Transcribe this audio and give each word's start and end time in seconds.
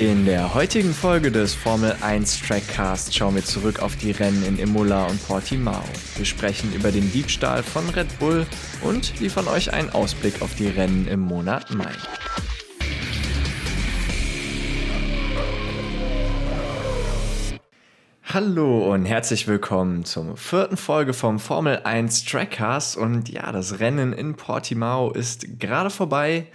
In 0.00 0.24
der 0.24 0.54
heutigen 0.54 0.94
Folge 0.94 1.30
des 1.30 1.54
Formel 1.54 1.94
1 2.00 2.40
Trackcast 2.40 3.14
schauen 3.14 3.34
wir 3.34 3.44
zurück 3.44 3.82
auf 3.82 3.96
die 3.96 4.12
Rennen 4.12 4.42
in 4.46 4.58
Imola 4.58 5.04
und 5.04 5.22
Portimao. 5.28 5.84
Wir 6.16 6.24
sprechen 6.24 6.72
über 6.72 6.90
den 6.90 7.12
Diebstahl 7.12 7.62
von 7.62 7.86
Red 7.90 8.18
Bull 8.18 8.46
und 8.80 9.20
liefern 9.20 9.46
euch 9.46 9.74
einen 9.74 9.90
Ausblick 9.90 10.40
auf 10.40 10.54
die 10.54 10.68
Rennen 10.68 11.06
im 11.06 11.20
Monat 11.20 11.74
Mai. 11.74 11.92
Hallo 18.24 18.94
und 18.94 19.04
herzlich 19.04 19.46
willkommen 19.46 20.06
zur 20.06 20.34
vierten 20.38 20.78
Folge 20.78 21.12
vom 21.12 21.38
Formel 21.38 21.80
1 21.84 22.24
Trackcast. 22.24 22.96
Und 22.96 23.28
ja, 23.28 23.52
das 23.52 23.80
Rennen 23.80 24.14
in 24.14 24.34
Portimao 24.34 25.10
ist 25.10 25.60
gerade 25.60 25.90
vorbei. 25.90 26.46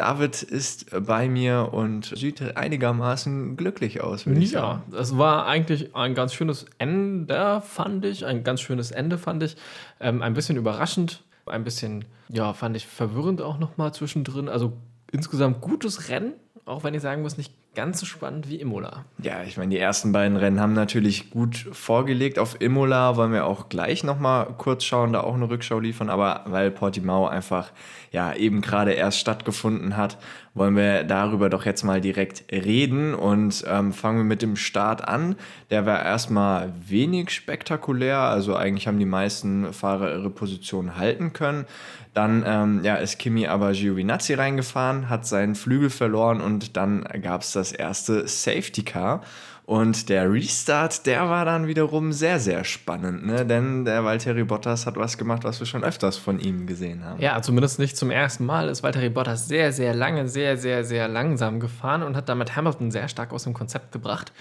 David 0.00 0.42
ist 0.42 0.86
bei 1.06 1.28
mir 1.28 1.74
und 1.74 2.06
sieht 2.16 2.56
einigermaßen 2.56 3.54
glücklich 3.58 4.00
aus, 4.00 4.24
würde 4.24 4.40
ich 4.40 4.52
sagen. 4.52 4.82
Ja, 4.90 4.98
es 4.98 5.18
war 5.18 5.46
eigentlich 5.46 5.94
ein 5.94 6.14
ganz 6.14 6.32
schönes 6.32 6.64
Ende, 6.78 7.60
fand 7.60 8.06
ich. 8.06 8.24
Ein 8.24 8.42
ganz 8.42 8.62
schönes 8.62 8.92
Ende, 8.92 9.18
fand 9.18 9.42
ich. 9.42 9.56
Ähm, 10.00 10.22
ein 10.22 10.32
bisschen 10.32 10.56
überraschend, 10.56 11.22
ein 11.44 11.64
bisschen, 11.64 12.06
ja, 12.30 12.54
fand 12.54 12.78
ich 12.78 12.86
verwirrend 12.86 13.42
auch 13.42 13.58
nochmal 13.58 13.92
zwischendrin. 13.92 14.48
Also 14.48 14.72
insgesamt 15.12 15.60
gutes 15.60 16.08
Rennen, 16.08 16.32
auch 16.64 16.82
wenn 16.82 16.94
ich 16.94 17.02
sagen 17.02 17.20
muss, 17.20 17.36
nicht 17.36 17.52
ganz 17.74 18.00
so 18.00 18.06
spannend 18.06 18.48
wie 18.48 18.60
Imola. 18.60 19.04
Ja, 19.22 19.42
ich 19.44 19.56
meine, 19.56 19.70
die 19.70 19.78
ersten 19.78 20.12
beiden 20.12 20.36
Rennen 20.36 20.60
haben 20.60 20.72
natürlich 20.72 21.30
gut 21.30 21.56
vorgelegt. 21.72 22.38
Auf 22.38 22.60
Imola 22.60 23.16
wollen 23.16 23.32
wir 23.32 23.46
auch 23.46 23.68
gleich 23.68 24.02
nochmal 24.02 24.46
kurz 24.58 24.84
schauen, 24.84 25.12
da 25.12 25.20
auch 25.20 25.34
eine 25.34 25.48
Rückschau 25.48 25.78
liefern. 25.78 26.10
Aber 26.10 26.44
weil 26.46 26.70
Portimao 26.70 27.28
einfach 27.28 27.70
ja 28.10 28.34
eben 28.34 28.60
gerade 28.60 28.92
erst 28.92 29.18
stattgefunden 29.18 29.96
hat, 29.96 30.18
wollen 30.54 30.74
wir 30.74 31.04
darüber 31.04 31.48
doch 31.48 31.64
jetzt 31.64 31.84
mal 31.84 32.00
direkt 32.00 32.44
reden 32.52 33.14
und 33.14 33.64
ähm, 33.68 33.92
fangen 33.92 34.18
wir 34.18 34.24
mit 34.24 34.42
dem 34.42 34.56
Start 34.56 35.06
an. 35.06 35.36
Der 35.70 35.86
war 35.86 36.02
erstmal 36.02 36.72
wenig 36.88 37.30
spektakulär, 37.30 38.18
also 38.18 38.56
eigentlich 38.56 38.88
haben 38.88 38.98
die 38.98 39.06
meisten 39.06 39.72
Fahrer 39.72 40.12
ihre 40.12 40.30
Position 40.30 40.96
halten 40.96 41.32
können. 41.32 41.66
Dann 42.14 42.42
ähm, 42.44 42.80
ja, 42.82 42.96
ist 42.96 43.18
Kimi 43.20 43.46
aber 43.46 43.70
Giovinazzi 43.70 44.34
reingefahren, 44.34 45.08
hat 45.08 45.24
seinen 45.24 45.54
Flügel 45.54 45.90
verloren 45.90 46.40
und 46.40 46.76
dann 46.76 47.04
gab 47.22 47.42
es 47.42 47.52
das 47.52 47.59
erste 47.72 48.26
Safety 48.26 48.82
Car. 48.82 49.22
Und 49.70 50.08
der 50.08 50.32
Restart, 50.32 51.06
der 51.06 51.28
war 51.28 51.44
dann 51.44 51.68
wiederum 51.68 52.12
sehr, 52.12 52.40
sehr 52.40 52.64
spannend, 52.64 53.24
ne? 53.24 53.46
denn 53.46 53.84
der 53.84 54.04
Valtteri 54.04 54.42
Bottas 54.42 54.84
hat 54.84 54.96
was 54.96 55.16
gemacht, 55.16 55.44
was 55.44 55.60
wir 55.60 55.66
schon 55.66 55.84
öfters 55.84 56.16
von 56.16 56.40
ihm 56.40 56.66
gesehen 56.66 57.04
haben. 57.04 57.20
Ja, 57.20 57.40
zumindest 57.40 57.78
nicht 57.78 57.96
zum 57.96 58.10
ersten 58.10 58.44
Mal 58.44 58.68
ist 58.68 58.82
Valtteri 58.82 59.10
Bottas 59.10 59.46
sehr, 59.46 59.72
sehr 59.72 59.94
lange, 59.94 60.26
sehr, 60.26 60.56
sehr, 60.56 60.82
sehr 60.82 61.06
langsam 61.06 61.60
gefahren 61.60 62.02
und 62.02 62.16
hat 62.16 62.28
damit 62.28 62.56
Hamilton 62.56 62.90
sehr 62.90 63.06
stark 63.06 63.32
aus 63.32 63.44
dem 63.44 63.54
Konzept 63.54 63.92
gebracht. 63.92 64.32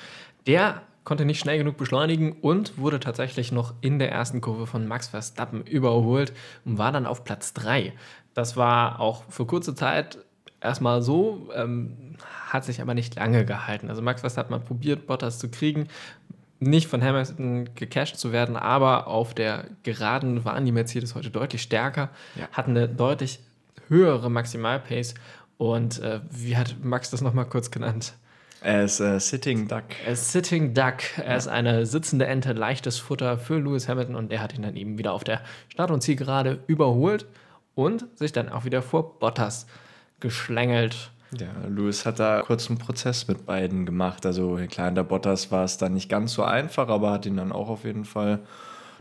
Der 0.48 0.81
konnte 1.04 1.26
nicht 1.26 1.39
schnell 1.39 1.59
genug 1.59 1.78
beschleunigen 1.78 2.31
und 2.42 2.80
wurde 2.80 3.00
tatsächlich 3.00 3.52
noch 3.52 3.76
in 3.81 4.00
der 4.00 4.11
ersten 4.11 4.42
Kurve 4.42 4.66
von 4.66 4.88
Max 4.88 5.09
Verstappen 5.09 5.64
überholt 5.64 6.33
und 6.66 6.80
war 6.80 6.92
dann 6.92 7.06
auf 7.06 7.23
Platz 7.23 7.54
3. 7.54 7.94
Das 8.33 8.58
war 8.58 9.00
auch 9.00 9.23
für 9.30 9.45
kurze 9.45 9.76
Zeit 9.76 10.17
erstmal 10.61 11.02
so, 11.02 11.49
ähm, 11.55 12.15
hat 12.47 12.65
sich 12.65 12.81
aber 12.81 12.93
nicht 12.93 13.15
lange 13.15 13.45
gehalten. 13.45 13.89
Also 13.89 14.02
Max 14.02 14.21
Verstappen 14.21 14.55
hat 14.55 14.65
probiert, 14.65 15.07
Bottas 15.07 15.39
zu 15.39 15.49
kriegen, 15.49 15.88
nicht 16.59 16.88
von 16.88 17.03
Hamilton 17.03 17.69
gecasht 17.75 18.17
zu 18.17 18.31
werden, 18.31 18.57
aber 18.57 19.07
auf 19.07 19.33
der 19.33 19.65
Geraden 19.83 20.43
waren 20.43 20.65
die 20.65 20.71
Mercedes 20.71 21.15
heute 21.15 21.30
deutlich 21.30 21.61
stärker, 21.61 22.09
ja. 22.35 22.47
hatten 22.52 22.71
eine 22.71 22.89
deutlich 22.89 23.39
höhere 23.87 24.30
Maximalpace 24.30 25.15
und 25.57 25.99
äh, 25.99 26.19
wie 26.30 26.57
hat 26.57 26.75
Max 26.83 27.09
das 27.09 27.21
nochmal 27.21 27.45
kurz 27.45 27.71
genannt? 27.71 28.13
Er 28.61 28.83
ist 28.83 28.99
äh, 28.99 29.19
Sitting 29.19 29.69
Duck. 29.69 29.83
Er 30.05 30.13
ist 30.13 30.33
Sitting 30.33 30.73
Duck. 30.73 30.95
Er 31.17 31.31
ja. 31.31 31.35
ist 31.37 31.47
eine 31.47 31.85
sitzende 31.85 32.27
Ente, 32.27 32.52
leichtes 32.52 32.99
Futter 32.99 33.37
für 33.37 33.57
Lewis 33.57 33.87
Hamilton 33.87 34.15
und 34.15 34.31
er 34.33 34.41
hat 34.41 34.53
ihn 34.53 34.63
dann 34.63 34.75
eben 34.75 34.97
wieder 34.97 35.13
auf 35.13 35.23
der 35.23 35.41
Start- 35.69 35.92
und 35.92 36.02
Zielgerade 36.02 36.59
überholt 36.67 37.25
und 37.75 38.05
sich 38.15 38.33
dann 38.33 38.49
auch 38.49 38.65
wieder 38.65 38.81
vor 38.81 39.17
Bottas 39.19 39.65
geschlängelt. 40.19 41.11
Ja, 41.37 41.47
Lewis 41.67 42.05
hat 42.05 42.19
da 42.19 42.41
kurz 42.41 42.69
einen 42.69 42.80
Prozess 42.80 43.27
mit 43.27 43.45
beiden 43.45 43.85
gemacht. 43.85 44.25
Also 44.25 44.59
klar, 44.69 44.89
in 44.89 44.95
der 44.95 45.03
Bottas 45.03 45.52
war 45.52 45.63
es 45.63 45.77
dann 45.77 45.93
nicht 45.93 46.09
ganz 46.09 46.33
so 46.33 46.43
einfach, 46.43 46.87
aber 46.89 47.11
hat 47.11 47.25
ihn 47.25 47.37
dann 47.37 47.52
auch 47.52 47.69
auf 47.69 47.83
jeden 47.83 48.05
Fall 48.05 48.39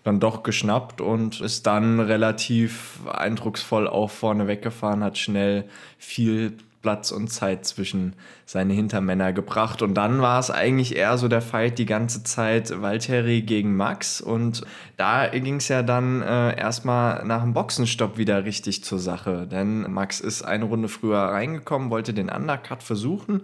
dann 0.04 0.20
doch 0.20 0.42
geschnappt 0.42 1.00
und 1.00 1.40
ist 1.40 1.66
dann 1.66 2.00
relativ 2.00 3.00
eindrucksvoll 3.10 3.88
auch 3.88 4.10
vorne 4.10 4.46
weggefahren, 4.46 5.02
hat 5.02 5.18
schnell 5.18 5.64
viel 5.98 6.56
Platz 6.88 7.10
und 7.10 7.28
Zeit 7.28 7.66
zwischen 7.66 8.15
seine 8.47 8.72
Hintermänner 8.72 9.34
gebracht. 9.34 9.82
Und 9.82 9.93
dann 9.93 10.22
war 10.22 10.41
es 10.41 10.50
eigentlich 10.50 10.97
eher 10.97 11.19
so 11.19 11.28
der 11.28 11.43
Fight 11.43 11.78
die 11.78 11.84
ganze 11.84 12.22
Zeit 12.22 12.81
Valtteri 12.81 13.43
gegen 13.43 13.76
Max. 13.76 14.22
Und 14.22 14.62
da 14.97 15.27
ging 15.27 15.56
es 15.56 15.69
ja 15.69 15.82
dann 15.82 16.22
äh, 16.22 16.59
erstmal 16.59 17.27
nach 17.27 17.43
dem 17.43 17.53
Boxenstopp 17.53 18.16
wieder 18.16 18.47
richtig 18.47 18.84
zur 18.84 18.98
Sache. 19.00 19.47
Denn 19.47 19.93
Max 19.93 20.21
ist 20.21 20.41
eine 20.41 20.65
Runde 20.65 20.88
früher 20.88 21.19
reingekommen, 21.19 21.91
wollte 21.91 22.15
den 22.15 22.31
Undercut 22.31 22.82
versuchen. 22.82 23.43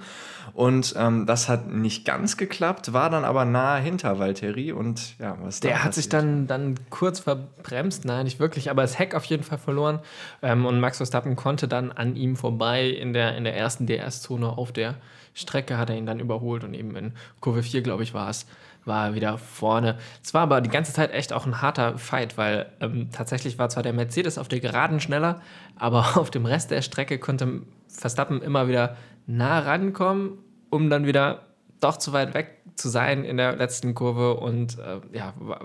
Und 0.54 0.94
ähm, 0.96 1.26
das 1.26 1.50
hat 1.50 1.70
nicht 1.70 2.06
ganz 2.06 2.38
geklappt, 2.38 2.94
war 2.94 3.10
dann 3.10 3.26
aber 3.26 3.44
nahe 3.44 3.82
hinter 3.82 4.18
Valtteri. 4.18 4.72
Und 4.72 5.18
ja, 5.18 5.36
was 5.42 5.60
Der 5.60 5.84
hat 5.84 5.92
sich 5.92 6.08
dann, 6.08 6.46
dann 6.46 6.76
kurz 6.88 7.20
verbremst, 7.20 8.06
nein, 8.06 8.24
nicht 8.24 8.40
wirklich, 8.40 8.70
aber 8.70 8.80
das 8.80 8.98
Heck 8.98 9.14
auf 9.14 9.26
jeden 9.26 9.42
Fall 9.42 9.58
verloren. 9.58 9.98
Ähm, 10.40 10.64
und 10.64 10.80
Max 10.80 10.96
Verstappen 10.96 11.36
konnte 11.36 11.68
dann 11.68 11.92
an 11.92 12.16
ihm 12.16 12.36
vorbei 12.36 12.88
in 12.88 13.12
der 13.12 13.33
in 13.34 13.44
der 13.44 13.56
ersten 13.56 13.86
DS-Zone 13.86 14.48
auf 14.48 14.72
der 14.72 14.96
Strecke 15.34 15.76
hat 15.76 15.90
er 15.90 15.96
ihn 15.96 16.06
dann 16.06 16.20
überholt 16.20 16.64
und 16.64 16.74
eben 16.74 16.94
in 16.96 17.12
Kurve 17.40 17.62
4, 17.62 17.82
glaube 17.82 18.02
ich, 18.04 18.14
war 18.14 18.30
es, 18.30 18.46
war 18.84 19.08
er 19.08 19.14
wieder 19.14 19.38
vorne. 19.38 19.98
Es 20.22 20.32
war 20.32 20.42
aber 20.42 20.60
die 20.60 20.70
ganze 20.70 20.92
Zeit 20.92 21.12
echt 21.12 21.32
auch 21.32 21.46
ein 21.46 21.60
harter 21.60 21.98
Fight, 21.98 22.38
weil 22.38 22.66
ähm, 22.80 23.08
tatsächlich 23.10 23.58
war 23.58 23.68
zwar 23.68 23.82
der 23.82 23.92
Mercedes 23.92 24.38
auf 24.38 24.48
der 24.48 24.60
Geraden 24.60 25.00
schneller, 25.00 25.40
aber 25.76 26.06
auf 26.16 26.30
dem 26.30 26.46
Rest 26.46 26.70
der 26.70 26.82
Strecke 26.82 27.18
konnte 27.18 27.62
Verstappen 27.88 28.42
immer 28.42 28.68
wieder 28.68 28.96
nah 29.26 29.58
rankommen, 29.58 30.38
um 30.70 30.90
dann 30.90 31.06
wieder 31.06 31.46
doch 31.80 31.96
zu 31.96 32.12
weit 32.12 32.34
weg 32.34 32.60
zu 32.76 32.88
sein 32.88 33.24
in 33.24 33.36
der 33.36 33.56
letzten 33.56 33.94
Kurve 33.94 34.34
und 34.34 34.78
äh, 34.78 35.00
ja, 35.16 35.32
war, 35.38 35.60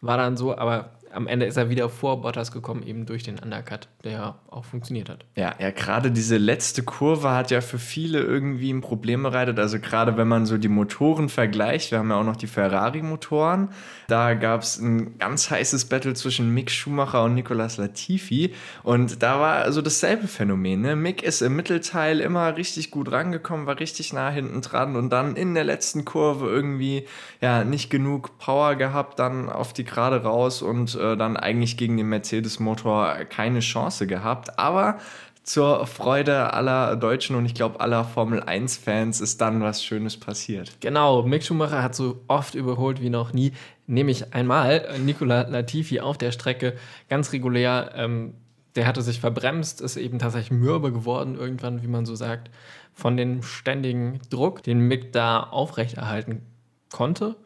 war 0.00 0.16
dann 0.16 0.36
so, 0.36 0.56
aber 0.56 0.90
am 1.12 1.26
Ende 1.26 1.46
ist 1.46 1.56
er 1.56 1.70
wieder 1.70 1.88
vor 1.88 2.20
Bottas 2.20 2.52
gekommen, 2.52 2.82
eben 2.82 3.06
durch 3.06 3.22
den 3.22 3.38
Undercut, 3.38 3.88
der 4.04 4.36
auch 4.50 4.64
funktioniert 4.64 5.08
hat. 5.08 5.24
Ja, 5.36 5.54
ja, 5.58 5.70
gerade 5.70 6.10
diese 6.10 6.36
letzte 6.36 6.82
Kurve 6.82 7.30
hat 7.30 7.50
ja 7.50 7.60
für 7.60 7.78
viele 7.78 8.20
irgendwie 8.20 8.72
ein 8.72 8.80
Problem 8.80 9.22
bereitet. 9.22 9.58
Also 9.58 9.78
gerade 9.78 10.16
wenn 10.16 10.28
man 10.28 10.46
so 10.46 10.58
die 10.58 10.68
Motoren 10.68 11.28
vergleicht, 11.28 11.90
wir 11.90 11.98
haben 11.98 12.10
ja 12.10 12.16
auch 12.16 12.24
noch 12.24 12.36
die 12.36 12.46
Ferrari-Motoren. 12.46 13.68
Da 14.08 14.34
gab 14.34 14.62
es 14.62 14.78
ein 14.78 15.18
ganz 15.18 15.50
heißes 15.50 15.86
Battle 15.86 16.14
zwischen 16.14 16.52
Mick 16.52 16.70
Schumacher 16.70 17.24
und 17.24 17.34
Nicolas 17.34 17.76
Latifi. 17.76 18.54
Und 18.82 19.22
da 19.22 19.40
war 19.40 19.56
also 19.56 19.82
dasselbe 19.82 20.28
Phänomen. 20.28 20.80
Ne? 20.80 20.96
Mick 20.96 21.22
ist 21.22 21.42
im 21.42 21.56
Mittelteil 21.56 22.20
immer 22.20 22.56
richtig 22.56 22.90
gut 22.90 23.12
rangekommen, 23.12 23.66
war 23.66 23.78
richtig 23.78 24.12
nah 24.12 24.30
hinten 24.30 24.60
dran 24.62 24.96
und 24.96 25.10
dann 25.10 25.36
in 25.36 25.54
der 25.54 25.64
letzten 25.64 26.04
Kurve 26.04 26.46
irgendwie 26.48 27.06
ja 27.40 27.64
nicht 27.64 27.90
genug 27.90 28.38
Power 28.38 28.76
gehabt, 28.76 29.18
dann 29.18 29.48
auf 29.48 29.72
die 29.72 29.84
Gerade 29.84 30.22
raus 30.22 30.62
und 30.62 30.94
äh, 31.02 31.16
dann 31.16 31.36
eigentlich 31.36 31.76
gegen 31.76 31.96
den 31.96 32.08
Mercedes-Motor 32.08 33.24
keine 33.28 33.60
Chance 33.60 34.06
gehabt. 34.06 34.58
Aber 34.58 34.98
zur 35.42 35.86
Freude 35.86 36.52
aller 36.52 36.96
Deutschen 36.96 37.34
und 37.34 37.44
ich 37.46 37.54
glaube 37.54 37.80
aller 37.80 38.04
Formel 38.04 38.42
1-Fans 38.42 39.20
ist 39.20 39.40
dann 39.40 39.60
was 39.60 39.84
Schönes 39.84 40.16
passiert. 40.16 40.76
Genau, 40.80 41.22
Mick 41.24 41.42
Schumacher 41.42 41.82
hat 41.82 41.94
so 41.96 42.22
oft 42.28 42.54
überholt 42.54 43.00
wie 43.00 43.10
noch 43.10 43.32
nie. 43.32 43.52
Nämlich 43.86 44.32
einmal 44.34 44.86
Nicola 45.04 45.42
Latifi 45.42 46.00
auf 46.00 46.16
der 46.16 46.30
Strecke 46.30 46.74
ganz 47.08 47.32
regulär. 47.32 47.92
Ähm, 47.96 48.34
der 48.76 48.86
hatte 48.86 49.02
sich 49.02 49.20
verbremst, 49.20 49.80
ist 49.80 49.96
eben 49.96 50.18
tatsächlich 50.18 50.58
mürbe 50.58 50.92
geworden 50.92 51.34
irgendwann, 51.34 51.82
wie 51.82 51.88
man 51.88 52.06
so 52.06 52.14
sagt, 52.14 52.50
von 52.94 53.16
dem 53.16 53.42
ständigen 53.42 54.20
Druck, 54.30 54.62
den 54.62 54.78
Mick 54.78 55.12
da 55.12 55.40
aufrechterhalten 55.42 56.42
konnte. 56.90 57.36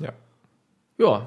Ja. 0.00 0.12
Ja, 0.98 1.26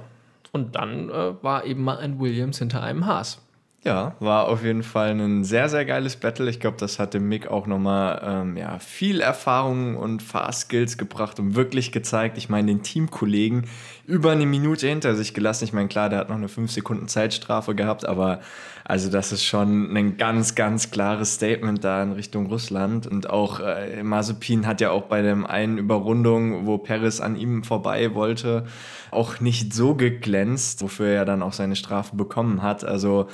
und 0.51 0.75
dann 0.75 1.09
äh, 1.09 1.43
war 1.43 1.65
eben 1.65 1.83
mal 1.83 1.97
ein 1.97 2.19
Williams 2.19 2.59
hinter 2.59 2.83
einem 2.83 3.05
Haas. 3.05 3.41
Ja, 3.85 4.15
war 4.19 4.49
auf 4.49 4.61
jeden 4.61 4.83
Fall 4.83 5.11
ein 5.11 5.45
sehr, 5.45 5.69
sehr 5.69 5.85
geiles 5.85 6.17
Battle. 6.17 6.49
Ich 6.49 6.59
glaube, 6.59 6.75
das 6.77 6.99
hat 6.99 7.13
dem 7.13 7.29
Mick 7.29 7.47
auch 7.47 7.65
nochmal 7.65 8.21
ähm, 8.25 8.57
ja, 8.57 8.77
viel 8.77 9.21
Erfahrung 9.21 9.95
und 9.95 10.21
Fahrskills 10.21 10.97
gebracht 10.97 11.39
und 11.39 11.55
wirklich 11.55 11.93
gezeigt. 11.93 12.37
Ich 12.37 12.49
meine, 12.49 12.67
den 12.67 12.83
Teamkollegen 12.83 13.67
über 14.05 14.31
eine 14.31 14.45
Minute 14.45 14.89
hinter 14.89 15.15
sich 15.15 15.33
gelassen. 15.33 15.63
Ich 15.63 15.71
meine, 15.71 15.87
klar, 15.87 16.09
der 16.09 16.19
hat 16.19 16.27
noch 16.27 16.35
eine 16.35 16.49
5 16.49 16.69
Sekunden 16.69 17.07
Zeitstrafe 17.07 17.73
gehabt, 17.73 18.05
aber 18.05 18.41
also 18.83 19.09
das 19.09 19.31
ist 19.31 19.45
schon 19.45 19.95
ein 19.95 20.17
ganz, 20.17 20.55
ganz 20.55 20.91
klares 20.91 21.35
Statement 21.35 21.81
da 21.81 22.03
in 22.03 22.11
Richtung 22.11 22.47
Russland. 22.47 23.07
Und 23.07 23.29
auch 23.29 23.61
äh, 23.61 24.03
Mazepin 24.03 24.67
hat 24.67 24.81
ja 24.81 24.91
auch 24.91 25.03
bei 25.03 25.21
dem 25.21 25.45
einen 25.45 25.77
Überrundung, 25.77 26.65
wo 26.65 26.79
Perez 26.79 27.21
an 27.21 27.37
ihm 27.37 27.63
vorbei 27.63 28.13
wollte, 28.13 28.65
auch 29.11 29.39
nicht 29.39 29.73
so 29.73 29.95
geglänzt, 29.95 30.81
wofür 30.81 31.07
er 31.07 31.23
dann 31.23 31.41
auch 31.41 31.53
seine 31.53 31.77
Strafe 31.77 32.17
bekommen 32.17 32.61
hat. 32.61 32.83
Also 32.83 33.27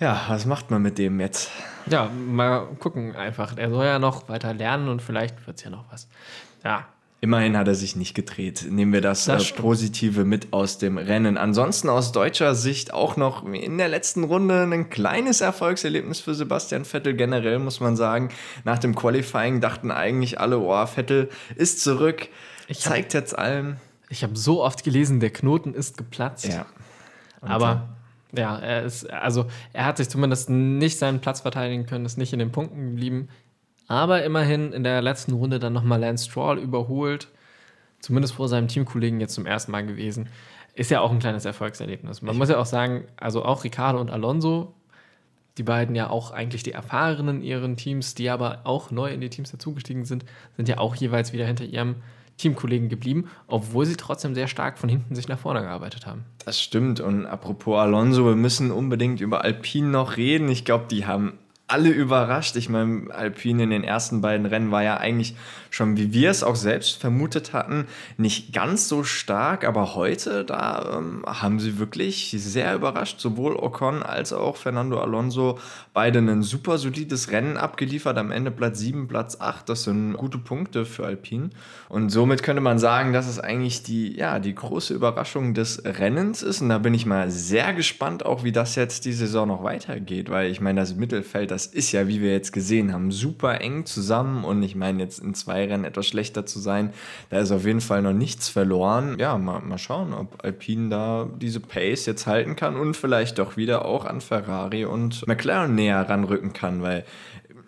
Ja, 0.00 0.26
was 0.28 0.46
macht 0.46 0.70
man 0.70 0.82
mit 0.82 0.98
dem 0.98 1.20
jetzt? 1.20 1.50
Ja, 1.86 2.08
mal 2.08 2.66
gucken 2.78 3.16
einfach. 3.16 3.56
Er 3.56 3.70
soll 3.70 3.84
ja 3.84 3.98
noch 3.98 4.28
weiter 4.28 4.54
lernen 4.54 4.88
und 4.88 5.02
vielleicht 5.02 5.46
wird 5.46 5.56
es 5.56 5.64
ja 5.64 5.70
noch 5.70 5.84
was. 5.90 6.08
Ja, 6.64 6.86
Immerhin 7.20 7.56
hat 7.56 7.66
er 7.66 7.74
sich 7.74 7.96
nicht 7.96 8.14
gedreht. 8.14 8.66
Nehmen 8.70 8.92
wir 8.92 9.00
das, 9.00 9.24
das 9.24 9.50
äh, 9.50 9.54
Positive 9.54 10.24
mit 10.24 10.52
aus 10.52 10.78
dem 10.78 10.98
Rennen. 10.98 11.36
Ansonsten 11.36 11.88
aus 11.88 12.12
deutscher 12.12 12.54
Sicht 12.54 12.94
auch 12.94 13.16
noch 13.16 13.44
in 13.44 13.76
der 13.76 13.88
letzten 13.88 14.22
Runde 14.22 14.62
ein 14.62 14.88
kleines 14.88 15.40
Erfolgserlebnis 15.40 16.20
für 16.20 16.34
Sebastian 16.34 16.84
Vettel. 16.84 17.14
Generell 17.14 17.58
muss 17.58 17.80
man 17.80 17.96
sagen, 17.96 18.28
nach 18.64 18.78
dem 18.78 18.94
Qualifying 18.94 19.60
dachten 19.60 19.90
eigentlich 19.90 20.38
alle, 20.38 20.60
oh, 20.60 20.86
Vettel 20.86 21.28
ist 21.56 21.80
zurück, 21.80 22.28
ich 22.68 22.78
zeigt 22.78 23.14
hab, 23.14 23.22
jetzt 23.22 23.36
allen. 23.36 23.78
Ich 24.10 24.22
habe 24.22 24.36
so 24.36 24.62
oft 24.62 24.84
gelesen, 24.84 25.18
der 25.18 25.30
Knoten 25.30 25.74
ist 25.74 25.96
geplatzt. 25.96 26.46
Ja. 26.46 26.66
Und 27.40 27.50
Aber 27.50 27.88
ja, 28.36 28.58
er 28.58 28.82
ist, 28.82 29.08
also 29.10 29.46
er 29.72 29.86
hat 29.86 29.96
sich 29.96 30.08
zumindest 30.08 30.50
nicht 30.50 30.98
seinen 30.98 31.20
Platz 31.20 31.40
verteidigen 31.40 31.86
können, 31.86 32.04
ist 32.04 32.18
nicht 32.18 32.32
in 32.32 32.38
den 32.38 32.52
Punkten 32.52 32.90
geblieben 32.90 33.28
aber 33.88 34.22
immerhin 34.22 34.72
in 34.72 34.84
der 34.84 35.00
letzten 35.02 35.32
Runde 35.32 35.58
dann 35.58 35.72
nochmal 35.72 35.98
Lance 35.98 36.26
Stroll 36.26 36.58
überholt, 36.58 37.28
zumindest 38.00 38.34
vor 38.34 38.46
seinem 38.48 38.68
Teamkollegen 38.68 39.18
jetzt 39.18 39.34
zum 39.34 39.46
ersten 39.46 39.72
Mal 39.72 39.84
gewesen. 39.84 40.28
Ist 40.74 40.90
ja 40.90 41.00
auch 41.00 41.10
ein 41.10 41.18
kleines 41.18 41.46
Erfolgserlebnis. 41.46 42.22
Man 42.22 42.34
ich 42.34 42.38
muss 42.38 42.50
ja 42.50 42.58
auch 42.58 42.66
sagen, 42.66 43.06
also 43.16 43.44
auch 43.44 43.64
Ricardo 43.64 43.98
und 43.98 44.10
Alonso, 44.10 44.74
die 45.56 45.62
beiden 45.62 45.96
ja 45.96 46.10
auch 46.10 46.30
eigentlich 46.30 46.62
die 46.62 46.72
Erfahrenen 46.72 47.38
in 47.38 47.42
ihren 47.42 47.76
Teams, 47.76 48.14
die 48.14 48.28
aber 48.28 48.60
auch 48.64 48.90
neu 48.90 49.10
in 49.10 49.20
die 49.20 49.30
Teams 49.30 49.50
dazugestiegen 49.50 50.04
sind, 50.04 50.24
sind 50.56 50.68
ja 50.68 50.78
auch 50.78 50.94
jeweils 50.94 51.32
wieder 51.32 51.46
hinter 51.46 51.64
ihrem 51.64 51.96
Teamkollegen 52.38 52.88
geblieben, 52.88 53.28
obwohl 53.46 53.84
sie 53.84 53.96
trotzdem 53.96 54.34
sehr 54.34 54.48
stark 54.48 54.78
von 54.78 54.88
hinten 54.88 55.14
sich 55.14 55.28
nach 55.28 55.38
vorne 55.38 55.60
gearbeitet 55.60 56.06
haben. 56.06 56.24
Das 56.44 56.62
stimmt. 56.62 57.00
Und 57.00 57.26
apropos 57.26 57.78
Alonso, 57.78 58.24
wir 58.24 58.36
müssen 58.36 58.70
unbedingt 58.70 59.20
über 59.20 59.44
Alpine 59.44 59.88
noch 59.88 60.16
reden. 60.16 60.48
Ich 60.48 60.64
glaube, 60.64 60.86
die 60.90 61.04
haben 61.04 61.38
alle 61.68 61.90
überrascht. 61.90 62.56
Ich 62.56 62.70
meine, 62.70 63.14
Alpine 63.14 63.64
in 63.64 63.70
den 63.70 63.84
ersten 63.84 64.22
beiden 64.22 64.46
Rennen 64.46 64.70
war 64.70 64.82
ja 64.82 64.96
eigentlich 64.96 65.36
schon, 65.70 65.98
wie 65.98 66.14
wir 66.14 66.30
es 66.30 66.42
auch 66.42 66.56
selbst 66.56 66.98
vermutet 66.98 67.52
hatten, 67.52 67.86
nicht 68.16 68.54
ganz 68.54 68.88
so 68.88 69.04
stark. 69.04 69.66
Aber 69.66 69.94
heute, 69.94 70.46
da 70.46 70.98
ähm, 70.98 71.24
haben 71.26 71.60
sie 71.60 71.78
wirklich 71.78 72.34
sehr 72.38 72.74
überrascht. 72.74 73.20
Sowohl 73.20 73.54
Ocon 73.54 74.02
als 74.02 74.32
auch 74.32 74.56
Fernando 74.56 74.98
Alonso 74.98 75.58
beide 75.92 76.20
ein 76.20 76.42
super 76.42 76.78
solides 76.78 77.30
Rennen 77.30 77.58
abgeliefert. 77.58 78.16
Am 78.16 78.30
Ende 78.30 78.50
Platz 78.50 78.78
7, 78.78 79.06
Platz 79.06 79.38
8. 79.38 79.68
Das 79.68 79.84
sind 79.84 80.14
gute 80.14 80.38
Punkte 80.38 80.86
für 80.86 81.04
Alpine. 81.04 81.50
Und 81.90 82.08
somit 82.08 82.42
könnte 82.42 82.62
man 82.62 82.78
sagen, 82.78 83.12
dass 83.12 83.28
es 83.28 83.38
eigentlich 83.38 83.82
die, 83.82 84.16
ja, 84.16 84.38
die 84.38 84.54
große 84.54 84.94
Überraschung 84.94 85.52
des 85.52 85.82
Rennens 85.84 86.42
ist. 86.42 86.62
Und 86.62 86.70
da 86.70 86.78
bin 86.78 86.94
ich 86.94 87.04
mal 87.04 87.30
sehr 87.30 87.74
gespannt, 87.74 88.24
auch 88.24 88.42
wie 88.42 88.52
das 88.52 88.74
jetzt 88.74 89.04
die 89.04 89.12
Saison 89.12 89.48
noch 89.48 89.62
weitergeht. 89.62 90.30
Weil 90.30 90.50
ich 90.50 90.62
meine, 90.62 90.80
das 90.80 90.94
Mittelfeld, 90.94 91.50
das 91.50 91.57
das 91.58 91.66
ist 91.66 91.90
ja, 91.90 92.06
wie 92.06 92.20
wir 92.22 92.30
jetzt 92.30 92.52
gesehen 92.52 92.92
haben, 92.92 93.10
super 93.10 93.60
eng 93.60 93.84
zusammen. 93.84 94.44
Und 94.44 94.62
ich 94.62 94.76
meine, 94.76 95.02
jetzt 95.02 95.18
in 95.18 95.34
zwei 95.34 95.66
Rennen 95.66 95.82
etwas 95.82 96.06
schlechter 96.06 96.46
zu 96.46 96.60
sein, 96.60 96.92
da 97.30 97.40
ist 97.40 97.50
auf 97.50 97.66
jeden 97.66 97.80
Fall 97.80 98.00
noch 98.00 98.12
nichts 98.12 98.48
verloren. 98.48 99.16
Ja, 99.18 99.36
mal, 99.38 99.60
mal 99.62 99.76
schauen, 99.76 100.14
ob 100.14 100.44
Alpine 100.44 100.88
da 100.88 101.28
diese 101.40 101.58
Pace 101.58 102.06
jetzt 102.06 102.28
halten 102.28 102.54
kann 102.54 102.76
und 102.76 102.96
vielleicht 102.96 103.40
doch 103.40 103.56
wieder 103.56 103.86
auch 103.86 104.04
an 104.04 104.20
Ferrari 104.20 104.84
und 104.84 105.26
McLaren 105.26 105.74
näher 105.74 106.08
ranrücken 106.08 106.52
kann, 106.52 106.80
weil 106.80 107.04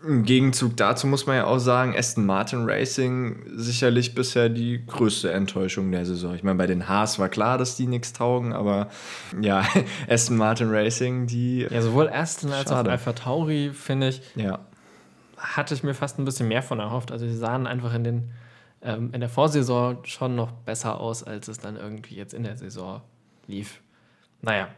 im 0.02 0.24
Gegenzug 0.24 0.76
dazu 0.76 1.06
muss 1.06 1.26
man 1.26 1.36
ja 1.36 1.46
auch 1.46 1.58
sagen, 1.58 1.94
Aston 1.96 2.24
Martin 2.24 2.64
Racing 2.64 3.42
sicherlich 3.54 4.14
bisher 4.14 4.48
die 4.48 4.84
größte 4.86 5.30
Enttäuschung 5.32 5.90
der 5.90 6.06
Saison. 6.06 6.34
Ich 6.34 6.42
meine, 6.42 6.56
bei 6.56 6.66
den 6.66 6.88
Haas 6.88 7.18
war 7.18 7.28
klar, 7.28 7.58
dass 7.58 7.76
die 7.76 7.86
nichts 7.86 8.12
taugen, 8.12 8.52
aber 8.52 8.88
ja, 9.40 9.64
Aston 10.08 10.36
Martin 10.36 10.70
Racing, 10.70 11.26
die. 11.26 11.66
Ja, 11.70 11.82
sowohl 11.82 12.08
Aston 12.08 12.52
als 12.52 12.72
auch 12.72 12.84
Alpha 12.84 13.12
Tauri, 13.12 13.72
finde 13.74 14.08
ich, 14.08 14.22
ja. 14.36 14.60
hatte 15.36 15.74
ich 15.74 15.82
mir 15.82 15.94
fast 15.94 16.18
ein 16.18 16.24
bisschen 16.24 16.48
mehr 16.48 16.62
von 16.62 16.80
erhofft. 16.80 17.12
Also, 17.12 17.26
sie 17.26 17.36
sahen 17.36 17.66
einfach 17.66 17.92
in, 17.94 18.04
den, 18.04 18.30
ähm, 18.82 19.10
in 19.12 19.20
der 19.20 19.28
Vorsaison 19.28 19.98
schon 20.04 20.34
noch 20.34 20.52
besser 20.52 20.98
aus, 20.98 21.22
als 21.22 21.48
es 21.48 21.58
dann 21.58 21.76
irgendwie 21.76 22.14
jetzt 22.14 22.32
in 22.32 22.44
der 22.44 22.56
Saison 22.56 23.02
lief. 23.46 23.80
Naja, 24.40 24.68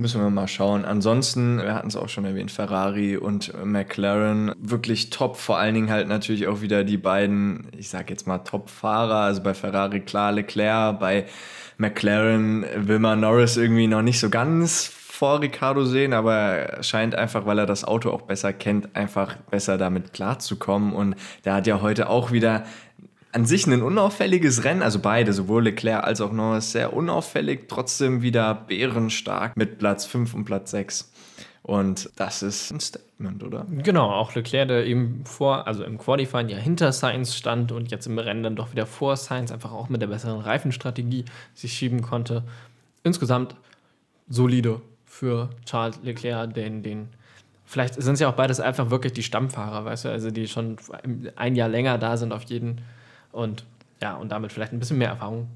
Müssen 0.00 0.22
wir 0.22 0.30
mal 0.30 0.46
schauen. 0.46 0.84
Ansonsten, 0.84 1.58
wir 1.58 1.74
hatten 1.74 1.88
es 1.88 1.96
auch 1.96 2.08
schon 2.08 2.24
erwähnt, 2.24 2.52
Ferrari 2.52 3.16
und 3.16 3.52
McLaren 3.64 4.52
wirklich 4.60 5.10
top. 5.10 5.36
Vor 5.36 5.58
allen 5.58 5.74
Dingen 5.74 5.90
halt 5.90 6.06
natürlich 6.06 6.46
auch 6.46 6.60
wieder 6.60 6.84
die 6.84 6.96
beiden, 6.96 7.66
ich 7.76 7.88
sag 7.88 8.08
jetzt 8.08 8.24
mal 8.24 8.38
Top-Fahrer. 8.38 9.22
Also 9.22 9.42
bei 9.42 9.54
Ferrari 9.54 9.98
klar 9.98 10.30
Leclerc, 10.30 11.00
bei 11.00 11.26
McLaren 11.78 12.64
will 12.76 13.00
man 13.00 13.18
Norris 13.18 13.56
irgendwie 13.56 13.88
noch 13.88 14.02
nicht 14.02 14.20
so 14.20 14.30
ganz 14.30 14.84
vor 14.86 15.40
Ricardo 15.40 15.84
sehen, 15.84 16.12
aber 16.12 16.32
er 16.32 16.82
scheint 16.84 17.16
einfach, 17.16 17.44
weil 17.44 17.58
er 17.58 17.66
das 17.66 17.84
Auto 17.84 18.12
auch 18.12 18.22
besser 18.22 18.52
kennt, 18.52 18.94
einfach 18.94 19.34
besser 19.50 19.78
damit 19.78 20.12
klarzukommen. 20.12 20.92
Und 20.92 21.16
der 21.44 21.54
hat 21.54 21.66
ja 21.66 21.80
heute 21.80 22.08
auch 22.08 22.30
wieder 22.30 22.62
an 23.32 23.44
sich 23.44 23.66
ein 23.66 23.82
unauffälliges 23.82 24.64
Rennen, 24.64 24.82
also 24.82 25.00
beide, 25.00 25.32
sowohl 25.32 25.64
Leclerc 25.64 26.04
als 26.04 26.20
auch 26.20 26.32
Norris, 26.32 26.72
sehr 26.72 26.92
unauffällig, 26.92 27.68
trotzdem 27.68 28.22
wieder 28.22 28.54
bärenstark 28.54 29.56
mit 29.56 29.78
Platz 29.78 30.06
5 30.06 30.34
und 30.34 30.44
Platz 30.44 30.70
6. 30.70 31.12
Und 31.62 32.08
das 32.16 32.42
ist 32.42 32.70
ein 32.70 32.80
Statement, 32.80 33.42
oder? 33.44 33.66
Genau, 33.70 34.10
auch 34.10 34.34
Leclerc, 34.34 34.68
der 34.68 34.86
eben 34.86 35.24
vor, 35.26 35.66
also 35.66 35.84
im 35.84 35.98
Qualifying 35.98 36.48
ja 36.48 36.56
hinter 36.56 36.92
Sainz 36.92 37.34
stand 37.34 37.72
und 37.72 37.90
jetzt 37.90 38.06
im 38.06 38.18
Rennen 38.18 38.42
dann 38.42 38.56
doch 38.56 38.72
wieder 38.72 38.86
vor 38.86 39.16
Sainz, 39.16 39.52
einfach 39.52 39.72
auch 39.72 39.90
mit 39.90 40.00
der 40.00 40.06
besseren 40.06 40.40
Reifenstrategie 40.40 41.26
sich 41.54 41.74
schieben 41.74 42.00
konnte. 42.00 42.44
Insgesamt 43.02 43.54
solide 44.30 44.80
für 45.04 45.50
Charles 45.66 45.98
Leclerc, 46.02 46.54
den, 46.54 46.82
den 46.82 47.08
vielleicht 47.66 48.00
sind 48.00 48.18
ja 48.18 48.30
auch 48.30 48.34
beides 48.34 48.60
einfach 48.60 48.88
wirklich 48.90 49.12
die 49.12 49.22
Stammfahrer, 49.22 49.84
weißt 49.84 50.06
du, 50.06 50.08
also 50.10 50.30
die 50.30 50.48
schon 50.48 50.76
ein 51.36 51.54
Jahr 51.54 51.68
länger 51.68 51.98
da 51.98 52.16
sind 52.16 52.32
auf 52.32 52.44
jeden 52.44 52.80
und 53.32 53.64
ja, 54.00 54.16
und 54.16 54.30
damit 54.30 54.52
vielleicht 54.52 54.72
ein 54.72 54.78
bisschen 54.78 54.98
mehr 54.98 55.08
Erfahrung 55.08 55.48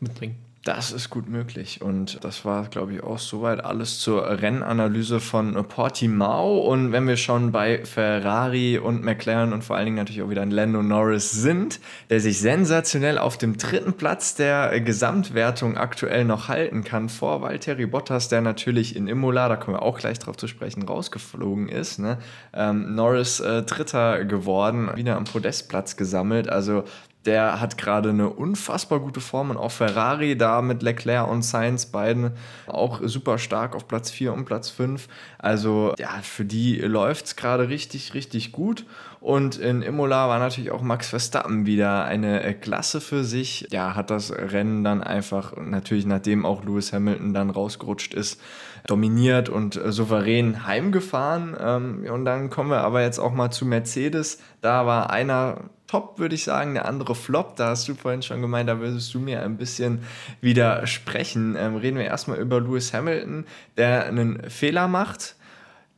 mitbringen. 0.00 0.36
Das 0.66 0.90
ist 0.90 1.10
gut 1.10 1.28
möglich. 1.28 1.80
Und 1.80 2.24
das 2.24 2.44
war, 2.44 2.64
glaube 2.64 2.94
ich, 2.94 3.00
auch 3.00 3.20
soweit 3.20 3.64
alles 3.64 4.00
zur 4.00 4.26
Rennanalyse 4.28 5.20
von 5.20 5.54
Portimao. 5.68 6.58
Und 6.58 6.90
wenn 6.90 7.06
wir 7.06 7.16
schon 7.16 7.52
bei 7.52 7.84
Ferrari 7.84 8.76
und 8.76 9.04
McLaren 9.04 9.52
und 9.52 9.62
vor 9.62 9.76
allen 9.76 9.84
Dingen 9.84 9.96
natürlich 9.96 10.22
auch 10.22 10.28
wieder 10.28 10.42
ein 10.42 10.50
Lando 10.50 10.82
Norris 10.82 11.30
sind, 11.30 11.78
der 12.10 12.18
sich 12.18 12.40
sensationell 12.40 13.16
auf 13.16 13.38
dem 13.38 13.58
dritten 13.58 13.92
Platz 13.92 14.34
der 14.34 14.80
Gesamtwertung 14.80 15.76
aktuell 15.76 16.24
noch 16.24 16.48
halten 16.48 16.82
kann, 16.82 17.10
vor 17.10 17.42
Valtteri 17.42 17.86
Bottas, 17.86 18.28
der 18.28 18.40
natürlich 18.40 18.96
in 18.96 19.06
Imola, 19.06 19.48
da 19.48 19.54
kommen 19.54 19.76
wir 19.76 19.82
auch 19.82 19.98
gleich 19.98 20.18
drauf 20.18 20.36
zu 20.36 20.48
sprechen, 20.48 20.82
rausgeflogen 20.82 21.68
ist. 21.68 22.00
Ne? 22.00 22.18
Ähm, 22.52 22.96
Norris 22.96 23.38
äh, 23.38 23.62
Dritter 23.62 24.24
geworden, 24.24 24.90
wieder 24.96 25.16
am 25.16 25.26
Podestplatz 25.26 25.96
gesammelt. 25.96 26.48
Also 26.48 26.82
der 27.26 27.60
hat 27.60 27.76
gerade 27.76 28.10
eine 28.10 28.30
unfassbar 28.30 29.00
gute 29.00 29.20
Form 29.20 29.50
und 29.50 29.56
auch 29.56 29.72
Ferrari 29.72 30.36
da 30.36 30.62
mit 30.62 30.82
Leclerc 30.82 31.28
und 31.28 31.42
Sainz 31.42 31.86
beiden 31.86 32.32
auch 32.66 33.00
super 33.02 33.38
stark 33.38 33.74
auf 33.74 33.88
Platz 33.88 34.10
4 34.10 34.32
und 34.32 34.44
Platz 34.44 34.70
5. 34.70 35.08
Also 35.38 35.94
ja, 35.98 36.20
für 36.22 36.44
die 36.44 36.76
läuft 36.76 37.26
es 37.26 37.36
gerade 37.36 37.68
richtig, 37.68 38.14
richtig 38.14 38.52
gut. 38.52 38.86
Und 39.26 39.56
in 39.56 39.82
Imola 39.82 40.28
war 40.28 40.38
natürlich 40.38 40.70
auch 40.70 40.82
Max 40.82 41.08
Verstappen 41.08 41.66
wieder 41.66 42.04
eine 42.04 42.54
Klasse 42.54 43.00
für 43.00 43.24
sich. 43.24 43.66
Ja, 43.72 43.96
hat 43.96 44.10
das 44.10 44.30
Rennen 44.30 44.84
dann 44.84 45.02
einfach, 45.02 45.56
natürlich 45.56 46.06
nachdem 46.06 46.46
auch 46.46 46.62
Lewis 46.62 46.92
Hamilton 46.92 47.34
dann 47.34 47.50
rausgerutscht 47.50 48.14
ist, 48.14 48.40
dominiert 48.86 49.48
und 49.48 49.80
souverän 49.84 50.64
heimgefahren. 50.64 51.56
Ähm, 51.58 52.06
und 52.08 52.24
dann 52.24 52.50
kommen 52.50 52.70
wir 52.70 52.82
aber 52.82 53.02
jetzt 53.02 53.18
auch 53.18 53.32
mal 53.32 53.50
zu 53.50 53.66
Mercedes. 53.66 54.38
Da 54.60 54.86
war 54.86 55.10
einer 55.10 55.70
top, 55.88 56.20
würde 56.20 56.36
ich 56.36 56.44
sagen. 56.44 56.74
Der 56.74 56.86
andere 56.86 57.16
Flop, 57.16 57.56
da 57.56 57.70
hast 57.70 57.88
du 57.88 57.96
vorhin 57.96 58.22
schon 58.22 58.40
gemeint, 58.40 58.68
da 58.68 58.78
würdest 58.78 59.12
du 59.12 59.18
mir 59.18 59.42
ein 59.42 59.56
bisschen 59.56 60.02
widersprechen. 60.40 61.56
Ähm, 61.58 61.74
reden 61.74 61.98
wir 61.98 62.04
erstmal 62.04 62.38
über 62.38 62.60
Lewis 62.60 62.94
Hamilton, 62.94 63.44
der 63.76 64.06
einen 64.06 64.48
Fehler 64.48 64.86
macht 64.86 65.35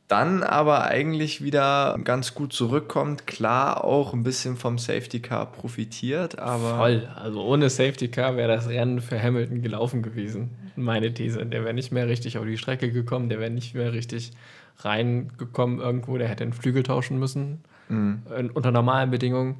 dann 0.09 0.41
aber 0.41 0.85
eigentlich 0.85 1.43
wieder 1.43 1.97
ganz 2.03 2.33
gut 2.33 2.51
zurückkommt. 2.51 3.27
Klar, 3.27 3.83
auch 3.83 4.13
ein 4.13 4.23
bisschen 4.23 4.57
vom 4.57 4.79
Safety 4.79 5.21
Car 5.21 5.51
profitiert, 5.51 6.39
aber. 6.39 6.77
Voll. 6.77 7.07
Also 7.15 7.43
ohne 7.43 7.69
Safety 7.69 8.09
Car 8.09 8.35
wäre 8.35 8.49
das 8.49 8.67
Rennen 8.67 9.01
für 9.01 9.21
Hamilton 9.21 9.61
gelaufen 9.61 10.01
gewesen. 10.01 10.49
Meine 10.75 11.13
These. 11.13 11.45
Der 11.45 11.63
wäre 11.63 11.75
nicht 11.75 11.91
mehr 11.91 12.07
richtig 12.07 12.39
auf 12.39 12.45
die 12.45 12.57
Strecke 12.57 12.91
gekommen, 12.91 13.29
der 13.29 13.39
wäre 13.39 13.51
nicht 13.51 13.75
mehr 13.75 13.93
richtig 13.93 14.31
reingekommen 14.79 15.79
irgendwo, 15.79 16.17
der 16.17 16.27
hätte 16.27 16.43
den 16.43 16.53
Flügel 16.53 16.81
tauschen 16.83 17.19
müssen. 17.19 17.63
Mhm. 17.87 18.23
Unter 18.53 18.71
normalen 18.71 19.11
Bedingungen. 19.11 19.57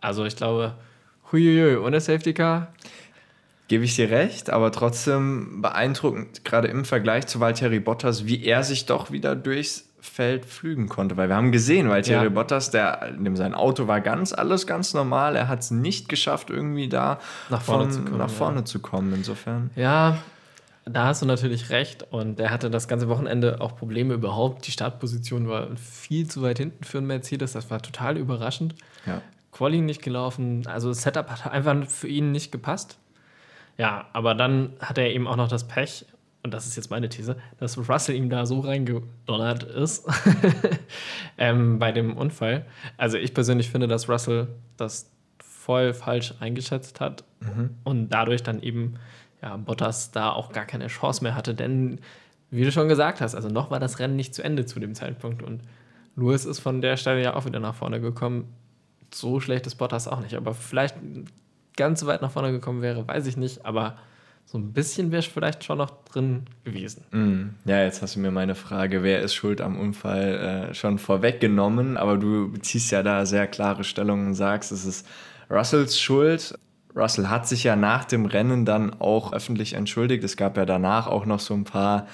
Also 0.00 0.24
ich 0.24 0.34
glaube, 0.34 0.74
huiuiui, 1.30 1.76
ohne 1.76 2.00
Safety 2.00 2.34
Car. 2.34 2.72
Gebe 3.68 3.84
ich 3.84 3.96
dir 3.96 4.10
recht, 4.10 4.50
aber 4.50 4.72
trotzdem 4.72 5.62
beeindruckend, 5.62 6.44
gerade 6.44 6.68
im 6.68 6.84
Vergleich 6.84 7.26
zu 7.26 7.40
Valtteri 7.40 7.80
Bottas, 7.80 8.26
wie 8.26 8.44
er 8.44 8.62
sich 8.62 8.84
doch 8.84 9.10
wieder 9.10 9.34
durchs 9.34 9.88
Feld 10.00 10.44
flügen 10.44 10.88
konnte. 10.90 11.16
Weil 11.16 11.28
wir 11.28 11.36
haben 11.36 11.50
gesehen, 11.50 11.88
Valtteri 11.88 12.24
ja. 12.24 12.28
Bottas, 12.28 12.70
der, 12.70 13.12
dem 13.12 13.36
sein 13.36 13.54
Auto 13.54 13.86
war 13.86 14.02
ganz, 14.02 14.34
alles 14.34 14.66
ganz 14.66 14.92
normal. 14.92 15.34
Er 15.34 15.48
hat 15.48 15.60
es 15.60 15.70
nicht 15.70 16.10
geschafft, 16.10 16.50
irgendwie 16.50 16.90
da 16.90 17.18
nach 17.48 17.62
vorne, 17.62 17.84
von, 17.84 17.92
zu, 17.92 18.02
kommen, 18.02 18.18
nach 18.18 18.30
vorne 18.30 18.58
ja. 18.58 18.64
zu 18.66 18.78
kommen. 18.80 19.14
Insofern. 19.14 19.70
Ja, 19.76 20.18
da 20.84 21.06
hast 21.06 21.22
du 21.22 21.26
natürlich 21.26 21.70
recht. 21.70 22.06
Und 22.10 22.38
er 22.38 22.50
hatte 22.50 22.68
das 22.70 22.86
ganze 22.86 23.08
Wochenende 23.08 23.62
auch 23.62 23.76
Probleme 23.76 24.12
überhaupt. 24.12 24.66
Die 24.66 24.72
Startposition 24.72 25.48
war 25.48 25.68
viel 25.76 26.28
zu 26.28 26.42
weit 26.42 26.58
hinten 26.58 26.84
für 26.84 26.98
einen 26.98 27.06
Mercedes. 27.06 27.52
Das 27.52 27.70
war 27.70 27.80
total 27.80 28.18
überraschend. 28.18 28.74
Ja. 29.06 29.22
Quali 29.52 29.80
nicht 29.80 30.02
gelaufen. 30.02 30.66
Also 30.66 30.90
das 30.90 31.00
Setup 31.02 31.30
hat 31.30 31.50
einfach 31.50 31.86
für 31.86 32.08
ihn 32.08 32.30
nicht 32.30 32.52
gepasst. 32.52 32.98
Ja, 33.76 34.06
aber 34.12 34.34
dann 34.34 34.74
hat 34.80 34.98
er 34.98 35.10
eben 35.10 35.26
auch 35.26 35.36
noch 35.36 35.48
das 35.48 35.66
Pech, 35.66 36.06
und 36.44 36.52
das 36.52 36.66
ist 36.66 36.76
jetzt 36.76 36.90
meine 36.90 37.08
These, 37.08 37.36
dass 37.58 37.88
Russell 37.88 38.14
ihm 38.14 38.28
da 38.28 38.44
so 38.44 38.60
reingedonnert 38.60 39.62
ist 39.62 40.06
ähm, 41.38 41.78
bei 41.78 41.90
dem 41.90 42.16
Unfall. 42.16 42.66
Also 42.98 43.16
ich 43.16 43.32
persönlich 43.32 43.70
finde, 43.70 43.88
dass 43.88 44.10
Russell 44.10 44.48
das 44.76 45.10
voll 45.42 45.94
falsch 45.94 46.34
eingeschätzt 46.40 47.00
hat 47.00 47.24
mhm. 47.40 47.70
und 47.82 48.10
dadurch 48.10 48.42
dann 48.42 48.62
eben 48.62 48.96
ja, 49.42 49.56
Bottas 49.56 50.10
da 50.10 50.30
auch 50.30 50.52
gar 50.52 50.66
keine 50.66 50.88
Chance 50.88 51.24
mehr 51.24 51.34
hatte, 51.34 51.54
denn 51.54 51.98
wie 52.50 52.62
du 52.62 52.70
schon 52.70 52.88
gesagt 52.88 53.22
hast, 53.22 53.34
also 53.34 53.48
noch 53.48 53.70
war 53.70 53.80
das 53.80 53.98
Rennen 53.98 54.14
nicht 54.14 54.34
zu 54.34 54.44
Ende 54.44 54.66
zu 54.66 54.78
dem 54.78 54.94
Zeitpunkt 54.94 55.42
und 55.42 55.62
Lewis 56.14 56.44
ist 56.44 56.60
von 56.60 56.82
der 56.82 56.96
Stelle 56.96 57.22
ja 57.22 57.34
auch 57.34 57.46
wieder 57.46 57.58
nach 57.58 57.74
vorne 57.74 58.00
gekommen. 58.00 58.52
So 59.12 59.40
schlecht 59.40 59.66
ist 59.66 59.76
Bottas 59.76 60.06
auch 60.06 60.20
nicht, 60.20 60.34
aber 60.34 60.54
vielleicht 60.54 60.96
ganz 61.76 62.00
so 62.00 62.06
weit 62.06 62.22
nach 62.22 62.30
vorne 62.30 62.52
gekommen 62.52 62.82
wäre, 62.82 63.06
weiß 63.06 63.26
ich 63.26 63.36
nicht, 63.36 63.64
aber 63.64 63.96
so 64.46 64.58
ein 64.58 64.72
bisschen 64.72 65.10
wäre 65.10 65.22
vielleicht 65.22 65.64
schon 65.64 65.78
noch 65.78 66.04
drin 66.04 66.44
gewesen. 66.64 67.04
Mm. 67.10 67.68
Ja, 67.68 67.82
jetzt 67.82 68.02
hast 68.02 68.16
du 68.16 68.20
mir 68.20 68.30
meine 68.30 68.54
Frage, 68.54 69.02
wer 69.02 69.22
ist 69.22 69.34
schuld 69.34 69.60
am 69.60 69.78
Unfall, 69.78 70.68
äh, 70.70 70.74
schon 70.74 70.98
vorweggenommen, 70.98 71.96
aber 71.96 72.18
du 72.18 72.52
ziehst 72.58 72.92
ja 72.92 73.02
da 73.02 73.24
sehr 73.26 73.46
klare 73.46 73.84
Stellungen 73.84 74.28
und 74.28 74.34
sagst, 74.34 74.70
es 74.70 74.84
ist 74.84 75.06
Russells 75.50 75.98
Schuld. 75.98 76.58
Russell 76.94 77.28
hat 77.28 77.48
sich 77.48 77.64
ja 77.64 77.74
nach 77.74 78.04
dem 78.04 78.26
Rennen 78.26 78.64
dann 78.64 79.00
auch 79.00 79.32
öffentlich 79.32 79.72
entschuldigt. 79.72 80.22
Es 80.22 80.36
gab 80.36 80.56
ja 80.56 80.64
danach 80.64 81.08
auch 81.08 81.26
noch 81.26 81.40
so 81.40 81.54
ein 81.54 81.64
paar 81.64 82.06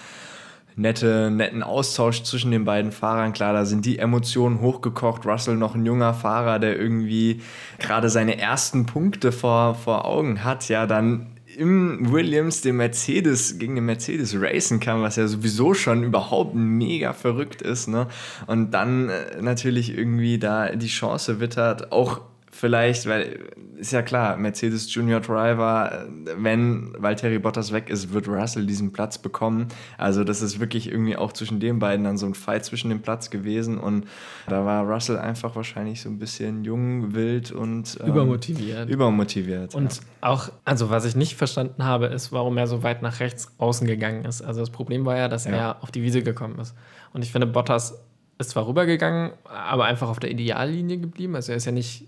nette, 0.81 1.31
netten 1.31 1.63
Austausch 1.63 2.23
zwischen 2.23 2.51
den 2.51 2.65
beiden 2.65 2.93
Fahrern. 2.93 3.33
Klar, 3.33 3.53
da 3.53 3.65
sind 3.65 3.85
die 3.85 3.99
Emotionen 3.99 4.61
hochgekocht. 4.61 5.27
Russell 5.27 5.57
noch 5.57 5.75
ein 5.75 5.85
junger 5.85 6.15
Fahrer, 6.15 6.59
der 6.59 6.79
irgendwie 6.79 7.41
gerade 7.79 8.09
seine 8.09 8.39
ersten 8.39 8.87
Punkte 8.87 9.33
vor, 9.33 9.75
vor 9.75 10.07
Augen 10.07 10.43
hat. 10.43 10.69
Ja, 10.69 10.87
dann 10.87 11.27
im 11.57 12.13
Williams 12.13 12.63
den 12.63 12.77
Mercedes 12.77 13.59
gegen 13.59 13.75
den 13.75 13.85
Mercedes 13.85 14.35
racen 14.41 14.81
kann, 14.81 15.03
was 15.03 15.17
ja 15.17 15.27
sowieso 15.27 15.75
schon 15.75 16.05
überhaupt 16.05 16.55
mega 16.55 17.13
verrückt 17.13 17.61
ist, 17.61 17.89
ne? 17.89 18.07
Und 18.47 18.71
dann 18.71 19.09
äh, 19.09 19.43
natürlich 19.43 19.97
irgendwie 19.97 20.39
da 20.39 20.75
die 20.75 20.87
Chance 20.87 21.41
wittert, 21.41 21.93
auch 21.93 22.21
vielleicht, 22.61 23.07
weil 23.07 23.50
ist 23.76 23.93
ja 23.93 24.02
klar, 24.02 24.37
Mercedes 24.37 24.93
Junior 24.95 25.21
Driver, 25.21 26.07
wenn 26.37 26.93
Valtteri 26.99 27.38
Bottas 27.38 27.73
weg 27.73 27.88
ist, 27.88 28.12
wird 28.12 28.29
Russell 28.29 28.67
diesen 28.67 28.93
Platz 28.93 29.17
bekommen. 29.17 29.69
Also 29.97 30.23
das 30.23 30.43
ist 30.43 30.61
wirklich 30.61 30.90
irgendwie 30.90 31.17
auch 31.17 31.33
zwischen 31.33 31.59
den 31.59 31.79
beiden 31.79 32.05
dann 32.05 32.19
so 32.19 32.26
ein 32.26 32.35
Fight 32.35 32.64
zwischen 32.67 32.90
dem 32.90 33.00
Platz 33.00 33.31
gewesen 33.31 33.79
und 33.79 34.07
da 34.47 34.67
war 34.67 34.85
Russell 34.85 35.19
einfach 35.19 35.57
wahrscheinlich 35.57 36.02
so 36.02 36.11
ein 36.11 36.19
bisschen 36.19 36.62
jung, 36.64 37.14
wild 37.14 37.50
und 37.50 37.99
ähm, 38.00 38.09
übermotiviert. 38.09 38.90
Übermotiviert. 38.90 39.75
Und 39.75 39.97
ja. 39.97 40.02
auch, 40.21 40.50
also 40.67 40.90
was 40.90 41.07
ich 41.07 41.17
nicht 41.17 41.37
verstanden 41.37 41.85
habe, 41.85 42.07
ist, 42.07 42.31
warum 42.33 42.59
er 42.59 42.67
so 42.67 42.83
weit 42.83 43.00
nach 43.00 43.21
rechts 43.21 43.50
außen 43.57 43.87
gegangen 43.87 44.26
ist. 44.26 44.43
Also 44.43 44.61
das 44.61 44.71
Problem 44.71 45.07
war 45.07 45.17
ja, 45.17 45.29
dass 45.29 45.47
ja. 45.47 45.52
er 45.52 45.83
auf 45.83 45.90
die 45.90 46.02
Wiese 46.02 46.23
gekommen 46.23 46.59
ist. 46.59 46.75
Und 47.14 47.25
ich 47.25 47.33
finde, 47.33 47.47
Bottas 47.47 47.99
ist 48.38 48.50
zwar 48.50 48.67
rübergegangen, 48.67 49.33
aber 49.45 49.87
einfach 49.87 50.09
auf 50.09 50.21
der 50.21 50.31
Ideallinie 50.31 50.99
geblieben. 50.99 51.35
Also 51.35 51.52
er 51.52 51.57
ist 51.57 51.64
ja 51.64 51.73
nicht 51.73 52.07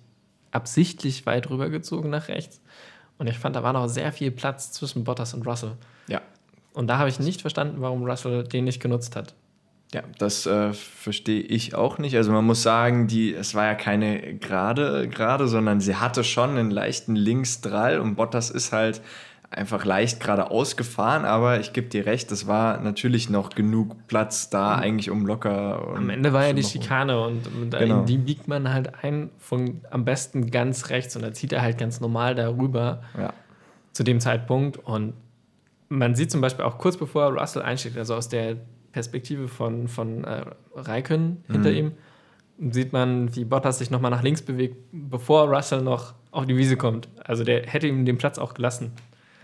absichtlich 0.53 1.27
weit 1.27 1.51
rübergezogen 1.51 2.11
nach 2.11 2.29
rechts. 2.29 2.61
Und 3.19 3.27
ich 3.27 3.39
fand, 3.39 3.57
da 3.57 3.63
war 3.63 3.73
noch 3.73 3.89
sehr 3.89 4.13
viel 4.13 4.31
Platz 4.31 4.73
zwischen 4.73 5.05
Bottas 5.05 5.35
und 5.35 5.47
Russell. 5.47 5.73
Ja. 6.09 6.23
Und 6.73 6.87
da 6.87 6.99
habe 6.99 7.09
ich 7.09 7.19
nicht 7.19 7.41
verstanden, 7.41 7.81
warum 7.81 8.05
Russell 8.05 8.45
den 8.45 8.65
nicht 8.65 8.81
genutzt 8.81 9.17
hat. 9.17 9.35
Ja, 9.95 10.03
das 10.19 10.47
äh, 10.47 10.73
verstehe 10.73 11.43
ich 11.43 11.75
auch 11.75 11.99
nicht. 11.99 12.17
Also 12.17 12.33
man 12.33 12.47
muss 12.47 12.63
sagen, 12.63 13.09
die, 13.09 13.35
es 13.35 13.55
war 13.55 13.67
ja 13.67 13.75
keine 13.75 14.35
gerade, 14.39 15.07
gerade, 15.09 15.49
sondern 15.49 15.81
sie 15.81 15.97
hatte 15.97 16.25
schon 16.25 16.51
einen 16.51 16.71
leichten 16.71 17.15
Linksdrall 17.15 18.01
und 18.01 18.15
Bottas 18.15 18.49
ist 18.49 18.73
halt 18.73 19.03
einfach 19.53 19.85
leicht 19.85 20.21
geradeaus 20.21 20.77
gefahren, 20.77 21.25
aber 21.25 21.61
ich 21.61 21.73
gebe 21.73 21.89
dir 21.89 22.07
recht, 22.07 22.33
es 22.33 22.47
war 22.47 22.81
natürlich 22.81 23.29
noch 23.29 23.51
genug 23.51 24.07
Platz 24.07 24.49
da, 24.49 24.77
mhm. 24.77 24.83
eigentlich 24.83 25.11
um 25.11 25.27
locker. 25.27 25.95
Am 25.95 26.09
Ende 26.09 26.33
war 26.33 26.47
ja 26.47 26.53
die 26.53 26.63
Schikane 26.63 27.21
und, 27.21 27.47
und 27.47 27.71
genau. 27.71 28.05
die 28.05 28.17
biegt 28.17 28.49
man 28.49 28.73
halt 28.73 29.05
ein, 29.05 29.31
von 29.39 29.83
am 29.91 30.05
besten 30.05 30.51
ganz 30.51 30.89
rechts 30.89 31.17
und 31.17 31.23
da 31.23 31.33
zieht 31.33 31.53
er 31.53 31.63
halt 31.63 31.79
ganz 31.79 32.01
normal 32.01 32.35
darüber 32.35 33.03
ja. 33.19 33.33
zu 33.93 34.03
dem 34.05 34.21
Zeitpunkt. 34.21 34.79
Und 34.79 35.13
man 35.89 36.15
sieht 36.15 36.31
zum 36.31 36.41
Beispiel 36.41 36.65
auch 36.65 36.79
kurz 36.79 36.97
bevor 36.97 37.39
Russell 37.39 37.63
einsteigt, 37.63 37.99
also 37.99 38.15
aus 38.15 38.29
der 38.29 38.57
Perspektive 38.93 39.49
von, 39.49 39.87
von 39.87 40.25
äh, 40.25 40.45
Raikön 40.75 41.45
hinter 41.47 41.71
mhm. 41.71 41.77
ihm, 41.77 41.93
sieht 42.71 42.93
man, 42.93 43.35
wie 43.37 43.45
Bottas 43.45 43.79
sich 43.79 43.91
nochmal 43.91 44.11
nach 44.11 44.23
links 44.23 44.41
bewegt, 44.41 44.77
bevor 44.93 45.55
Russell 45.55 45.83
noch 45.83 46.15
auf 46.31 46.47
die 46.47 46.57
Wiese 46.57 46.77
kommt. 46.79 47.09
Also 47.23 47.45
der 47.45 47.67
hätte 47.67 47.87
ihm 47.87 48.07
den 48.07 48.17
Platz 48.17 48.39
auch 48.39 48.55
gelassen. 48.55 48.93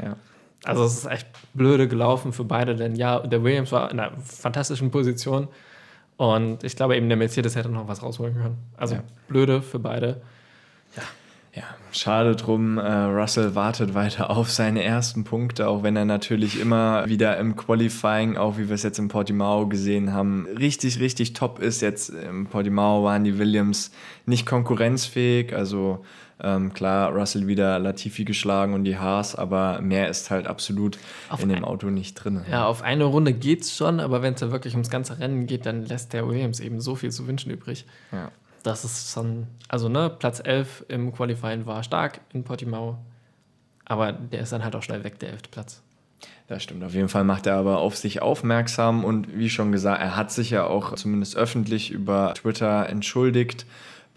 Ja. 0.02 0.16
Also 0.64 0.84
es 0.84 0.98
ist 0.98 1.06
echt 1.06 1.28
blöde 1.54 1.88
gelaufen 1.88 2.32
für 2.32 2.44
beide, 2.44 2.74
denn 2.74 2.96
ja, 2.96 3.20
der 3.20 3.44
Williams 3.44 3.72
war 3.72 3.90
in 3.90 4.00
einer 4.00 4.16
fantastischen 4.18 4.90
Position 4.90 5.48
und 6.16 6.64
ich 6.64 6.74
glaube 6.74 6.96
eben 6.96 7.08
der 7.08 7.16
Mercedes 7.16 7.54
hätte 7.54 7.68
noch 7.68 7.86
was 7.86 8.02
rausholen 8.02 8.34
können. 8.34 8.58
Also 8.76 8.96
ja. 8.96 9.02
blöde 9.28 9.62
für 9.62 9.78
beide. 9.78 10.20
Ja. 10.96 11.02
Ja, 11.54 11.64
schade 11.92 12.36
drum. 12.36 12.78
Äh, 12.78 12.92
Russell 12.92 13.54
wartet 13.54 13.94
weiter 13.94 14.30
auf 14.36 14.50
seine 14.50 14.84
ersten 14.84 15.24
Punkte, 15.24 15.68
auch 15.68 15.82
wenn 15.82 15.96
er 15.96 16.04
natürlich 16.04 16.60
immer 16.60 17.06
wieder 17.06 17.36
im 17.38 17.56
Qualifying, 17.56 18.36
auch 18.36 18.58
wie 18.58 18.68
wir 18.68 18.74
es 18.74 18.82
jetzt 18.82 18.98
in 18.98 19.08
Portimao 19.08 19.66
gesehen 19.66 20.12
haben, 20.12 20.46
richtig, 20.58 21.00
richtig 21.00 21.32
top 21.32 21.58
ist. 21.58 21.80
Jetzt 21.80 22.10
im 22.10 22.46
Portimao 22.46 23.02
waren 23.02 23.24
die 23.24 23.38
Williams 23.38 23.90
nicht 24.26 24.46
konkurrenzfähig, 24.46 25.54
also 25.54 26.04
ähm, 26.40 26.73
klar, 26.73 27.11
Russell 27.12 27.47
wieder 27.47 27.78
Latifi 27.78 28.25
geschlagen 28.25 28.73
und 28.75 28.85
die 28.85 28.97
Haas, 28.97 29.35
aber 29.35 29.80
mehr 29.80 30.09
ist 30.09 30.30
halt 30.30 30.47
absolut 30.47 30.99
auf 31.28 31.42
in 31.42 31.49
dem 31.49 31.64
Auto 31.64 31.90
nicht 31.90 32.14
drin. 32.14 32.42
Ja, 32.50 32.66
auf 32.66 32.83
eine 32.83 33.04
Runde 33.04 33.33
geht's 33.33 33.76
schon, 33.76 33.99
aber 33.99 34.23
wenn 34.23 34.35
es 34.35 34.40
ja 34.40 34.52
wirklich 34.52 34.75
ums 34.75 34.90
ganze 34.90 35.18
Rennen 35.18 35.47
geht, 35.47 35.66
dann 35.66 35.85
lässt 35.85 36.12
der 36.12 36.28
Williams 36.28 36.61
eben 36.61 36.80
so 36.80 36.95
viel 36.95 37.11
zu 37.11 37.26
wünschen 37.26 37.50
übrig. 37.50 37.87
Ja. 38.12 38.30
Das 38.62 38.85
ist 38.85 39.12
schon, 39.12 39.47
also 39.68 39.88
ne, 39.88 40.11
Platz 40.11 40.40
11 40.45 40.87
im 40.88 41.12
Qualifying 41.12 41.66
war 41.66 41.83
stark 41.83 42.21
in 42.33 42.45
Portimao, 42.45 42.99
aber 43.85 44.12
der 44.12 44.40
ist 44.40 44.52
dann 44.52 44.62
halt 44.62 44.76
auch 44.76 44.83
schnell 44.83 45.02
weg, 45.02 45.18
der 45.18 45.30
11. 45.30 45.50
Platz. 45.50 45.83
Das 46.47 46.62
stimmt. 46.62 46.83
Auf 46.83 46.95
jeden 46.95 47.09
Fall 47.09 47.25
macht 47.25 47.47
er 47.47 47.57
aber 47.57 47.78
auf 47.78 47.97
sich 47.97 48.23
aufmerksam 48.23 49.04
und 49.04 49.37
wie 49.37 49.50
schon 49.50 49.71
gesagt, 49.71 50.00
er 50.00 50.16
hat 50.16 50.33
sich 50.33 50.50
ja 50.50 50.64
auch 50.64 50.95
zumindest 50.95 51.37
öffentlich 51.37 51.90
über 51.90 52.33
Twitter 52.35 52.88
entschuldigt 52.88 53.66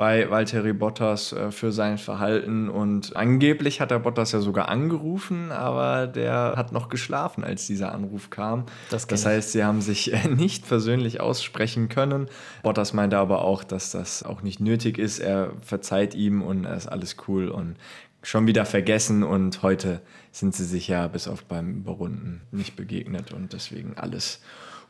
bei 0.01 0.31
Valtteri 0.31 0.74
Bottas 0.74 1.31
äh, 1.31 1.51
für 1.51 1.72
sein 1.72 2.00
Verhalten 2.00 2.70
und 2.70 3.15
angeblich 3.15 3.81
hat 3.81 3.91
der 3.91 4.00
Bottas 4.00 4.31
ja 4.31 4.39
sogar 4.39 4.67
angerufen, 4.67 5.51
aber 5.51 6.08
der 6.08 6.55
hat 6.58 6.72
noch 6.72 6.89
geschlafen, 6.89 7.43
als 7.43 7.67
dieser 7.67 7.93
Anruf 7.93 8.31
kam. 8.31 8.65
Das, 8.89 9.05
das 9.05 9.27
heißt, 9.27 9.51
sie 9.51 9.63
haben 9.63 9.79
sich 9.79 10.12
äh, 10.12 10.27
nicht 10.36 10.67
persönlich 10.67 11.22
aussprechen 11.22 11.88
können. 11.88 12.29
Bottas 12.63 12.93
meinte 12.93 13.20
aber 13.20 13.43
auch, 13.46 13.63
dass 13.63 13.91
das 13.91 14.24
auch 14.24 14.41
nicht 14.41 14.60
nötig 14.60 14.98
ist. 14.98 15.20
Er 15.20 15.51
verzeiht 15.62 16.15
ihm 16.15 16.41
und 16.41 16.65
es 16.65 16.86
ist 16.86 16.88
alles 16.88 17.17
cool 17.27 17.50
und 17.50 17.75
schon 18.24 18.48
wieder 18.48 18.65
vergessen 18.65 19.22
und 19.22 19.62
heute 19.62 20.01
sind 20.31 20.55
sie 20.55 20.65
sich 20.65 20.88
ja 20.88 21.05
bis 21.10 21.27
auf 21.27 21.43
beim 21.43 21.75
Überrunden 21.75 22.41
nicht 22.50 22.75
begegnet 22.75 23.34
und 23.34 23.53
deswegen 23.53 23.93
alles 23.98 24.41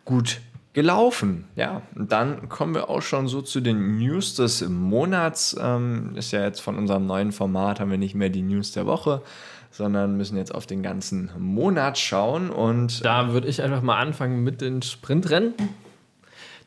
gut 0.06 0.40
gelaufen. 0.74 1.46
Ja, 1.56 1.82
und 1.96 2.12
dann 2.12 2.48
kommen 2.50 2.74
wir 2.74 2.90
auch 2.90 3.02
schon 3.02 3.28
so 3.28 3.42
zu 3.42 3.60
den 3.60 3.98
News 3.98 4.36
des 4.36 4.68
Monats. 4.68 5.56
Ähm, 5.60 6.14
ist 6.16 6.32
ja 6.32 6.44
jetzt 6.44 6.62
von 6.62 6.78
unserem 6.78 7.06
neuen 7.06 7.32
Format, 7.32 7.80
haben 7.80 7.92
wir 7.92 7.98
nicht 7.98 8.16
mehr 8.16 8.30
die 8.30 8.42
News 8.42 8.72
der 8.72 8.86
Woche, 8.86 9.22
sondern 9.70 10.18
müssen 10.18 10.38
jetzt 10.38 10.54
auf 10.54 10.66
den 10.66 10.82
ganzen 10.82 11.32
Monat 11.38 11.98
schauen. 11.98 12.50
Und 12.50 13.04
da 13.04 13.34
würde 13.34 13.48
ich 13.48 13.62
einfach 13.62 13.82
mal 13.82 13.98
anfangen 14.00 14.44
mit 14.44 14.62
den 14.62 14.82
Sprintrennen. 14.82 15.54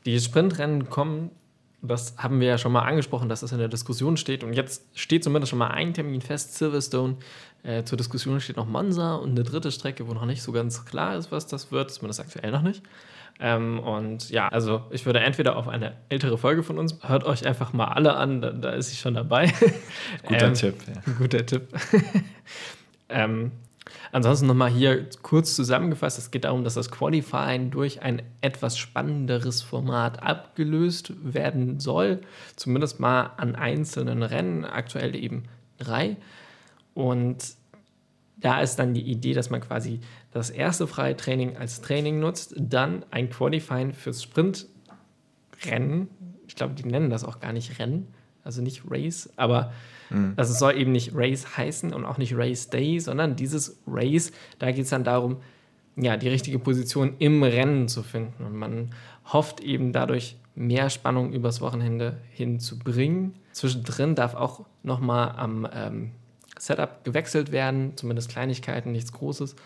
Die 0.05 0.21
Sprintrennen 0.21 0.91
kommen, 0.91 1.31
das 1.87 2.17
haben 2.17 2.41
wir 2.41 2.49
ja 2.49 2.59
schon 2.59 2.73
mal 2.73 2.83
angesprochen, 2.83 3.29
dass 3.29 3.41
das 3.41 3.53
in 3.53 3.59
der 3.59 3.69
Diskussion 3.69 4.17
steht. 4.17 4.45
Und 4.45 4.53
jetzt 4.55 4.87
steht 4.95 5.25
zumindest 5.25 5.51
schon 5.51 5.59
mal 5.59 5.69
ein 5.69 5.95
Termin 5.95 6.21
fest, 6.21 6.57
Silverstone. 6.57 7.17
Äh, 7.63 7.85
zur 7.85 7.97
Diskussion 7.97 8.41
steht 8.41 8.57
noch 8.57 8.67
Monza 8.67 9.15
und 9.15 9.31
eine 9.31 9.43
dritte 9.43 9.71
Strecke, 9.71 10.07
wo 10.09 10.15
noch 10.15 10.27
nicht 10.27 10.43
so 10.43 10.53
ganz 10.53 10.85
klar 10.85 11.17
ist, 11.17 11.33
was 11.33 11.47
das 11.47 11.73
wird, 11.73 11.91
zumindest 11.91 12.21
aktuell 12.21 12.51
noch 12.51 12.63
nicht. 12.63 12.83
Ähm, 13.41 13.81
und 13.81 14.31
ja, 14.31 14.49
also 14.49 14.83
ich 14.91 15.07
würde 15.07 15.21
entweder 15.21 15.57
auf 15.57 15.67
eine 15.67 15.97
ältere 16.09 16.39
Folge 16.39 16.63
von 16.63 16.79
uns, 16.79 16.99
hört 17.03 17.25
euch 17.25 17.47
einfach 17.47 17.73
mal 17.73 17.87
alle 17.87 18.15
an, 18.15 18.41
da, 18.41 18.51
da 18.51 18.71
ist 18.71 18.91
sie 18.91 18.97
schon 18.97 19.15
dabei. 19.15 19.53
Guter 20.25 20.47
ähm, 20.47 20.55
Tipp. 20.55 20.77
Ja. 20.87 21.13
Guter 21.19 21.45
Tipp. 21.45 21.69
ähm, 23.09 23.51
ansonsten 24.13 24.47
nochmal 24.47 24.71
hier 24.71 25.09
kurz 25.23 25.55
zusammengefasst, 25.55 26.19
es 26.19 26.31
geht 26.31 26.45
darum, 26.45 26.65
dass 26.65 26.75
das 26.75 26.91
Qualifying 26.91 27.71
durch 27.71 28.03
ein 28.03 28.23
etwas 28.41 28.79
spannenderes 28.79 29.63
Format 29.63 30.23
abgelöst 30.23 31.13
werden 31.23 31.81
soll. 31.81 32.21
Zumindest 32.57 33.01
mal 33.01 33.33
an 33.37 33.55
einzelnen 33.55 34.23
Rennen, 34.23 34.65
aktuell 34.65 35.15
eben 35.15 35.45
drei. 35.79 36.17
Und 36.95 37.55
da 38.37 38.61
ist 38.61 38.77
dann 38.77 38.95
die 38.95 39.03
Idee, 39.03 39.33
dass 39.33 39.51
man 39.51 39.61
quasi 39.61 40.01
das 40.33 40.51
erste 40.51 40.87
freie 40.87 41.17
Training 41.17 41.57
als 41.57 41.81
Training 41.81 42.21
nutzt, 42.21 42.55
dann 42.59 43.05
ein 43.11 43.31
Qualifying 43.31 43.93
fürs 43.93 44.23
Sprintrennen, 44.23 46.09
ich 46.47 46.57
glaube, 46.57 46.75
die 46.75 46.85
nennen 46.85 47.11
das 47.11 47.25
auch 47.25 47.41
gar 47.41 47.53
nicht 47.53 47.79
Rennen, 47.79 48.09
also 48.43 48.61
nicht 48.61 48.83
Race, 48.89 49.31
aber 49.37 49.73
mhm. 50.11 50.35
also 50.37 50.53
es 50.53 50.59
soll 50.59 50.77
eben 50.77 50.93
nicht 50.93 51.13
Race 51.15 51.57
heißen 51.57 51.93
und 51.93 52.05
auch 52.05 52.19
nicht 52.19 52.35
Race 52.37 52.71
Day, 52.71 52.99
sondern 53.01 53.37
dieses 53.37 53.81
Race, 53.87 54.33
da 54.59 54.71
geht 54.71 54.85
es 54.85 54.91
dann 54.91 55.05
darum, 55.05 55.39
ja, 55.97 56.17
die 56.17 56.29
richtige 56.29 56.59
Position 56.59 57.15
im 57.19 57.43
Rennen 57.43 57.89
zu 57.89 58.03
finden. 58.03 58.45
Und 58.45 58.57
man 58.57 58.91
hofft 59.33 59.61
eben 59.61 59.93
dadurch 59.93 60.37
mehr 60.55 60.91
Spannung 60.91 61.33
übers 61.33 61.61
Wochenende 61.61 62.19
hinzubringen. 62.31 63.35
Zwischendrin 63.53 64.15
darf 64.15 64.35
auch 64.35 64.65
nochmal 64.83 65.35
am 65.37 65.69
ähm, 65.73 66.11
Setup 66.59 67.05
gewechselt 67.05 67.53
werden, 67.53 67.93
zumindest 67.97 68.31
Kleinigkeiten, 68.31 68.93
nichts 68.93 69.13
Großes. 69.13 69.57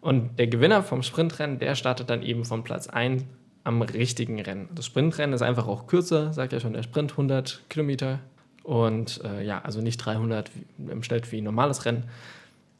Und 0.00 0.38
der 0.38 0.48
Gewinner 0.48 0.82
vom 0.82 1.02
Sprintrennen, 1.02 1.58
der 1.58 1.74
startet 1.76 2.10
dann 2.10 2.22
eben 2.22 2.44
von 2.44 2.64
Platz 2.64 2.88
1 2.88 3.24
am 3.64 3.82
richtigen 3.82 4.40
Rennen. 4.40 4.68
Das 4.74 4.86
Sprintrennen 4.86 5.34
ist 5.34 5.42
einfach 5.42 5.68
auch 5.68 5.86
kürzer, 5.86 6.32
sagt 6.32 6.52
ja 6.52 6.58
schon 6.58 6.72
der 6.72 6.82
Sprint, 6.82 7.12
100 7.12 7.62
Kilometer. 7.68 8.18
Und 8.62 9.22
äh, 9.24 9.44
ja, 9.44 9.60
also 9.62 9.80
nicht 9.80 9.98
300 9.98 10.50
im 10.78 11.02
Schnitt 11.02 11.30
wie 11.32 11.38
ein 11.38 11.44
normales 11.44 11.84
Rennen, 11.84 12.04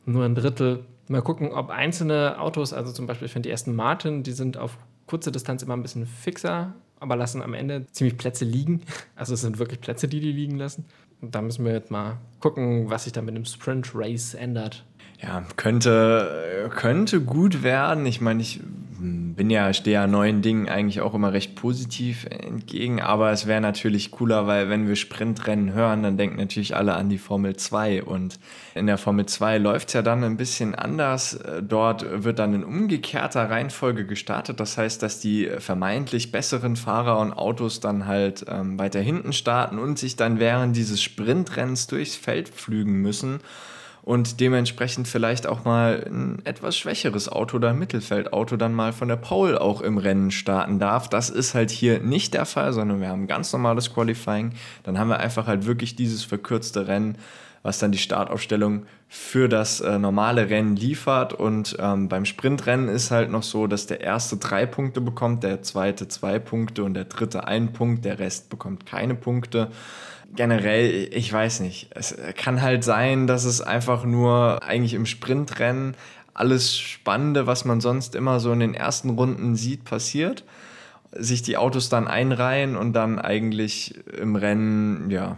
nur 0.07 0.25
ein 0.25 0.35
Drittel. 0.35 0.85
Mal 1.09 1.23
gucken, 1.23 1.53
ob 1.53 1.71
einzelne 1.71 2.41
Autos, 2.41 2.73
also 2.73 2.93
zum 2.93 3.07
Beispiel, 3.07 3.27
ich 3.27 3.33
finde 3.33 3.49
die 3.49 3.51
ersten 3.51 3.75
Martin, 3.75 4.23
die 4.23 4.33
sind 4.33 4.57
auf 4.57 4.79
kurze 5.07 5.33
Distanz 5.33 5.63
immer 5.63 5.77
ein 5.77 5.83
bisschen 5.83 6.07
fixer, 6.07 6.73
aber 7.01 7.17
lassen 7.17 7.43
am 7.43 7.55
Ende 7.55 7.87
ziemlich 7.91 8.17
Plätze 8.17 8.45
liegen. 8.45 8.83
Also 9.17 9.35
es 9.35 9.41
sind 9.43 9.59
wirklich 9.59 9.81
Plätze, 9.81 10.09
die 10.09 10.21
die 10.21 10.33
liegen 10.33 10.57
lassen. 10.57 10.85
Und 11.21 11.35
da 11.35 11.43
müssen 11.43 11.65
wir 11.65 11.73
jetzt 11.73 11.91
mal 11.91 12.19
gucken, 12.41 12.91
was 12.91 13.05
sich 13.05 13.13
da 13.13 13.23
mit 13.23 13.37
dem 13.37 13.45
Sprint 13.45 13.93
Race 13.95 14.35
ändert. 14.35 14.85
Ja, 15.21 15.45
könnte, 15.57 16.69
könnte 16.75 17.21
gut 17.21 17.63
werden. 17.63 18.07
Ich 18.07 18.21
meine, 18.21 18.43
ich 18.43 18.61
bin 19.03 19.51
ja, 19.51 19.73
stehe 19.73 19.95
ja 19.95 20.07
neuen 20.07 20.43
Dingen 20.43 20.69
eigentlich 20.69 21.01
auch 21.01 21.15
immer 21.15 21.33
recht 21.33 21.57
positiv 21.57 22.25
entgegen, 22.27 23.01
aber 23.01 23.33
es 23.33 23.47
wäre 23.47 23.61
natürlich 23.61 24.13
cooler, 24.13 24.47
weil 24.47 24.69
wenn 24.69 24.87
wir 24.87 24.95
Sprintrennen 24.95 25.73
hören, 25.73 26.05
dann 26.05 26.17
denken 26.17 26.37
natürlich 26.37 26.77
alle 26.77 26.95
an 26.95 27.09
die 27.09 27.19
Formel 27.19 27.57
2 27.57 28.05
und 28.05 28.39
in 28.75 28.87
der 28.87 28.99
Formel 28.99 29.27
2 29.27 29.59
läuft 29.59 29.89
es 29.89 29.95
ja 29.95 30.03
dann 30.03 30.23
ein 30.23 30.37
bisschen 30.37 30.75
anders. 30.75 31.39
Dort 31.63 32.25
wird 32.25 32.39
dann 32.39 32.55
in 32.55 32.65
umgekehrter 32.65 33.51
Reihenfolge 33.51 34.07
gestartet. 34.07 34.61
Das 34.61 34.79
heißt, 34.79 35.03
dass 35.03 35.19
die 35.19 35.51
vermeintlich 35.59 36.31
besseren 36.31 36.77
Fahrer 36.77 37.19
und 37.19 37.33
Autos 37.33 37.81
dann 37.81 38.07
halt 38.07 38.45
ähm, 38.49 38.79
weiter 38.79 39.01
hinten 39.01 39.33
starten 39.33 39.79
und 39.79 39.99
sich 39.99 40.15
dann 40.15 40.39
während 40.39 40.77
dieses 40.77 41.03
Sprintrennens 41.03 41.89
durchs 41.89 42.15
Feld 42.15 42.49
pflügen 42.51 43.03
müssen 43.03 43.41
und 44.03 44.41
dementsprechend 44.41 45.07
vielleicht 45.07 45.47
auch 45.47 45.65
mal 45.65 46.05
ein 46.11 46.45
etwas 46.45 46.77
schwächeres 46.77 47.29
Auto 47.29 47.57
oder 47.57 47.71
ein 47.71 47.79
Mittelfeldauto 47.79 48.57
dann 48.57 48.75
mal 48.75 48.93
von 48.93 49.07
der 49.07 49.17
Pole 49.17 49.61
auch 49.61 49.81
im 49.81 49.97
Rennen 49.97 50.33
starten 50.33 50.81
darf. 50.81 51.09
Das 51.09 51.31
ist 51.31 51.55
halt 51.55 51.71
hier 51.71 52.01
nicht 52.01 52.35
der 52.35 52.45
Fall, 52.45 52.73
sondern 52.73 53.01
wir 53.01 53.09
haben 53.09 53.29
ganz 53.29 53.53
normales 53.53 53.95
Qualifying. 53.95 54.55
Dann 54.83 54.99
haben 54.99 55.09
wir 55.09 55.21
einfach 55.21 55.47
halt 55.47 55.67
wirklich 55.67 55.95
dieses 55.95 56.25
verkürzte 56.25 56.89
Rennen, 56.89 57.17
was 57.63 57.79
dann 57.79 57.93
die 57.93 57.99
Startaufstellung 57.99 58.87
für 59.07 59.49
das 59.49 59.81
äh, 59.81 60.01
normale 60.01 60.51
Rennen 60.51 60.75
liefert. 60.75 61.33
Und 61.33 61.77
ähm, 61.79 62.09
beim 62.09 62.25
Sprintrennen 62.25 62.89
ist 62.89 63.13
halt 63.13 63.31
noch 63.31 63.45
so, 63.45 63.69
dass 63.69 63.87
der 63.87 64.01
erste 64.01 64.37
drei 64.37 64.67
Punkte 64.67 65.01
bekommt, 65.01 65.45
der 65.45 65.63
zweite 65.63 66.09
zwei 66.09 66.41
Punkte 66.41 66.83
und 66.83 66.95
der 66.95 67.05
dritte 67.05 67.47
ein 67.47 67.73
Punkt, 67.73 68.05
der 68.05 68.19
Rest 68.19 68.51
bekommt 68.51 68.85
keine 68.85 69.15
Punkte 69.15 69.71
generell, 70.35 71.09
ich 71.13 71.33
weiß 71.33 71.61
nicht. 71.61 71.91
Es 71.95 72.17
kann 72.37 72.63
halt 72.63 72.85
sein, 72.85 73.27
dass 73.27 73.45
es 73.45 73.61
einfach 73.61 74.05
nur 74.05 74.63
eigentlich 74.63 74.95
im 74.95 75.07
Sprintrennen 75.07 75.95
alles 76.35 76.79
Spannende, 76.79 77.47
was 77.47 77.65
man 77.65 77.81
sonst 77.81 78.15
immer 78.15 78.41
so 78.41 78.53
in 78.53 78.61
den 78.61 78.75
ersten 78.75 79.11
Runden 79.11 79.55
sieht, 79.57 79.85
passiert. 79.85 80.45
Sich 81.13 81.43
die 81.43 81.59
Autos 81.59 81.91
dann 81.91 82.09
einreihen 82.09 82.77
und 82.77 82.95
dann 82.95 83.19
eigentlich 83.19 83.95
im 84.19 84.37
Rennen, 84.37 85.11
ja, 85.11 85.37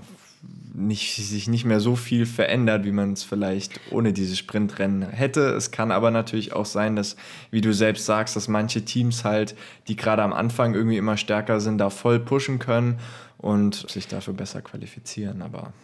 nicht, 0.73 1.15
sich 1.15 1.49
nicht 1.49 1.65
mehr 1.65 1.81
so 1.81 1.95
viel 1.95 2.27
verändert, 2.27 2.85
wie 2.85 2.93
man 2.93 3.13
es 3.13 3.23
vielleicht 3.23 3.81
ohne 3.91 4.13
dieses 4.13 4.39
Sprintrennen 4.39 5.09
hätte. 5.09 5.55
Es 5.55 5.71
kann 5.71 5.93
aber 5.93 6.11
natürlich 6.11 6.53
auch 6.53 6.67
sein, 6.67 6.97
dass, 6.97 7.17
wie 7.51 7.61
du 7.61 7.73
selbst 7.73 8.07
sagst, 8.07 8.35
dass 8.35 8.49
manche 8.49 8.85
Teams 8.85 9.25
halt, 9.25 9.55
die 9.87 9.95
gerade 9.95 10.23
am 10.23 10.33
Anfang 10.33 10.75
irgendwie 10.75 10.97
immer 10.97 11.17
stärker 11.17 11.61
sind, 11.61 11.79
da 11.79 11.91
voll 11.91 12.19
pushen 12.19 12.59
können 12.59 12.99
und 13.45 13.91
sich 13.91 14.09
dafür 14.09 14.33
besser 14.33 14.63
qualifizieren. 14.63 15.43
Aber 15.43 15.75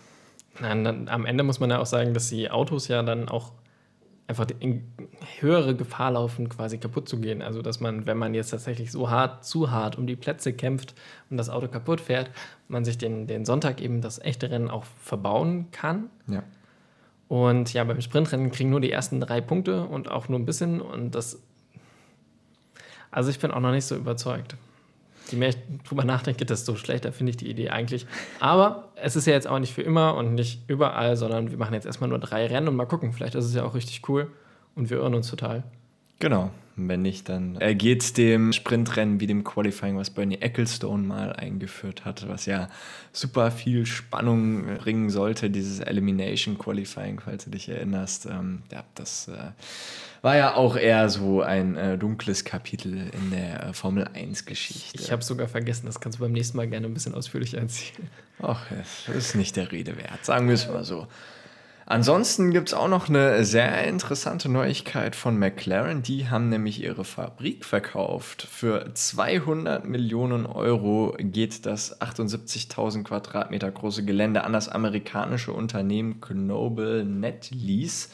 Nein, 0.61 0.83
dann, 0.83 1.09
am 1.09 1.27
Ende 1.27 1.44
muss 1.44 1.61
man 1.61 1.68
ja 1.68 1.79
auch 1.79 1.87
sagen, 1.87 2.14
dass 2.14 2.31
die 2.31 2.51
Autos 2.51 2.88
ja 2.88 3.03
dann 3.03 3.29
auch 3.29 3.53
einfach 4.27 4.46
in 4.61 4.85
höhere 5.40 5.77
Gefahr 5.77 6.12
laufen, 6.12 6.49
quasi 6.49 6.79
kaputt 6.79 7.07
zu 7.07 7.20
gehen. 7.20 7.42
Also 7.42 7.61
dass 7.61 7.79
man, 7.79 8.07
wenn 8.07 8.16
man 8.16 8.33
jetzt 8.33 8.51
tatsächlich 8.51 8.90
so 8.90 9.11
hart, 9.11 9.44
zu 9.44 9.70
hart 9.70 9.99
um 9.99 10.07
die 10.07 10.16
Plätze 10.16 10.55
kämpft 10.55 10.94
und 11.29 11.37
das 11.37 11.51
Auto 11.51 11.68
kaputt 11.68 12.01
fährt, 12.01 12.31
man 12.68 12.87
sich 12.87 12.96
den, 12.96 13.27
den 13.27 13.44
Sonntag 13.44 13.83
eben 13.83 14.01
das 14.01 14.18
echte 14.18 14.51
Rennen 14.51 14.70
auch 14.70 14.85
verbauen 15.03 15.70
kann. 15.70 16.09
Ja. 16.29 16.42
Und 17.29 17.75
ja, 17.75 17.85
beim 17.85 18.01
Sprintrennen 18.01 18.51
kriegen 18.51 18.70
nur 18.70 18.81
die 18.81 18.90
ersten 18.90 19.20
drei 19.20 19.42
Punkte 19.42 19.85
und 19.85 20.11
auch 20.11 20.31
nur 20.31 20.38
ein 20.38 20.46
bisschen. 20.46 20.81
Und 20.81 21.14
das. 21.14 21.42
Also 23.11 23.29
ich 23.31 23.38
bin 23.38 23.51
auch 23.51 23.61
noch 23.61 23.73
nicht 23.73 23.85
so 23.85 23.96
überzeugt 23.96 24.57
je 25.33 25.38
mehr 25.38 25.51
ich 25.51 25.59
drüber 25.87 26.05
nachdenke, 26.05 26.45
desto 26.45 26.77
schlechter 26.77 27.12
finde 27.12 27.31
ich 27.31 27.37
die 27.37 27.51
Idee 27.51 27.71
eigentlich. 27.71 28.07
Aber 28.38 28.90
es 28.97 29.16
ist 29.16 29.27
ja 29.27 29.33
jetzt 29.33 29.47
auch 29.47 29.59
nicht 29.59 29.75
für 29.75 29.83
immer 29.83 30.16
und 30.16 30.35
nicht 30.35 30.62
überall, 30.69 31.16
sondern 31.16 31.51
wir 31.51 31.59
machen 31.59 31.75
jetzt 31.75 31.87
erstmal 31.87 32.11
nur 32.11 32.19
drei 32.19 32.47
Rennen 32.47 32.69
und 32.69 32.77
mal 32.77 32.87
gucken. 32.87 33.12
Vielleicht 33.12 33.35
ist 33.35 33.45
es 33.45 33.55
ja 33.55 33.64
auch 33.64 33.75
richtig 33.75 34.09
cool 34.09 34.31
und 34.75 34.90
wir 34.90 34.99
irren 34.99 35.14
uns 35.14 35.29
total. 35.29 35.64
Genau. 36.21 36.51
Wenn 36.77 37.03
nicht, 37.03 37.29
dann 37.29 37.59
geht 37.77 38.03
es 38.03 38.13
dem 38.13 38.53
Sprintrennen 38.53 39.21
wie 39.21 39.27
dem 39.27 39.45
Qualifying, 39.45 39.99
was 39.99 40.09
Bernie 40.11 40.39
Ecclestone 40.41 41.03
mal 41.03 41.33
eingeführt 41.35 42.05
hat, 42.05 42.27
was 42.29 42.47
ja 42.47 42.69
super 43.13 43.51
viel 43.51 43.85
Spannung 43.85 44.65
bringen 44.79 45.11
sollte, 45.11 45.51
dieses 45.51 45.81
Elimination 45.81 46.57
Qualifying, 46.57 47.21
falls 47.21 47.45
du 47.45 47.51
dich 47.51 47.69
erinnerst. 47.69 48.27
Ähm, 48.27 48.63
ja, 48.73 48.85
das 48.95 49.29
äh, 49.29 49.51
war 50.23 50.37
ja 50.37 50.55
auch 50.55 50.77
eher 50.77 51.09
so 51.11 51.43
ein 51.43 51.77
äh, 51.77 51.99
dunkles 51.99 52.45
Kapitel 52.45 53.11
in 53.13 53.31
der 53.31 53.69
äh, 53.69 53.73
Formel 53.73 54.05
1-Geschichte. 54.15 55.03
Ich 55.03 55.13
habe 55.13 55.23
sogar 55.23 55.49
vergessen, 55.49 55.87
das 55.87 56.01
kannst 56.01 56.19
du 56.19 56.23
beim 56.23 56.33
nächsten 56.33 56.57
Mal 56.57 56.69
gerne 56.69 56.87
ein 56.87 56.95
bisschen 56.95 57.15
ausführlicher 57.15 57.59
erzählen. 57.59 58.09
Ach, 58.41 58.65
das 59.07 59.15
ist 59.15 59.35
nicht 59.35 59.57
der 59.57 59.71
Rede 59.71 59.97
wert, 59.99 60.25
sagen 60.25 60.47
wir 60.47 60.55
es 60.55 60.67
mal 60.67 60.85
so. 60.85 61.09
Ansonsten 61.90 62.53
gibt 62.53 62.68
es 62.68 62.74
auch 62.74 62.87
noch 62.87 63.09
eine 63.09 63.44
sehr 63.44 63.83
interessante 63.88 64.48
Neuigkeit 64.48 65.16
von 65.16 65.37
McLaren. 65.37 66.05
Die 66.05 66.29
haben 66.29 66.48
nämlich 66.48 66.81
ihre 66.81 67.05
Fabrik 67.05 67.64
verkauft. 67.64 68.46
Für 68.48 68.94
200 68.94 69.85
Millionen 69.85 70.46
Euro 70.46 71.16
geht 71.18 71.66
das 71.66 72.00
78.000 72.00 73.03
Quadratmeter 73.03 73.72
große 73.72 74.05
Gelände 74.05 74.44
an 74.44 74.53
das 74.53 74.68
amerikanische 74.68 75.53
Unternehmen 75.53 76.20
Knoble 76.20 77.05
Net 77.05 77.50
Lease. 77.50 78.11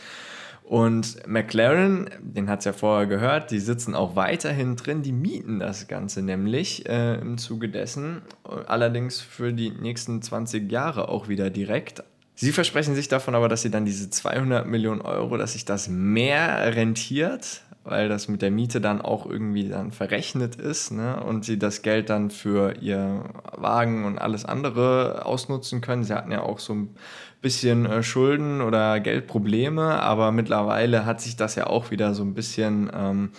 Und 0.64 1.28
McLaren, 1.28 2.08
den 2.20 2.48
hat 2.48 2.60
es 2.60 2.64
ja 2.64 2.72
vorher 2.72 3.06
gehört, 3.06 3.50
die 3.50 3.60
sitzen 3.60 3.94
auch 3.94 4.16
weiterhin 4.16 4.76
drin, 4.76 5.02
die 5.02 5.12
mieten 5.12 5.58
das 5.58 5.86
Ganze 5.86 6.22
nämlich 6.22 6.88
äh, 6.88 7.16
im 7.16 7.36
Zuge 7.36 7.68
dessen, 7.68 8.22
allerdings 8.42 9.20
für 9.20 9.52
die 9.52 9.70
nächsten 9.70 10.22
20 10.22 10.72
Jahre 10.72 11.10
auch 11.10 11.28
wieder 11.28 11.50
direkt. 11.50 12.02
Sie 12.38 12.52
versprechen 12.52 12.94
sich 12.94 13.08
davon 13.08 13.34
aber, 13.34 13.48
dass 13.48 13.62
sie 13.62 13.70
dann 13.70 13.86
diese 13.86 14.10
200 14.10 14.66
Millionen 14.66 15.00
Euro, 15.00 15.38
dass 15.38 15.54
sich 15.54 15.64
das 15.64 15.88
mehr 15.88 16.76
rentiert, 16.76 17.62
weil 17.82 18.10
das 18.10 18.28
mit 18.28 18.42
der 18.42 18.50
Miete 18.50 18.82
dann 18.82 19.00
auch 19.00 19.24
irgendwie 19.24 19.70
dann 19.70 19.90
verrechnet 19.90 20.56
ist 20.56 20.90
ne? 20.90 21.22
und 21.24 21.46
sie 21.46 21.58
das 21.58 21.80
Geld 21.80 22.10
dann 22.10 22.30
für 22.30 22.76
ihr 22.82 23.24
Wagen 23.56 24.04
und 24.04 24.18
alles 24.18 24.44
andere 24.44 25.24
ausnutzen 25.24 25.80
können. 25.80 26.04
Sie 26.04 26.12
hatten 26.12 26.30
ja 26.30 26.42
auch 26.42 26.58
so 26.58 26.74
ein 26.74 26.94
bisschen 27.40 27.86
äh, 27.86 28.02
Schulden 28.02 28.60
oder 28.60 29.00
Geldprobleme, 29.00 30.02
aber 30.02 30.30
mittlerweile 30.30 31.06
hat 31.06 31.22
sich 31.22 31.36
das 31.36 31.54
ja 31.54 31.68
auch 31.68 31.90
wieder 31.90 32.12
so 32.12 32.22
ein 32.22 32.34
bisschen 32.34 32.90
ähm, 32.94 33.30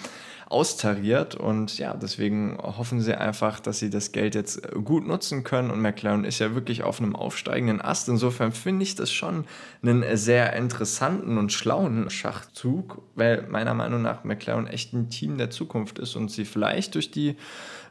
austariert 0.49 1.35
und 1.35 1.77
ja, 1.77 1.93
deswegen 1.93 2.57
hoffen 2.61 3.01
sie 3.01 3.15
einfach, 3.15 3.59
dass 3.59 3.79
sie 3.79 3.89
das 3.89 4.13
Geld 4.13 4.33
jetzt 4.33 4.61
gut 4.83 5.05
nutzen 5.05 5.43
können 5.43 5.71
und 5.71 5.81
McLaren 5.81 6.23
ist 6.23 6.39
ja 6.39 6.55
wirklich 6.55 6.83
auf 6.83 7.01
einem 7.01 7.15
aufsteigenden 7.15 7.81
Ast. 7.81 8.07
Insofern 8.07 8.53
finde 8.53 8.83
ich 8.83 8.95
das 8.95 9.11
schon 9.11 9.43
einen 9.81 10.05
sehr 10.15 10.53
interessanten 10.53 11.37
und 11.37 11.51
schlauen 11.51 12.09
Schachzug, 12.09 13.01
weil 13.15 13.45
meiner 13.49 13.73
Meinung 13.73 14.01
nach 14.01 14.23
McLaren 14.23 14.67
echt 14.67 14.93
ein 14.93 15.09
Team 15.09 15.37
der 15.37 15.49
Zukunft 15.49 15.99
ist 15.99 16.15
und 16.15 16.31
sie 16.31 16.45
vielleicht 16.45 16.95
durch 16.95 17.11
die 17.11 17.35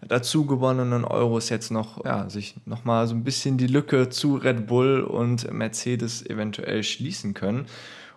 dazu 0.06 0.46
gewonnenen 0.46 1.04
Euros 1.04 1.50
jetzt 1.50 1.70
noch, 1.70 2.04
ja, 2.04 2.28
sich 2.30 2.54
nochmal 2.64 3.06
so 3.06 3.14
ein 3.14 3.24
bisschen 3.24 3.58
die 3.58 3.66
Lücke 3.66 4.08
zu 4.08 4.36
Red 4.36 4.66
Bull 4.66 5.02
und 5.02 5.52
Mercedes 5.52 6.24
eventuell 6.24 6.82
schließen 6.82 7.34
können. 7.34 7.66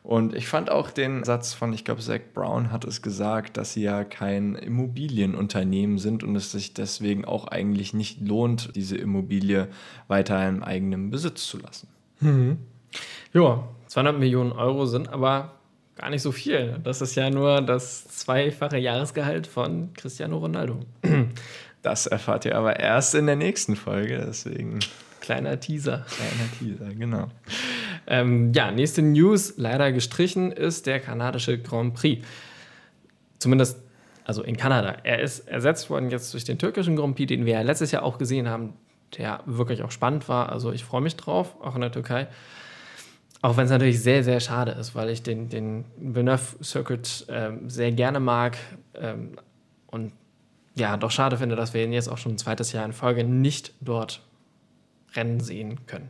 Und 0.04 0.34
ich 0.34 0.48
fand 0.48 0.72
auch 0.72 0.92
den 0.92 1.24
Satz 1.24 1.54
von, 1.54 1.74
ich 1.74 1.84
glaube, 1.86 2.02
Zach 2.02 2.22
Brown 2.34 2.72
hat 2.72 2.86
es 2.86 3.02
gesagt, 3.02 3.58
dass 3.58 3.74
sie 3.74 3.84
ja 3.84 4.04
kein 4.04 4.56
Immobilienunternehmen 4.56 5.98
sind 5.98 6.24
und 6.24 6.36
es 6.36 6.52
sich 6.52 6.74
deswegen 6.74 7.26
auch 7.26 7.48
eigentlich 7.48 7.94
nicht 7.94 8.22
lohnt, 8.22 8.76
diese 8.76 8.98
Immobilie 8.98 9.68
weiter 10.08 10.48
im 10.48 10.64
eigenen 10.64 11.10
Besitz 11.12 11.48
zu 11.48 11.60
lassen. 11.60 11.88
Mhm. 12.22 12.58
Ja, 13.34 13.68
200 13.88 14.18
Millionen 14.18 14.52
Euro 14.52 14.86
sind 14.86 15.10
aber 15.10 15.54
gar 15.96 16.10
nicht 16.10 16.22
so 16.22 16.32
viel. 16.32 16.80
Das 16.84 17.02
ist 17.02 17.16
ja 17.16 17.30
nur 17.30 17.62
das 17.62 18.08
zweifache 18.08 18.78
Jahresgehalt 18.78 19.48
von 19.48 19.94
Cristiano 19.94 20.38
Ronaldo. 20.38 20.80
Das 21.82 22.08
erfahrt 22.08 22.46
ihr 22.46 22.58
aber 22.58 22.80
erst 22.80 23.16
in 23.16 23.26
der 23.26 23.36
nächsten 23.36 23.76
Folge, 23.76 24.24
deswegen. 24.26 24.80
Kleiner 25.22 25.60
Teaser. 25.60 26.06
Kleiner 26.10 26.52
Teaser, 26.58 26.94
genau. 26.96 27.28
Ähm, 28.10 28.52
ja, 28.54 28.72
nächste 28.72 29.04
News, 29.04 29.54
leider 29.58 29.92
gestrichen, 29.92 30.52
ist 30.52 30.88
der 30.88 31.00
kanadische 31.00 31.62
Grand 31.62 31.94
Prix. 31.94 32.26
Zumindest, 33.38 33.80
also 34.26 34.42
in 34.42 34.58
Kanada. 34.58 34.98
Er 35.04 35.20
ist 35.20 35.48
ersetzt 35.48 35.92
worden 35.92 36.10
jetzt 36.10 36.34
durch 36.34 36.44
den 36.44 36.58
türkischen 36.58 36.96
Grand 36.96 37.16
Prix, 37.16 37.28
den 37.28 37.46
wir 37.46 37.54
ja 37.54 37.62
letztes 37.62 37.92
Jahr 37.92 38.02
auch 38.02 38.18
gesehen 38.18 38.50
haben, 38.50 38.74
der 39.18 39.42
wirklich 39.46 39.84
auch 39.84 39.92
spannend 39.92 40.28
war. 40.28 40.52
Also 40.52 40.72
ich 40.72 40.84
freue 40.84 41.02
mich 41.02 41.16
drauf, 41.18 41.56
auch 41.62 41.76
in 41.76 41.82
der 41.82 41.92
Türkei. 41.92 42.28
Auch 43.42 43.58
wenn 43.58 43.66
es 43.66 43.72
natürlich 43.72 44.02
sehr, 44.02 44.24
sehr 44.24 44.40
schade 44.40 44.72
ist, 44.72 44.96
weil 44.96 45.10
ich 45.10 45.22
den, 45.22 45.50
den 45.50 45.86
Villeneuve 45.98 46.64
Circuit 46.64 47.28
ähm, 47.30 47.70
sehr 47.70 47.92
gerne 47.92 48.20
mag 48.20 48.58
ähm, 48.96 49.38
und 49.88 50.14
ja, 50.76 50.98
doch 50.98 51.12
schade 51.12 51.38
finde, 51.38 51.56
dass 51.56 51.74
wir 51.74 51.84
ihn 51.84 51.94
jetzt 51.94 52.10
auch 52.10 52.18
schon 52.18 52.34
ein 52.34 52.38
zweites 52.38 52.74
Jahr 52.74 52.86
in 52.86 52.94
Folge 52.94 53.24
nicht 53.24 53.74
dort 53.82 54.22
Rennen 55.16 55.40
sehen 55.40 55.86
können. 55.86 56.10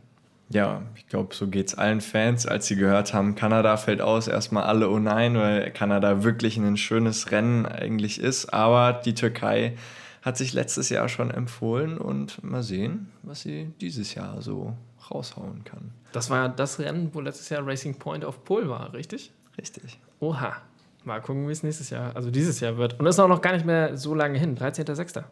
Ja, 0.52 0.82
ich 0.96 1.06
glaube, 1.06 1.32
so 1.32 1.46
geht 1.46 1.68
es 1.68 1.74
allen 1.76 2.00
Fans, 2.00 2.44
als 2.44 2.66
sie 2.66 2.74
gehört 2.74 3.14
haben, 3.14 3.36
Kanada 3.36 3.76
fällt 3.76 4.00
aus, 4.00 4.26
erstmal 4.26 4.64
alle 4.64 4.90
oh 4.90 4.98
nein, 4.98 5.36
weil 5.36 5.70
Kanada 5.70 6.24
wirklich 6.24 6.56
ein 6.56 6.76
schönes 6.76 7.30
Rennen 7.30 7.66
eigentlich 7.66 8.20
ist. 8.20 8.52
Aber 8.52 8.92
die 8.92 9.14
Türkei 9.14 9.76
hat 10.22 10.36
sich 10.36 10.52
letztes 10.52 10.88
Jahr 10.88 11.08
schon 11.08 11.30
empfohlen 11.30 11.98
und 11.98 12.42
mal 12.42 12.64
sehen, 12.64 13.10
was 13.22 13.42
sie 13.42 13.72
dieses 13.80 14.14
Jahr 14.14 14.42
so 14.42 14.76
raushauen 15.10 15.62
kann. 15.64 15.92
Das 16.12 16.30
war 16.30 16.48
das 16.48 16.80
Rennen, 16.80 17.10
wo 17.12 17.20
letztes 17.20 17.48
Jahr 17.48 17.64
Racing 17.64 17.94
Point 17.94 18.24
auf 18.24 18.44
Pol 18.44 18.68
war, 18.68 18.92
richtig? 18.92 19.32
Richtig. 19.56 19.98
Oha. 20.18 20.56
Mal 21.04 21.20
gucken, 21.22 21.48
wie 21.48 21.52
es 21.52 21.62
nächstes 21.62 21.88
Jahr, 21.88 22.14
also 22.14 22.30
dieses 22.30 22.60
Jahr 22.60 22.76
wird. 22.76 22.98
Und 22.98 23.06
das 23.06 23.14
ist 23.14 23.20
auch 23.20 23.28
noch 23.28 23.40
gar 23.40 23.52
nicht 23.52 23.64
mehr 23.64 23.96
so 23.96 24.14
lange 24.14 24.38
hin, 24.38 24.56
13.06. 24.58 25.24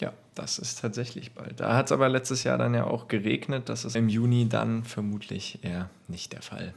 Ja, 0.00 0.12
das 0.34 0.58
ist 0.58 0.80
tatsächlich 0.80 1.32
bald. 1.32 1.60
Da 1.60 1.76
hat 1.76 1.86
es 1.86 1.92
aber 1.92 2.08
letztes 2.08 2.44
Jahr 2.44 2.58
dann 2.58 2.74
ja 2.74 2.84
auch 2.84 3.08
geregnet. 3.08 3.68
Das 3.68 3.84
ist 3.84 3.96
im 3.96 4.08
Juni 4.08 4.48
dann 4.48 4.84
vermutlich 4.84 5.58
eher 5.62 5.88
nicht 6.08 6.32
der 6.32 6.42
Fall. 6.42 6.74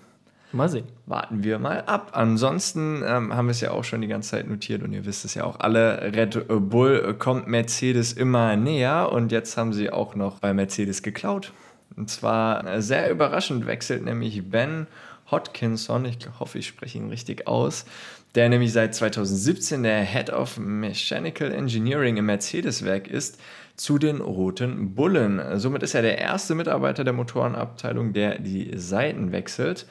Mal 0.51 0.67
sehen. 0.67 0.87
Warten 1.05 1.43
wir 1.43 1.59
mal 1.59 1.81
ab. 1.81 2.11
Ansonsten 2.13 3.03
ähm, 3.05 3.35
haben 3.35 3.47
wir 3.47 3.51
es 3.51 3.61
ja 3.61 3.69
auch 3.69 3.83
schon 3.83 4.01
die 4.01 4.07
ganze 4.07 4.31
Zeit 4.31 4.49
notiert 4.49 4.81
und 4.81 4.93
ihr 4.93 5.05
wisst 5.05 5.23
es 5.23 5.35
ja 5.35 5.43
auch 5.43 5.59
alle. 5.59 6.11
Red 6.15 6.47
Bull 6.47 7.13
kommt 7.19 7.47
Mercedes 7.47 8.13
immer 8.13 8.55
näher 8.55 9.11
und 9.11 9.31
jetzt 9.31 9.57
haben 9.57 9.73
sie 9.73 9.91
auch 9.91 10.15
noch 10.15 10.39
bei 10.39 10.53
Mercedes 10.53 11.03
geklaut. 11.03 11.53
Und 11.95 12.09
zwar 12.09 12.65
äh, 12.65 12.81
sehr 12.81 13.11
überraschend 13.11 13.67
wechselt 13.67 14.03
nämlich 14.03 14.49
Ben 14.49 14.87
Hodkinson, 15.29 16.05
ich 16.05 16.17
hoffe, 16.39 16.57
ich 16.57 16.67
spreche 16.67 16.97
ihn 16.97 17.09
richtig 17.09 17.47
aus, 17.47 17.85
der 18.35 18.49
nämlich 18.49 18.73
seit 18.73 18.93
2017 18.93 19.83
der 19.83 20.01
Head 20.01 20.29
of 20.29 20.57
Mechanical 20.57 21.51
Engineering 21.51 22.17
im 22.17 22.25
Mercedes-Werk 22.27 23.07
ist, 23.07 23.39
zu 23.75 23.97
den 23.97 24.19
Roten 24.19 24.93
Bullen. 24.93 25.41
Somit 25.57 25.83
ist 25.83 25.95
er 25.95 26.01
der 26.01 26.17
erste 26.17 26.53
Mitarbeiter 26.53 27.03
der 27.03 27.13
Motorenabteilung, 27.13 28.13
der 28.13 28.37
die 28.37 28.71
Seiten 28.75 29.31
wechselt. 29.31 29.87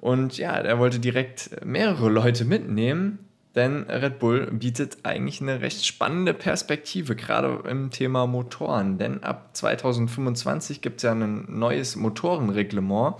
Und 0.00 0.38
ja, 0.38 0.52
er 0.52 0.78
wollte 0.78 0.98
direkt 0.98 1.64
mehrere 1.64 2.08
Leute 2.08 2.44
mitnehmen, 2.44 3.20
denn 3.54 3.84
Red 3.84 4.18
Bull 4.18 4.48
bietet 4.52 4.98
eigentlich 5.04 5.40
eine 5.40 5.60
recht 5.60 5.86
spannende 5.86 6.34
Perspektive, 6.34 7.16
gerade 7.16 7.60
im 7.68 7.90
Thema 7.90 8.26
Motoren. 8.26 8.98
Denn 8.98 9.22
ab 9.22 9.50
2025 9.54 10.80
gibt 10.80 10.98
es 10.98 11.02
ja 11.04 11.12
ein 11.12 11.46
neues 11.48 11.96
Motorenreglement 11.96 13.16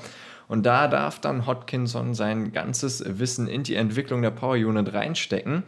und 0.49 0.65
da 0.65 0.89
darf 0.89 1.21
dann 1.21 1.47
Hodkinson 1.47 2.15
sein 2.15 2.53
ganzes 2.53 3.05
Wissen 3.07 3.47
in 3.47 3.63
die 3.63 3.77
Entwicklung 3.77 4.23
der 4.23 4.31
Power 4.31 4.55
Unit 4.55 4.93
reinstecken. 4.93 5.63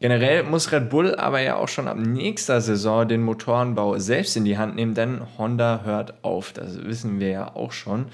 Generell 0.00 0.44
muss 0.44 0.72
Red 0.72 0.90
Bull 0.90 1.14
aber 1.14 1.40
ja 1.40 1.56
auch 1.56 1.68
schon 1.68 1.86
ab 1.86 1.98
nächster 1.98 2.60
Saison 2.60 3.06
den 3.06 3.22
Motorenbau 3.22 3.98
selbst 3.98 4.36
in 4.36 4.44
die 4.44 4.56
Hand 4.56 4.74
nehmen, 4.74 4.94
denn 4.94 5.20
Honda 5.36 5.82
hört 5.84 6.24
auf. 6.24 6.52
Das 6.52 6.84
wissen 6.84 7.20
wir 7.20 7.28
ja 7.28 7.54
auch 7.54 7.72
schon. 7.72 8.06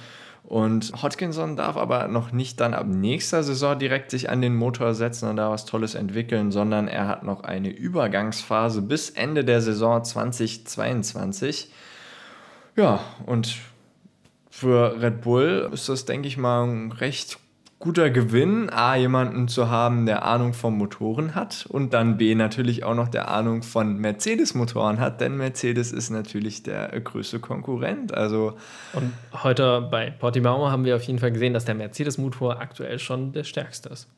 Und 0.43 0.93
Hodkinson 1.03 1.57
darf 1.57 1.77
aber 1.77 2.07
noch 2.09 2.31
nicht 2.31 2.61
dann 2.61 2.75
ab 2.75 2.87
nächster 2.87 3.43
Saison 3.43 3.79
direkt 3.79 4.11
sich 4.11 4.31
an 4.31 4.43
den 4.43 4.55
Motor 4.55 4.95
setzen 4.95 5.29
und 5.29 5.37
da 5.37 5.51
was 5.51 5.65
Tolles 5.65 5.95
entwickeln, 5.95 6.53
sondern 6.53 6.87
er 6.87 7.09
hat 7.09 7.25
noch 7.25 7.43
eine 7.43 7.69
Übergangsphase 7.69 8.83
bis 8.83 9.11
Ende 9.11 9.45
der 9.45 9.61
Saison 9.61 10.05
2022. 10.05 11.73
Ja, 12.77 13.01
und 13.27 13.57
für 14.57 15.03
Red 15.03 15.21
Bull 15.21 15.69
ist 15.75 15.91
das, 15.91 16.07
denke 16.07 16.29
ich 16.29 16.39
mal, 16.39 16.65
ein 16.65 16.91
recht 16.91 17.39
guter 17.79 18.09
Gewinn, 18.09 18.71
A, 18.71 18.97
jemanden 18.97 19.49
zu 19.49 19.69
haben, 19.69 20.07
der 20.07 20.25
Ahnung 20.25 20.55
von 20.55 20.79
Motoren 20.79 21.35
hat 21.35 21.67
und 21.69 21.93
dann 21.93 22.17
B, 22.17 22.35
natürlich 22.35 22.83
auch 22.83 22.95
noch 22.95 23.09
der 23.09 23.29
Ahnung 23.29 23.63
von 23.63 23.99
Mercedes-Motoren 23.99 24.99
hat, 24.99 25.21
denn 25.21 25.37
Mercedes 25.37 25.93
ist 25.93 26.09
natürlich 26.09 26.63
der 26.63 26.89
größte 26.99 27.39
Konkurrent. 27.39 28.15
Also 28.15 28.55
und 28.95 29.13
heute 29.43 29.87
bei 29.91 30.11
Portimao 30.11 30.71
haben 30.71 30.87
wir 30.87 30.97
auf 30.97 31.03
jeden 31.03 31.19
Fall 31.19 31.33
gesehen, 31.33 31.53
dass 31.53 31.67
der 31.67 31.75
Mercedes-Motor 31.75 32.59
aktuell 32.59 32.99
schon 32.99 33.33
der 33.33 33.45
stärkste 33.45 33.91
ist. 33.91 34.09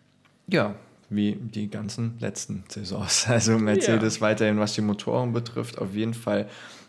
Ja, 0.47 0.77
wie 1.11 1.33
die 1.35 1.69
ganzen 1.69 2.17
letzten 2.21 2.63
Saisons. 2.69 3.27
Also 3.29 3.59
Mercedes 3.59 4.17
ja. 4.17 4.21
weiterhin, 4.21 4.61
was 4.61 4.75
die 4.75 4.83
Motoren 4.83 5.33
betrifft, 5.33 5.79
auf 5.79 5.95
jeden 5.95 6.15
Fall 6.15 6.47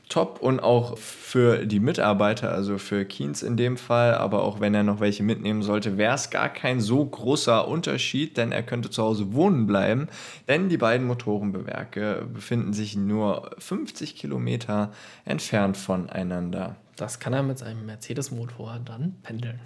top 0.09 0.41
und 0.41 0.59
auch 0.59 0.97
für 0.97 1.65
die 1.65 1.79
Mitarbeiter, 1.79 2.51
also 2.51 2.79
für 2.79 3.05
Keynes 3.05 3.43
in 3.43 3.55
dem 3.55 3.77
Fall, 3.77 4.15
aber 4.15 4.43
auch 4.43 4.59
wenn 4.59 4.73
er 4.73 4.83
noch 4.83 4.99
welche 4.99 5.23
mitnehmen 5.23 5.61
sollte, 5.61 5.97
wäre 5.97 6.15
es 6.15 6.31
gar 6.31 6.49
kein 6.49 6.81
so 6.81 7.05
großer 7.05 7.67
Unterschied, 7.67 8.35
denn 8.35 8.51
er 8.51 8.63
könnte 8.63 8.89
zu 8.89 9.03
Hause 9.03 9.33
wohnen 9.33 9.67
bleiben, 9.67 10.07
denn 10.47 10.67
die 10.67 10.77
beiden 10.77 11.05
Motorenbewerke 11.05 12.27
befinden 12.33 12.73
sich 12.73 12.97
nur 12.97 13.51
50 13.59 14.15
Kilometer 14.15 14.91
entfernt 15.25 15.77
voneinander. 15.77 16.75
Das 16.95 17.19
kann 17.19 17.33
er 17.33 17.43
mit 17.43 17.59
seinem 17.59 17.85
Mercedes-Motor 17.85 18.79
dann 18.83 19.15
pendeln. 19.23 19.59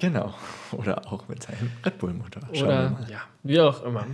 Genau. 0.00 0.34
Oder 0.72 1.10
auch 1.12 1.28
mit 1.28 1.42
seinem 1.42 1.70
Red 1.84 1.98
Bull-Motor. 1.98 2.42
Oder, 2.50 2.98
ja, 3.08 3.20
wie 3.42 3.60
auch 3.60 3.84
immer. 3.84 4.06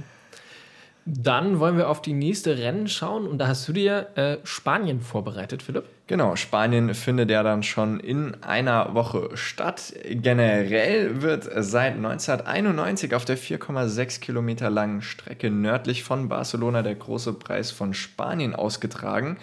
Dann 1.09 1.61
wollen 1.61 1.77
wir 1.77 1.89
auf 1.89 2.03
die 2.03 2.13
nächste 2.13 2.59
Rennen 2.59 2.89
schauen 2.89 3.29
und 3.29 3.39
da 3.39 3.47
hast 3.47 3.69
du 3.69 3.73
dir 3.73 4.09
äh, 4.17 4.39
Spanien 4.43 5.01
vorbereitet, 5.01 5.63
Philipp. 5.63 5.85
Genau, 6.09 6.35
Spanien 6.35 6.93
findet 6.95 7.31
ja 7.31 7.45
dann 7.45 7.63
schon 7.63 8.01
in 8.01 8.43
einer 8.43 8.93
Woche 8.95 9.31
statt. 9.35 9.95
Generell 10.05 11.23
wird 11.23 11.45
seit 11.45 11.95
1991 11.95 13.15
auf 13.15 13.25
der 13.25 13.39
4,6 13.39 14.19
Kilometer 14.19 14.69
langen 14.69 15.01
Strecke 15.01 15.49
nördlich 15.49 16.03
von 16.03 16.29
Barcelona 16.29 16.83
der 16.83 16.97
große 16.97 17.35
Preis 17.35 17.71
von 17.71 17.95
Spanien 17.95 18.57
ausgetragen. 18.57 19.37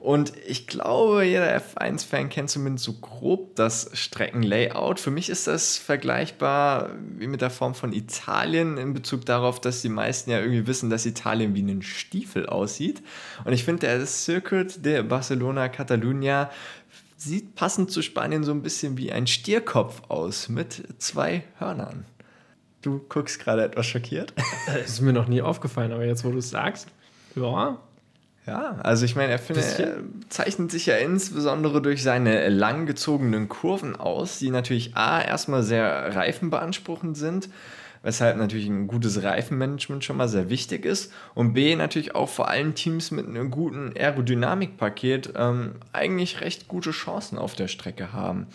Und 0.00 0.32
ich 0.46 0.66
glaube, 0.66 1.24
jeder 1.24 1.54
F1-Fan 1.58 2.30
kennt 2.30 2.48
zumindest 2.48 2.86
so 2.86 2.94
grob 2.94 3.54
das 3.54 3.90
Streckenlayout. 3.92 4.98
Für 4.98 5.10
mich 5.10 5.28
ist 5.28 5.46
das 5.46 5.76
vergleichbar 5.76 6.88
wie 7.18 7.26
mit 7.26 7.42
der 7.42 7.50
Form 7.50 7.74
von 7.74 7.92
Italien 7.92 8.78
in 8.78 8.94
Bezug 8.94 9.26
darauf, 9.26 9.60
dass 9.60 9.82
die 9.82 9.90
meisten 9.90 10.30
ja 10.30 10.40
irgendwie 10.40 10.66
wissen, 10.66 10.88
dass 10.88 11.04
Italien 11.04 11.54
wie 11.54 11.60
ein 11.60 11.82
Stiefel 11.82 12.46
aussieht. 12.46 13.02
Und 13.44 13.52
ich 13.52 13.64
finde, 13.64 13.80
der 13.80 14.06
Circuit 14.06 14.86
de 14.86 15.02
Barcelona 15.02 15.68
Catalunya 15.68 16.50
sieht 17.18 17.54
passend 17.54 17.90
zu 17.90 18.00
Spanien 18.00 18.42
so 18.42 18.52
ein 18.52 18.62
bisschen 18.62 18.96
wie 18.96 19.12
ein 19.12 19.26
Stierkopf 19.26 20.00
aus 20.08 20.48
mit 20.48 20.82
zwei 20.96 21.44
Hörnern. 21.58 22.06
Du 22.80 23.04
guckst 23.10 23.38
gerade 23.38 23.64
etwas 23.64 23.86
schockiert. 23.86 24.32
Das 24.66 24.92
ist 24.92 25.00
mir 25.02 25.12
noch 25.12 25.28
nie 25.28 25.42
aufgefallen, 25.42 25.92
aber 25.92 26.06
jetzt, 26.06 26.24
wo 26.24 26.30
du 26.30 26.38
es 26.38 26.48
sagst, 26.48 26.88
ja, 27.36 27.78
ja, 28.50 28.76
also 28.82 29.04
ich 29.04 29.14
meine, 29.14 29.30
er, 29.32 29.38
finde, 29.38 29.60
er 29.60 29.96
zeichnet 30.28 30.70
sich 30.70 30.86
ja 30.86 30.96
insbesondere 30.96 31.80
durch 31.80 32.02
seine 32.02 32.48
langgezogenen 32.48 33.48
Kurven 33.48 33.94
aus, 33.94 34.38
die 34.38 34.50
natürlich 34.50 34.96
A, 34.96 35.22
erstmal 35.22 35.62
sehr 35.62 36.14
reifenbeanspruchend 36.14 37.16
sind, 37.16 37.48
weshalb 38.02 38.36
natürlich 38.38 38.66
ein 38.66 38.88
gutes 38.88 39.22
Reifenmanagement 39.22 40.02
schon 40.02 40.16
mal 40.16 40.28
sehr 40.28 40.50
wichtig 40.50 40.84
ist 40.84 41.12
und 41.34 41.52
B, 41.52 41.76
natürlich 41.76 42.14
auch 42.14 42.28
vor 42.28 42.48
allem 42.48 42.74
Teams 42.74 43.12
mit 43.12 43.26
einem 43.26 43.50
guten 43.50 43.92
Aerodynamikpaket 43.96 45.34
ähm, 45.36 45.76
eigentlich 45.92 46.40
recht 46.40 46.66
gute 46.66 46.90
Chancen 46.90 47.38
auf 47.38 47.54
der 47.54 47.68
Strecke 47.68 48.12
haben. 48.12 48.48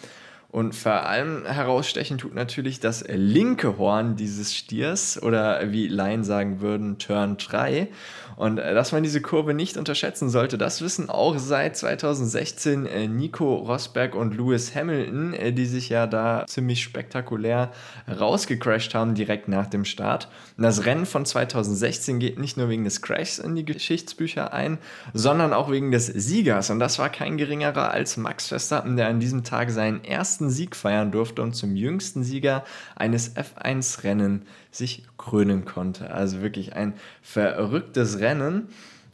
Und 0.56 0.74
vor 0.74 1.06
allem 1.06 1.46
herausstechen 1.46 2.18
tut 2.18 2.34
natürlich 2.34 2.80
das 2.80 3.04
linke 3.10 3.78
Horn 3.78 4.15
dieses 4.15 4.56
Stiers 4.56 5.22
oder 5.22 5.74
wie 5.74 5.89
Laien 5.89 6.24
sagen 6.24 6.62
würden, 6.62 6.98
Turn 6.98 7.36
3. 7.36 7.89
Und 8.36 8.58
äh, 8.58 8.74
dass 8.74 8.91
man 8.91 9.04
diese 9.04 9.22
Kurve 9.22 9.54
nicht 9.54 9.78
unterschätzen 9.78 10.30
sollte, 10.30 10.58
das 10.58 10.82
wissen 10.82 11.10
auch 11.10 11.38
seit 11.38 11.78
2016 11.78 12.86
äh, 12.86 13.08
Nico 13.08 13.56
Rosberg 13.56 14.15
und 14.15 14.36
Lewis 14.36 14.76
Hamilton, 14.76 15.34
äh, 15.34 15.54
die 15.54 15.65
sich 15.65 15.89
ja 15.89 16.08
da 16.08 16.46
ziemlich 16.48 16.84
spektakulär 16.84 17.72
rausgecrashed 18.08 18.94
haben 18.94 19.15
direkt 19.15 19.48
nach 19.48 19.68
dem 19.68 19.86
Start. 19.86 20.30
Und 20.58 20.63
das 20.63 20.86
Rennen 20.86 21.06
von 21.06 21.26
2016 21.26 22.20
geht 22.20 22.39
nicht 22.39 22.58
nur 22.58 22.70
wegen 22.70 22.84
des 22.84 23.02
Crashs 23.02 23.39
in 23.39 23.56
die 23.56 23.65
Geschichtsbücher 23.65 24.54
ein, 24.54 24.78
sondern 25.13 25.54
auch 25.54 25.72
wegen 25.72 25.91
des 25.91 26.08
Siegers. 26.08 26.70
Und 26.70 26.80
das 26.80 27.00
war 27.00 27.10
kein 27.10 27.38
geringerer 27.38 27.91
als 27.91 28.18
Max 28.18 28.48
Verstappen, 28.48 28.98
der 28.98 29.08
an 29.08 29.20
diesem 29.20 29.44
Tag 29.44 29.72
seinen 29.72 30.04
ersten 30.04 30.45
ersten 30.46 30.50
Sieg 30.50 30.76
feiern 30.76 31.12
durfte 31.12 31.42
und 31.42 31.56
zum 31.56 31.76
jüngsten 31.76 32.24
Sieger 32.24 32.64
eines 32.96 33.36
F1-Rennen 33.36 34.44
sich 34.72 35.04
krönen 35.18 35.66
konnte. 35.66 36.12
Also 36.12 36.42
wirklich 36.42 36.76
ein 36.76 36.94
verrücktes 37.22 38.20
Rennen. 38.20 38.68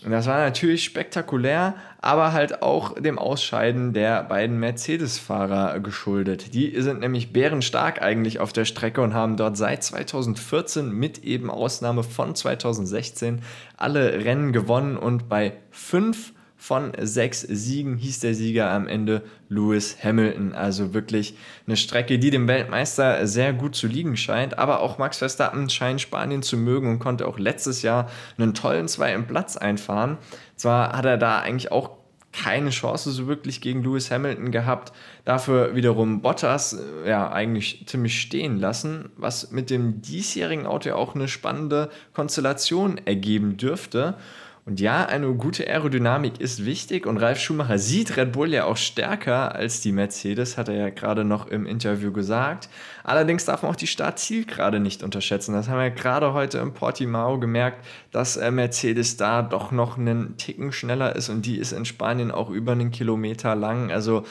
Und 0.04 0.12
das 0.12 0.26
war 0.26 0.40
natürlich 0.40 0.84
spektakulär, 0.84 1.76
aber 2.02 2.34
halt 2.34 2.64
auch 2.64 2.96
dem 2.96 3.20
Ausscheiden 3.20 3.94
der 3.94 4.24
beiden 4.24 4.60
Mercedes-Fahrer 4.60 5.80
geschuldet. 5.80 6.56
Die 6.56 6.74
sind 6.82 7.02
nämlich 7.02 7.32
bärenstark 7.32 8.02
eigentlich 8.02 8.40
auf 8.40 8.52
der 8.52 8.66
Strecke 8.66 9.02
und 9.02 9.14
haben 9.14 9.38
dort 9.38 9.58
seit 9.58 9.84
2014 9.84 10.92
mit 10.92 11.24
eben 11.24 11.52
Ausnahme 11.52 12.04
von 12.04 12.34
2016 12.34 13.42
alle 13.78 14.26
Rennen 14.26 14.52
gewonnen 14.52 14.98
und 14.98 15.30
bei 15.30 15.54
fünf 15.70 16.34
von 16.62 16.92
sechs 17.02 17.42
Siegen 17.42 17.98
hieß 17.98 18.20
der 18.20 18.36
Sieger 18.36 18.70
am 18.70 18.88
Ende 18.88 19.24
Lewis 19.50 19.98
Hamilton. 20.04 20.54
Also 20.54 20.94
wirklich 20.94 21.34
eine 21.66 21.76
Strecke, 21.76 22.20
die 22.20 22.30
dem 22.30 22.48
Weltmeister 22.48 23.26
sehr 23.26 23.52
gut 23.52 23.74
zu 23.74 23.88
liegen 23.88 24.16
scheint. 24.16 24.60
Aber 24.60 24.82
auch 24.82 25.00
Max 25.00 25.18
Verstappen 25.18 25.72
scheint 25.72 26.02
Spanien 26.02 26.44
zu 26.44 26.58
mögen 26.58 26.88
und 26.88 27.00
konnte 27.00 27.28
auch 27.28 27.40
letztes 27.40 27.82
Jahr 27.82 28.12
einen 28.38 28.54
tollen 28.54 28.88
zweiten 28.88 29.26
Platz 29.26 29.58
einfahren. 29.58 30.20
Zwar 30.56 30.96
hat 30.96 31.06
er 31.06 31.18
da 31.18 31.40
eigentlich 31.40 31.72
auch 31.72 31.98
keine 32.32 32.70
Chance 32.70 33.10
so 33.10 33.26
wirklich 33.26 33.60
gegen 33.60 33.84
Lewis 33.84 34.12
Hamilton 34.12 34.52
gehabt. 34.52 34.94
Dafür 35.26 35.76
wiederum 35.76 36.22
Bottas 36.22 36.74
äh, 36.74 37.10
ja 37.10 37.32
eigentlich 37.32 37.88
ziemlich 37.88 38.22
stehen 38.22 38.60
lassen, 38.60 39.10
was 39.18 39.50
mit 39.50 39.72
dem 39.72 40.04
diesjährigen 40.04 40.68
Auto 40.68 40.90
ja 40.90 40.96
auch 40.96 41.16
eine 41.16 41.28
spannende 41.28 41.90
Konstellation 42.14 43.00
ergeben 43.04 43.58
dürfte. 43.58 44.16
Und 44.64 44.80
ja, 44.80 45.06
eine 45.06 45.34
gute 45.34 45.66
Aerodynamik 45.68 46.40
ist 46.40 46.66
wichtig 46.66 47.08
und 47.08 47.18
Ralf 47.18 47.40
Schumacher 47.40 47.80
sieht 47.80 48.16
Red 48.16 48.32
Bull 48.32 48.54
ja 48.54 48.66
auch 48.66 48.78
stärker 48.78 49.56
als 49.56 49.82
die 49.82 49.92
Mercedes, 49.92 50.56
hat 50.56 50.70
er 50.70 50.76
ja 50.76 50.90
gerade 50.92 51.24
noch 51.24 51.48
im 51.48 51.66
Interview 51.66 52.12
gesagt. 52.12 52.70
Allerdings 53.04 53.46
darf 53.46 53.64
man 53.64 53.72
auch 53.72 53.76
die 53.76 53.88
Startzielgerade 53.88 54.80
nicht 54.80 55.02
unterschätzen. 55.02 55.54
Das 55.54 55.68
haben 55.68 55.80
wir 55.80 55.90
gerade 55.90 56.34
heute 56.34 56.60
im 56.60 56.76
Portimao 56.76 57.40
gemerkt, 57.40 57.84
dass 58.12 58.38
äh, 58.38 58.52
Mercedes 58.52 59.18
da 59.18 59.42
doch 59.42 59.72
noch 59.72 59.98
einen 59.98 60.38
Ticken 60.38 60.72
schneller 60.72 61.16
ist 61.16 61.30
und 61.30 61.48
die 61.48 61.58
ist 61.58 61.72
in 61.72 61.86
Spanien 61.86 62.30
auch 62.30 62.52
über 62.52 62.74
einen 62.74 62.92
Kilometer 62.92 63.56
lang. 63.56 63.90
Also 63.90 64.26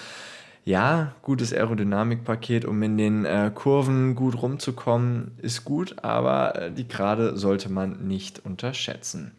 ja, 0.64 1.14
gutes 1.22 1.52
Aerodynamikpaket, 1.52 2.64
um 2.64 2.80
in 2.84 2.96
den 2.96 3.24
äh, 3.24 3.50
Kurven 3.52 4.14
gut 4.14 4.40
rumzukommen, 4.40 5.32
ist 5.38 5.64
gut, 5.64 6.04
aber 6.04 6.54
äh, 6.54 6.70
die 6.70 6.86
Gerade 6.86 7.36
sollte 7.36 7.72
man 7.72 8.06
nicht 8.06 8.44
unterschätzen. 8.44 9.32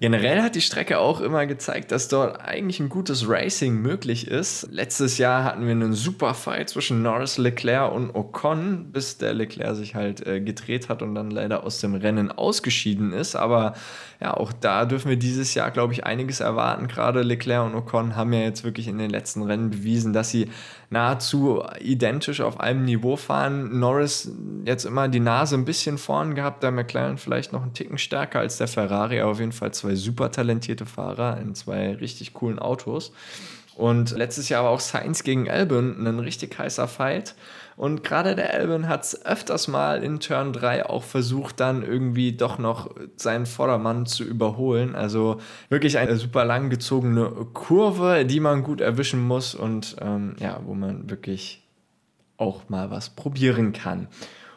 Generell 0.00 0.42
hat 0.42 0.56
die 0.56 0.60
Strecke 0.60 0.98
auch 0.98 1.20
immer 1.20 1.46
gezeigt, 1.46 1.92
dass 1.92 2.08
dort 2.08 2.40
eigentlich 2.40 2.80
ein 2.80 2.88
gutes 2.88 3.28
Racing 3.28 3.80
möglich 3.80 4.26
ist. 4.26 4.68
Letztes 4.72 5.18
Jahr 5.18 5.44
hatten 5.44 5.64
wir 5.64 5.70
einen 5.70 5.92
super 5.92 6.34
Fight 6.34 6.68
zwischen 6.68 7.02
Norris, 7.02 7.38
Leclerc 7.38 7.92
und 7.92 8.10
Ocon, 8.14 8.90
bis 8.90 9.18
der 9.18 9.34
Leclerc 9.34 9.76
sich 9.76 9.94
halt 9.94 10.26
äh, 10.26 10.40
gedreht 10.40 10.88
hat 10.88 11.00
und 11.00 11.14
dann 11.14 11.30
leider 11.30 11.62
aus 11.62 11.80
dem 11.80 11.94
Rennen 11.94 12.32
ausgeschieden 12.32 13.12
ist. 13.12 13.36
Aber 13.36 13.74
ja, 14.20 14.34
auch 14.34 14.52
da 14.52 14.84
dürfen 14.84 15.10
wir 15.10 15.16
dieses 15.16 15.54
Jahr, 15.54 15.70
glaube 15.70 15.92
ich, 15.92 16.04
einiges 16.04 16.40
erwarten. 16.40 16.88
Gerade 16.88 17.22
Leclerc 17.22 17.64
und 17.64 17.74
Ocon 17.76 18.16
haben 18.16 18.32
ja 18.32 18.40
jetzt 18.40 18.64
wirklich 18.64 18.88
in 18.88 18.98
den 18.98 19.10
letzten 19.10 19.42
Rennen 19.42 19.70
bewiesen, 19.70 20.12
dass 20.12 20.30
sie 20.30 20.50
nahezu 20.90 21.62
identisch 21.80 22.40
auf 22.40 22.60
einem 22.60 22.84
Niveau 22.84 23.16
fahren. 23.16 23.78
Norris 23.78 24.32
jetzt 24.64 24.84
immer 24.84 25.08
die 25.08 25.20
Nase 25.20 25.56
ein 25.56 25.64
bisschen 25.64 25.98
vorn 25.98 26.34
gehabt, 26.34 26.62
der 26.62 26.70
McLaren 26.70 27.18
vielleicht 27.18 27.52
noch 27.52 27.62
einen 27.62 27.74
Ticken 27.74 27.98
stärker 27.98 28.40
als 28.40 28.58
der 28.58 28.68
Ferrari, 28.68 29.20
aber 29.20 29.32
auf 29.32 29.40
jeden 29.40 29.52
Fall 29.52 29.72
zwei 29.72 29.93
super 29.96 30.30
talentierte 30.30 30.86
Fahrer 30.86 31.38
in 31.40 31.54
zwei 31.54 31.94
richtig 31.94 32.34
coolen 32.34 32.58
Autos. 32.58 33.12
Und 33.76 34.12
letztes 34.12 34.48
Jahr 34.48 34.64
war 34.64 34.70
auch 34.70 34.80
Sainz 34.80 35.24
gegen 35.24 35.50
Albon 35.50 36.06
ein 36.06 36.20
richtig 36.20 36.56
heißer 36.58 36.86
Fight. 36.86 37.34
Und 37.76 38.04
gerade 38.04 38.36
der 38.36 38.54
Albon 38.54 38.86
hat 38.88 39.02
es 39.02 39.26
öfters 39.26 39.66
mal 39.66 40.04
in 40.04 40.20
Turn 40.20 40.52
3 40.52 40.86
auch 40.86 41.02
versucht, 41.02 41.58
dann 41.58 41.82
irgendwie 41.82 42.32
doch 42.32 42.58
noch 42.58 42.94
seinen 43.16 43.46
Vordermann 43.46 44.06
zu 44.06 44.22
überholen. 44.22 44.94
Also 44.94 45.40
wirklich 45.70 45.98
eine 45.98 46.16
super 46.16 46.44
lang 46.44 46.70
gezogene 46.70 47.30
Kurve, 47.52 48.24
die 48.24 48.38
man 48.38 48.62
gut 48.62 48.80
erwischen 48.80 49.20
muss 49.20 49.56
und 49.56 49.96
ähm, 50.00 50.36
ja, 50.38 50.60
wo 50.64 50.74
man 50.74 51.10
wirklich 51.10 51.64
auch 52.36 52.68
mal 52.68 52.90
was 52.90 53.10
probieren 53.10 53.72
kann. 53.72 54.06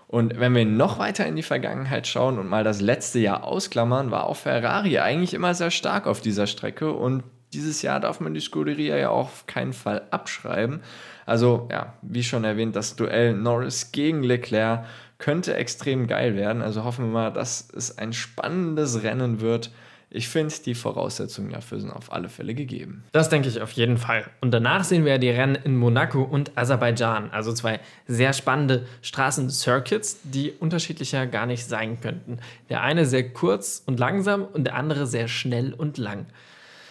Und 0.07 0.39
wenn 0.39 0.55
wir 0.55 0.65
noch 0.65 0.99
weiter 0.99 1.25
in 1.25 1.35
die 1.35 1.43
Vergangenheit 1.43 2.07
schauen 2.07 2.39
und 2.39 2.47
mal 2.47 2.63
das 2.63 2.79
letzte 2.79 3.19
Jahr 3.19 3.43
ausklammern, 3.43 4.09
war 4.09 4.25
auch 4.25 4.37
Ferrari 4.37 4.99
eigentlich 4.99 5.33
immer 5.33 5.53
sehr 5.53 5.71
stark 5.71 6.07
auf 6.07 6.21
dieser 6.21 6.47
Strecke 6.47 6.93
und 6.93 7.23
dieses 7.53 7.81
Jahr 7.81 7.99
darf 7.99 8.19
man 8.19 8.33
die 8.33 8.41
Scuderia 8.41 8.97
ja 8.97 9.09
auf 9.09 9.47
keinen 9.47 9.73
Fall 9.73 10.03
abschreiben. 10.11 10.81
Also 11.25 11.67
ja, 11.71 11.93
wie 12.01 12.23
schon 12.23 12.43
erwähnt, 12.43 12.75
das 12.75 12.95
Duell 12.95 13.33
Norris 13.33 13.91
gegen 13.91 14.23
Leclerc 14.23 14.85
könnte 15.17 15.55
extrem 15.55 16.07
geil 16.07 16.35
werden. 16.35 16.61
Also 16.61 16.83
hoffen 16.83 17.05
wir 17.05 17.11
mal, 17.11 17.31
dass 17.31 17.69
es 17.73 17.97
ein 17.97 18.13
spannendes 18.13 19.03
Rennen 19.03 19.41
wird. 19.41 19.71
Ich 20.09 20.29
finde, 20.29 20.53
die 20.65 20.73
Voraussetzungen 20.73 21.51
dafür 21.51 21.81
sind 21.81 21.91
auf 21.91 22.13
alle 22.13 22.29
Fälle 22.29 22.55
gegeben. 22.55 23.03
Das 23.11 23.27
denke 23.27 23.49
ich 23.49 23.61
auf 23.61 23.71
jeden 23.73 23.97
Fall. 23.97 24.25
Und 24.39 24.51
danach 24.51 24.85
sehen 24.85 25.03
wir 25.03 25.17
die 25.17 25.29
Rennen 25.29 25.55
in 25.55 25.75
Monaco 25.75 26.21
und 26.21 26.57
Aserbaidschan. 26.57 27.29
Also 27.31 27.51
zwei 27.51 27.81
sehr 28.07 28.31
spannende 28.31 28.85
Straßencircuits, 29.01 30.19
die 30.23 30.51
unterschiedlicher 30.51 31.27
gar 31.27 31.45
nicht 31.45 31.65
sein 31.65 31.99
könnten. 31.99 32.39
Der 32.69 32.83
eine 32.83 33.05
sehr 33.05 33.33
kurz 33.33 33.83
und 33.85 33.99
langsam 33.99 34.45
und 34.45 34.63
der 34.63 34.75
andere 34.75 35.07
sehr 35.07 35.27
schnell 35.27 35.73
und 35.73 35.97
lang. 35.97 36.27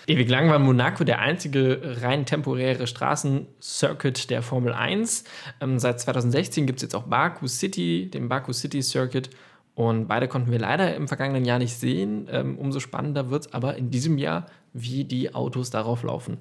Ewig 0.09 0.29
lang 0.29 0.49
war 0.51 0.59
Monaco 0.59 1.03
der 1.03 1.19
einzige 1.19 1.97
rein 2.03 2.27
temporäre 2.27 2.87
Straßencircuit 2.87 4.31
der 4.31 4.43
Formel 4.43 4.73
1. 4.73 5.25
Ähm, 5.61 5.79
seit 5.79 6.01
2016 6.01 6.67
gibt 6.67 6.79
es 6.79 6.83
jetzt 6.83 6.95
auch 6.95 7.05
Baku 7.05 7.49
City, 7.49 8.11
den 8.13 8.29
Baku 8.29 8.53
City 8.53 8.83
Circuit. 8.83 9.31
Und 9.77 10.09
beide 10.09 10.27
konnten 10.27 10.51
wir 10.51 10.59
leider 10.59 10.97
im 10.97 11.07
vergangenen 11.07 11.45
Jahr 11.45 11.59
nicht 11.59 11.75
sehen. 11.75 12.29
Ähm, 12.33 12.57
umso 12.57 12.81
spannender 12.81 13.31
wird 13.31 13.47
es 13.47 13.53
aber 13.53 13.77
in 13.77 13.91
diesem 13.91 14.17
Jahr, 14.17 14.47
wie 14.73 15.05
die 15.05 15.35
Autos 15.35 15.69
darauf 15.69 16.03
laufen. 16.03 16.39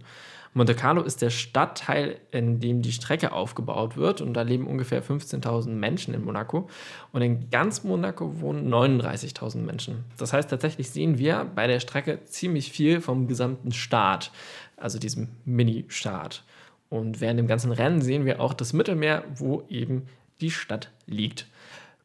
Monte 0.53 0.73
Carlo 0.73 1.01
ist 1.01 1.21
der 1.21 1.31
Stadtteil, 1.31 2.15
in 2.31 2.61
dem 2.61 2.81
die 2.81 2.93
Strecke 2.93 3.33
aufgebaut 3.33 3.97
wird. 3.97 4.21
Und 4.21 4.35
da 4.35 4.43
leben 4.43 4.65
ungefähr 4.65 5.03
15.000 5.03 5.67
Menschen 5.67 6.13
in 6.13 6.23
Monaco. 6.23 6.69
Und 7.11 7.23
in 7.23 7.49
ganz 7.49 7.83
Monaco 7.83 8.39
wohnen 8.39 8.73
39.000 8.73 9.57
Menschen. 9.57 10.05
Das 10.17 10.31
heißt, 10.31 10.49
tatsächlich 10.49 10.89
sehen 10.89 11.17
wir 11.17 11.45
bei 11.55 11.67
der 11.67 11.81
Strecke 11.81 12.23
ziemlich 12.23 12.71
viel 12.71 13.01
vom 13.01 13.27
gesamten 13.27 13.73
Staat, 13.73 14.31
also 14.77 14.97
diesem 14.97 15.27
Mini-Staat. 15.43 16.43
Und 16.87 17.19
während 17.19 17.37
dem 17.37 17.47
ganzen 17.47 17.73
Rennen 17.73 18.01
sehen 18.01 18.23
wir 18.23 18.39
auch 18.39 18.53
das 18.53 18.71
Mittelmeer, 18.71 19.25
wo 19.35 19.63
eben 19.67 20.03
die 20.39 20.51
Stadt 20.51 20.89
liegt. 21.05 21.47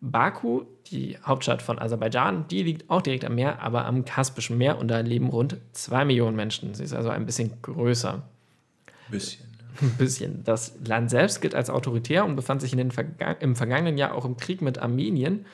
Baku, 0.00 0.62
die 0.86 1.18
Hauptstadt 1.24 1.60
von 1.60 1.78
Aserbaidschan, 1.78 2.48
die 2.48 2.62
liegt 2.62 2.88
auch 2.88 3.02
direkt 3.02 3.24
am 3.24 3.34
Meer, 3.34 3.60
aber 3.60 3.84
am 3.84 4.04
Kaspischen 4.04 4.56
Meer 4.56 4.78
und 4.78 4.88
da 4.88 5.00
leben 5.00 5.28
rund 5.28 5.58
2 5.72 6.06
Millionen 6.06 6.36
Menschen. 6.36 6.74
Sie 6.74 6.84
ist 6.84 6.94
also 6.94 7.10
ein 7.10 7.26
bisschen 7.26 7.60
größer. 7.62 8.22
Bisschen. 9.10 9.46
Ein 9.82 9.96
bisschen. 9.96 10.44
Das 10.44 10.74
Land 10.84 11.10
selbst 11.10 11.40
gilt 11.40 11.54
als 11.54 11.70
autoritär 11.70 12.24
und 12.24 12.36
befand 12.36 12.60
sich 12.60 12.72
in 12.72 12.78
den 12.78 12.90
Verga 12.90 13.32
im 13.32 13.56
vergangenen 13.56 13.96
Jahr 13.96 14.14
auch 14.14 14.24
im 14.24 14.36
Krieg 14.36 14.62
mit 14.62 14.78
Armenien, 14.78 15.46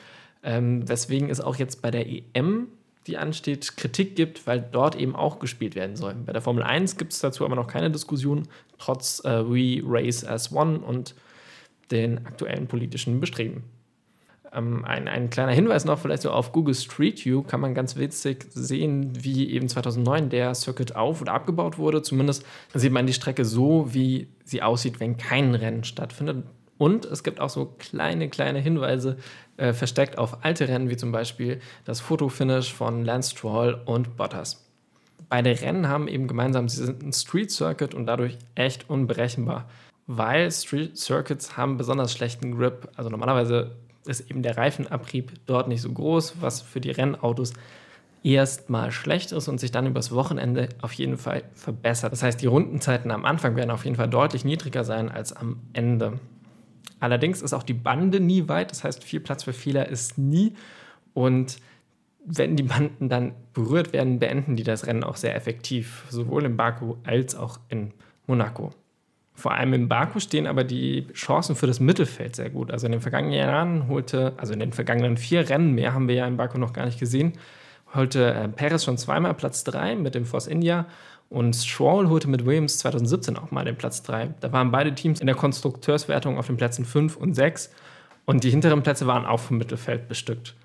ähm, 0.43 0.87
weswegen 0.89 1.29
es 1.29 1.39
auch 1.39 1.55
jetzt 1.55 1.81
bei 1.81 1.91
der 1.91 2.07
EM, 2.07 2.67
die 3.05 3.17
ansteht, 3.17 3.77
Kritik 3.77 4.15
gibt, 4.15 4.45
weil 4.47 4.59
dort 4.59 4.95
eben 4.95 5.15
auch 5.15 5.39
gespielt 5.39 5.75
werden 5.75 5.95
soll. 5.95 6.13
Bei 6.13 6.33
der 6.33 6.41
Formel 6.41 6.63
1 6.63 6.97
gibt 6.97 7.13
es 7.13 7.19
dazu 7.19 7.45
aber 7.45 7.55
noch 7.55 7.67
keine 7.67 7.91
Diskussion, 7.91 8.47
trotz 8.79 9.23
äh, 9.23 9.45
We 9.45 9.81
Race 9.85 10.25
as 10.25 10.51
One 10.51 10.79
und 10.79 11.15
den 11.91 12.25
aktuellen 12.25 12.67
politischen 12.67 13.19
Bestreben. 13.19 13.63
Ähm, 14.53 14.85
ein, 14.85 15.07
ein 15.07 15.29
kleiner 15.29 15.51
Hinweis 15.51 15.85
noch, 15.85 15.99
vielleicht 15.99 16.23
so 16.23 16.31
auf 16.31 16.51
Google 16.51 16.75
Street 16.75 17.23
View 17.25 17.43
kann 17.43 17.59
man 17.59 17.73
ganz 17.73 17.95
witzig 17.95 18.45
sehen, 18.49 19.11
wie 19.13 19.51
eben 19.51 19.67
2009 19.67 20.29
der 20.29 20.55
Circuit 20.55 20.95
auf- 20.95 21.21
oder 21.21 21.33
abgebaut 21.33 21.77
wurde. 21.77 22.01
Zumindest 22.01 22.45
sieht 22.73 22.91
man 22.91 23.07
die 23.07 23.13
Strecke 23.13 23.45
so, 23.45 23.93
wie 23.93 24.27
sie 24.45 24.61
aussieht, 24.61 24.99
wenn 24.99 25.17
kein 25.17 25.55
Rennen 25.55 25.83
stattfindet. 25.83 26.43
Und 26.77 27.05
es 27.05 27.23
gibt 27.23 27.39
auch 27.39 27.49
so 27.49 27.73
kleine, 27.79 28.29
kleine 28.29 28.59
Hinweise 28.59 29.17
äh, 29.57 29.73
versteckt 29.73 30.17
auf 30.17 30.45
alte 30.45 30.67
Rennen, 30.67 30.89
wie 30.89 30.97
zum 30.97 31.11
Beispiel 31.11 31.59
das 31.85 31.99
Fotofinish 31.99 32.71
von 32.73 33.03
Lance 33.03 33.31
Stroll 33.31 33.81
und 33.85 34.15
Bottas. 34.15 34.63
Beide 35.29 35.59
Rennen 35.61 35.89
haben 35.89 36.07
eben 36.07 36.27
gemeinsam, 36.27 36.69
sie 36.69 36.85
sind 36.85 37.03
ein 37.03 37.11
Street 37.11 37.51
Circuit 37.51 37.93
und 37.93 38.05
dadurch 38.05 38.37
echt 38.55 38.89
unberechenbar, 38.89 39.67
weil 40.05 40.51
Street 40.51 40.97
Circuits 40.97 41.57
haben 41.57 41.77
besonders 41.77 42.13
schlechten 42.13 42.55
Grip. 42.55 42.89
Also 42.95 43.09
normalerweise 43.09 43.75
ist 44.07 44.29
eben 44.29 44.41
der 44.41 44.57
Reifenabrieb 44.57 45.33
dort 45.45 45.67
nicht 45.67 45.81
so 45.81 45.91
groß, 45.91 46.35
was 46.41 46.61
für 46.61 46.81
die 46.81 46.91
Rennautos 46.91 47.53
erstmal 48.23 48.91
schlecht 48.91 49.31
ist 49.31 49.47
und 49.47 49.59
sich 49.59 49.71
dann 49.71 49.87
übers 49.87 50.11
Wochenende 50.11 50.69
auf 50.81 50.93
jeden 50.93 51.17
Fall 51.17 51.43
verbessert. 51.53 52.11
Das 52.11 52.23
heißt, 52.23 52.41
die 52.41 52.47
Rundenzeiten 52.47 53.11
am 53.11 53.25
Anfang 53.25 53.55
werden 53.55 53.71
auf 53.71 53.85
jeden 53.85 53.95
Fall 53.95 54.09
deutlich 54.09 54.43
niedriger 54.43 54.83
sein 54.83 55.09
als 55.09 55.33
am 55.33 55.61
Ende. 55.73 56.19
Allerdings 56.99 57.41
ist 57.41 57.53
auch 57.53 57.63
die 57.63 57.73
Bande 57.73 58.19
nie 58.19 58.47
weit, 58.47 58.71
das 58.71 58.83
heißt, 58.83 59.03
viel 59.03 59.19
Platz 59.19 59.43
für 59.43 59.53
Fehler 59.53 59.87
ist 59.87 60.17
nie. 60.17 60.55
Und 61.13 61.57
wenn 62.25 62.55
die 62.55 62.63
Banden 62.63 63.07
dann 63.07 63.33
berührt 63.53 63.93
werden, 63.93 64.19
beenden 64.19 64.55
die 64.55 64.63
das 64.63 64.85
Rennen 64.85 65.03
auch 65.03 65.15
sehr 65.15 65.35
effektiv, 65.35 66.05
sowohl 66.09 66.45
in 66.45 66.57
Baku 66.57 66.95
als 67.05 67.35
auch 67.35 67.59
in 67.69 67.93
Monaco. 68.25 68.71
Vor 69.37 69.53
allem 69.53 69.73
in 69.73 69.87
Baku 69.87 70.19
stehen 70.19 70.47
aber 70.47 70.63
die 70.63 71.05
Chancen 71.13 71.55
für 71.55 71.67
das 71.67 71.79
Mittelfeld 71.79 72.35
sehr 72.35 72.49
gut. 72.49 72.71
Also 72.71 72.87
in 72.87 72.91
den 72.91 73.01
vergangenen 73.01 73.37
Jahren 73.37 73.87
holte, 73.87 74.33
also 74.37 74.51
in 74.51 74.59
den 74.59 74.73
vergangenen 74.73 75.15
vier 75.15 75.47
Rennen, 75.47 75.75
mehr 75.75 75.93
haben 75.93 76.07
wir 76.07 76.15
ja 76.15 76.25
in 76.25 76.37
Baku 76.37 76.57
noch 76.57 76.73
gar 76.73 76.87
nicht 76.87 76.99
gesehen, 76.99 77.33
holte 77.93 78.33
äh, 78.33 78.47
Perez 78.47 78.83
schon 78.83 78.97
zweimal 78.97 79.35
Platz 79.35 79.63
3 79.63 79.95
mit 79.95 80.15
dem 80.15 80.25
Force 80.25 80.47
India 80.47 80.87
und 81.29 81.55
Stroll 81.55 82.09
holte 82.09 82.27
mit 82.27 82.47
Williams 82.47 82.79
2017 82.79 83.37
auch 83.37 83.51
mal 83.51 83.63
den 83.63 83.75
Platz 83.75 84.01
3. 84.01 84.33
Da 84.39 84.51
waren 84.53 84.71
beide 84.71 84.95
Teams 84.95 85.21
in 85.21 85.27
der 85.27 85.35
Konstrukteurswertung 85.35 86.39
auf 86.39 86.47
den 86.47 86.57
Plätzen 86.57 86.83
5 86.83 87.15
und 87.15 87.35
6 87.35 87.71
und 88.25 88.43
die 88.43 88.49
hinteren 88.49 88.81
Plätze 88.81 89.05
waren 89.05 89.27
auch 89.27 89.39
vom 89.39 89.59
Mittelfeld 89.59 90.07
bestückt. 90.07 90.55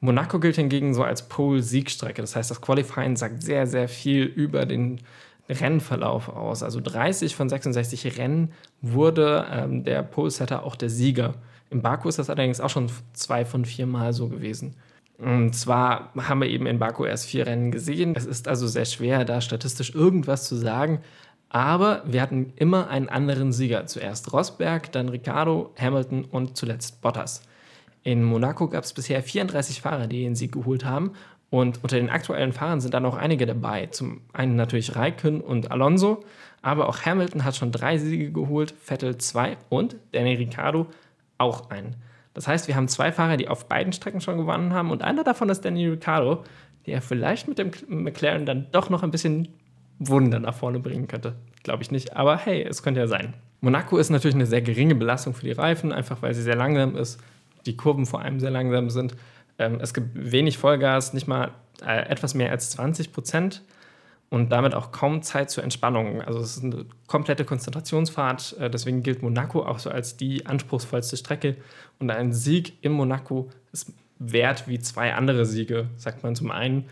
Monaco 0.00 0.40
gilt 0.40 0.56
hingegen 0.56 0.94
so 0.94 1.04
als 1.04 1.28
Pole-Siegstrecke. 1.28 2.22
Das 2.22 2.34
heißt, 2.34 2.50
das 2.50 2.62
Qualifying 2.62 3.16
sagt 3.16 3.42
sehr, 3.42 3.66
sehr 3.66 3.88
viel 3.88 4.24
über 4.24 4.64
den 4.64 5.02
Rennverlauf 5.48 6.28
aus. 6.28 6.62
Also 6.62 6.80
30 6.80 7.34
von 7.34 7.48
66 7.48 8.18
Rennen 8.18 8.52
wurde 8.80 9.46
ähm, 9.50 9.84
der 9.84 10.02
Pole-Setter 10.02 10.64
auch 10.64 10.76
der 10.76 10.90
Sieger. 10.90 11.34
In 11.70 11.82
Baku 11.82 12.08
ist 12.08 12.18
das 12.18 12.30
allerdings 12.30 12.60
auch 12.60 12.70
schon 12.70 12.90
zwei 13.12 13.44
von 13.44 13.64
vier 13.64 13.86
Mal 13.86 14.12
so 14.12 14.28
gewesen. 14.28 14.76
Und 15.18 15.54
zwar 15.54 16.12
haben 16.16 16.40
wir 16.40 16.48
eben 16.48 16.66
in 16.66 16.78
Baku 16.78 17.04
erst 17.04 17.26
vier 17.26 17.46
Rennen 17.46 17.70
gesehen. 17.70 18.14
Es 18.16 18.26
ist 18.26 18.48
also 18.48 18.66
sehr 18.66 18.84
schwer, 18.84 19.24
da 19.24 19.40
statistisch 19.40 19.94
irgendwas 19.94 20.48
zu 20.48 20.56
sagen. 20.56 21.00
Aber 21.48 22.02
wir 22.06 22.22
hatten 22.22 22.52
immer 22.56 22.88
einen 22.88 23.08
anderen 23.08 23.52
Sieger. 23.52 23.86
Zuerst 23.86 24.32
Rosberg, 24.32 24.90
dann 24.92 25.10
Ricardo, 25.10 25.72
Hamilton 25.78 26.24
und 26.24 26.56
zuletzt 26.56 27.02
Bottas. 27.02 27.42
In 28.04 28.24
Monaco 28.24 28.68
gab 28.68 28.82
es 28.82 28.92
bisher 28.92 29.22
34 29.22 29.80
Fahrer, 29.80 30.08
die 30.08 30.22
den 30.24 30.34
Sieg 30.34 30.52
geholt 30.52 30.84
haben. 30.84 31.12
Und 31.52 31.80
unter 31.82 31.96
den 31.96 32.08
aktuellen 32.08 32.54
Fahrern 32.54 32.80
sind 32.80 32.94
dann 32.94 33.04
auch 33.04 33.14
einige 33.14 33.44
dabei. 33.44 33.84
Zum 33.84 34.22
einen 34.32 34.56
natürlich 34.56 34.96
Raikön 34.96 35.42
und 35.42 35.70
Alonso, 35.70 36.24
aber 36.62 36.88
auch 36.88 37.04
Hamilton 37.04 37.44
hat 37.44 37.56
schon 37.56 37.70
drei 37.70 37.98
Siege 37.98 38.32
geholt, 38.32 38.72
Vettel 38.82 39.18
zwei 39.18 39.58
und 39.68 39.96
Danny 40.12 40.32
Ricciardo 40.32 40.86
auch 41.36 41.68
einen. 41.68 41.96
Das 42.32 42.48
heißt, 42.48 42.68
wir 42.68 42.74
haben 42.74 42.88
zwei 42.88 43.12
Fahrer, 43.12 43.36
die 43.36 43.48
auf 43.48 43.68
beiden 43.68 43.92
Strecken 43.92 44.22
schon 44.22 44.38
gewonnen 44.38 44.72
haben 44.72 44.90
und 44.90 45.02
einer 45.02 45.24
davon 45.24 45.50
ist 45.50 45.62
Danny 45.62 45.86
Ricciardo, 45.88 46.42
der 46.86 47.02
vielleicht 47.02 47.48
mit 47.48 47.58
dem 47.58 47.70
McLaren 47.86 48.46
dann 48.46 48.68
doch 48.72 48.88
noch 48.88 49.02
ein 49.02 49.10
bisschen 49.10 49.48
Wunder 49.98 50.40
nach 50.40 50.54
vorne 50.54 50.78
bringen 50.80 51.06
könnte. 51.06 51.34
Glaube 51.64 51.82
ich 51.82 51.90
nicht, 51.90 52.16
aber 52.16 52.38
hey, 52.38 52.62
es 52.62 52.82
könnte 52.82 53.00
ja 53.00 53.06
sein. 53.06 53.34
Monaco 53.60 53.98
ist 53.98 54.08
natürlich 54.08 54.36
eine 54.36 54.46
sehr 54.46 54.62
geringe 54.62 54.94
Belastung 54.94 55.34
für 55.34 55.44
die 55.44 55.52
Reifen, 55.52 55.92
einfach 55.92 56.22
weil 56.22 56.32
sie 56.32 56.42
sehr 56.42 56.56
langsam 56.56 56.96
ist, 56.96 57.20
die 57.66 57.76
Kurven 57.76 58.06
vor 58.06 58.22
allem 58.22 58.40
sehr 58.40 58.50
langsam 58.50 58.88
sind. 58.88 59.14
Ähm, 59.58 59.78
es 59.80 59.94
gibt 59.94 60.08
wenig 60.14 60.58
Vollgas, 60.58 61.12
nicht 61.12 61.28
mal 61.28 61.52
äh, 61.84 62.08
etwas 62.08 62.34
mehr 62.34 62.50
als 62.50 62.70
20 62.70 63.12
Prozent 63.12 63.62
und 64.30 64.50
damit 64.50 64.74
auch 64.74 64.92
kaum 64.92 65.22
Zeit 65.22 65.50
zur 65.50 65.62
Entspannung. 65.62 66.22
Also 66.22 66.40
es 66.40 66.56
ist 66.56 66.64
eine 66.64 66.86
komplette 67.06 67.44
Konzentrationsfahrt. 67.44 68.56
Äh, 68.58 68.70
deswegen 68.70 69.02
gilt 69.02 69.22
Monaco 69.22 69.62
auch 69.62 69.78
so 69.78 69.90
als 69.90 70.16
die 70.16 70.46
anspruchsvollste 70.46 71.16
Strecke. 71.16 71.56
Und 71.98 72.10
ein 72.10 72.32
Sieg 72.32 72.78
in 72.82 72.92
Monaco 72.92 73.50
ist 73.72 73.92
wert 74.18 74.68
wie 74.68 74.78
zwei 74.78 75.14
andere 75.14 75.44
Siege, 75.44 75.90
sagt 75.96 76.22
man 76.22 76.34
zum 76.34 76.50
einen. 76.50 76.86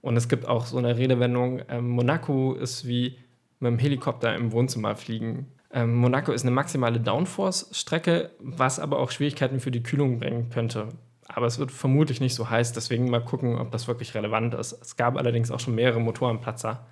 Und 0.00 0.16
es 0.16 0.28
gibt 0.28 0.46
auch 0.46 0.66
so 0.66 0.78
eine 0.78 0.96
Redewendung, 0.96 1.58
äh, 1.60 1.80
Monaco 1.80 2.54
ist 2.54 2.86
wie 2.86 3.18
mit 3.58 3.72
dem 3.72 3.78
Helikopter 3.78 4.34
im 4.34 4.52
Wohnzimmer 4.52 4.96
fliegen. 4.96 5.48
Ähm, 5.72 5.94
Monaco 5.96 6.32
ist 6.32 6.42
eine 6.42 6.52
maximale 6.52 7.00
Downforce-Strecke, 7.00 8.30
was 8.38 8.78
aber 8.78 9.00
auch 9.00 9.10
Schwierigkeiten 9.10 9.60
für 9.60 9.70
die 9.70 9.82
Kühlung 9.82 10.18
bringen 10.18 10.48
könnte 10.48 10.88
aber 11.36 11.46
es 11.46 11.58
wird 11.58 11.70
vermutlich 11.70 12.18
nicht 12.18 12.34
so 12.34 12.48
heiß, 12.48 12.72
deswegen 12.72 13.10
mal 13.10 13.22
gucken, 13.22 13.58
ob 13.58 13.70
das 13.70 13.88
wirklich 13.88 14.14
relevant 14.14 14.54
ist. 14.54 14.72
Es 14.80 14.96
gab 14.96 15.18
allerdings 15.18 15.50
auch 15.50 15.60
schon 15.60 15.74
mehrere 15.74 16.00
Motorenplatzer 16.00 16.86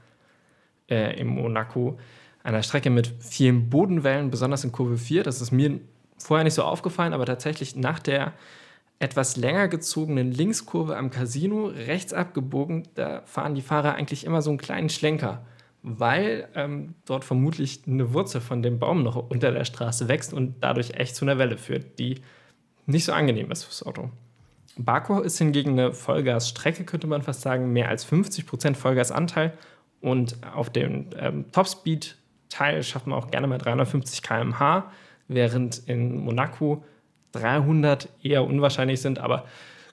äh, 0.91 1.19
im 1.19 1.29
Monaco. 1.29 1.99
Einer 2.43 2.63
Strecke 2.63 2.91
mit 2.91 3.11
vielen 3.21 3.71
Bodenwellen, 3.71 4.31
besonders 4.31 4.63
in 4.63 4.71
Kurve 4.71 4.99
4. 4.99 5.23
Das 5.23 5.41
ist 5.41 5.51
mir 5.51 5.81
vorher 6.19 6.45
nicht 6.45 6.53
so 6.53 6.63
aufgefallen, 6.63 7.15
aber 7.15 7.25
tatsächlich 7.25 7.75
nach 7.75 7.99
der 7.99 8.35
etwas 8.99 9.39
länger 9.39 9.69
gezogenen 9.69 10.31
Linkskurve 10.31 10.95
am 10.99 11.09
Casino, 11.09 11.69
rechts 11.69 12.13
abgebogen, 12.13 12.87
da 12.97 13.23
fahren 13.25 13.55
die 13.55 13.63
Fahrer 13.63 13.95
eigentlich 13.95 14.27
immer 14.27 14.43
so 14.43 14.51
einen 14.51 14.59
kleinen 14.59 14.91
Schlenker, 14.91 15.47
weil 15.83 16.49
ähm, 16.55 16.97
dort 17.07 17.25
vermutlich 17.25 17.85
eine 17.87 18.13
Wurzel 18.13 18.43
von 18.43 18.61
dem 18.61 18.79
Baum 18.79 19.05
noch 19.05 19.17
unter 19.31 19.53
der 19.53 19.65
Straße 19.65 20.07
wächst 20.09 20.35
und 20.35 20.57
dadurch 20.61 20.91
echt 20.91 21.17
zu 21.17 21.25
einer 21.25 21.39
Welle 21.39 21.57
führt, 21.57 21.99
die 21.99 22.21
nicht 22.85 23.07
so 23.07 23.13
angenehm 23.15 23.51
ist 23.51 23.65
fürs 23.65 23.83
Auto. 23.87 24.11
Baku 24.77 25.21
ist 25.21 25.39
hingegen 25.39 25.79
eine 25.79 25.93
Vollgasstrecke, 25.93 26.85
könnte 26.85 27.07
man 27.07 27.23
fast 27.23 27.43
sagen, 27.43 27.73
mehr 27.73 27.89
als 27.89 28.07
50% 28.07 28.75
Vollgasanteil. 28.75 29.53
Und 30.01 30.37
auf 30.55 30.71
dem 30.71 31.07
ähm, 31.17 31.51
Topspeed-Teil 31.53 32.83
schafft 32.83 33.07
man 33.07 33.19
auch 33.19 33.31
gerne 33.31 33.47
mal 33.47 33.59
350 33.59 34.23
km/h, 34.23 34.91
während 35.29 35.79
in 35.89 36.19
Monaco 36.19 36.85
300 37.33 38.09
eher 38.23 38.45
unwahrscheinlich 38.45 39.01
sind. 39.01 39.19
Aber 39.19 39.47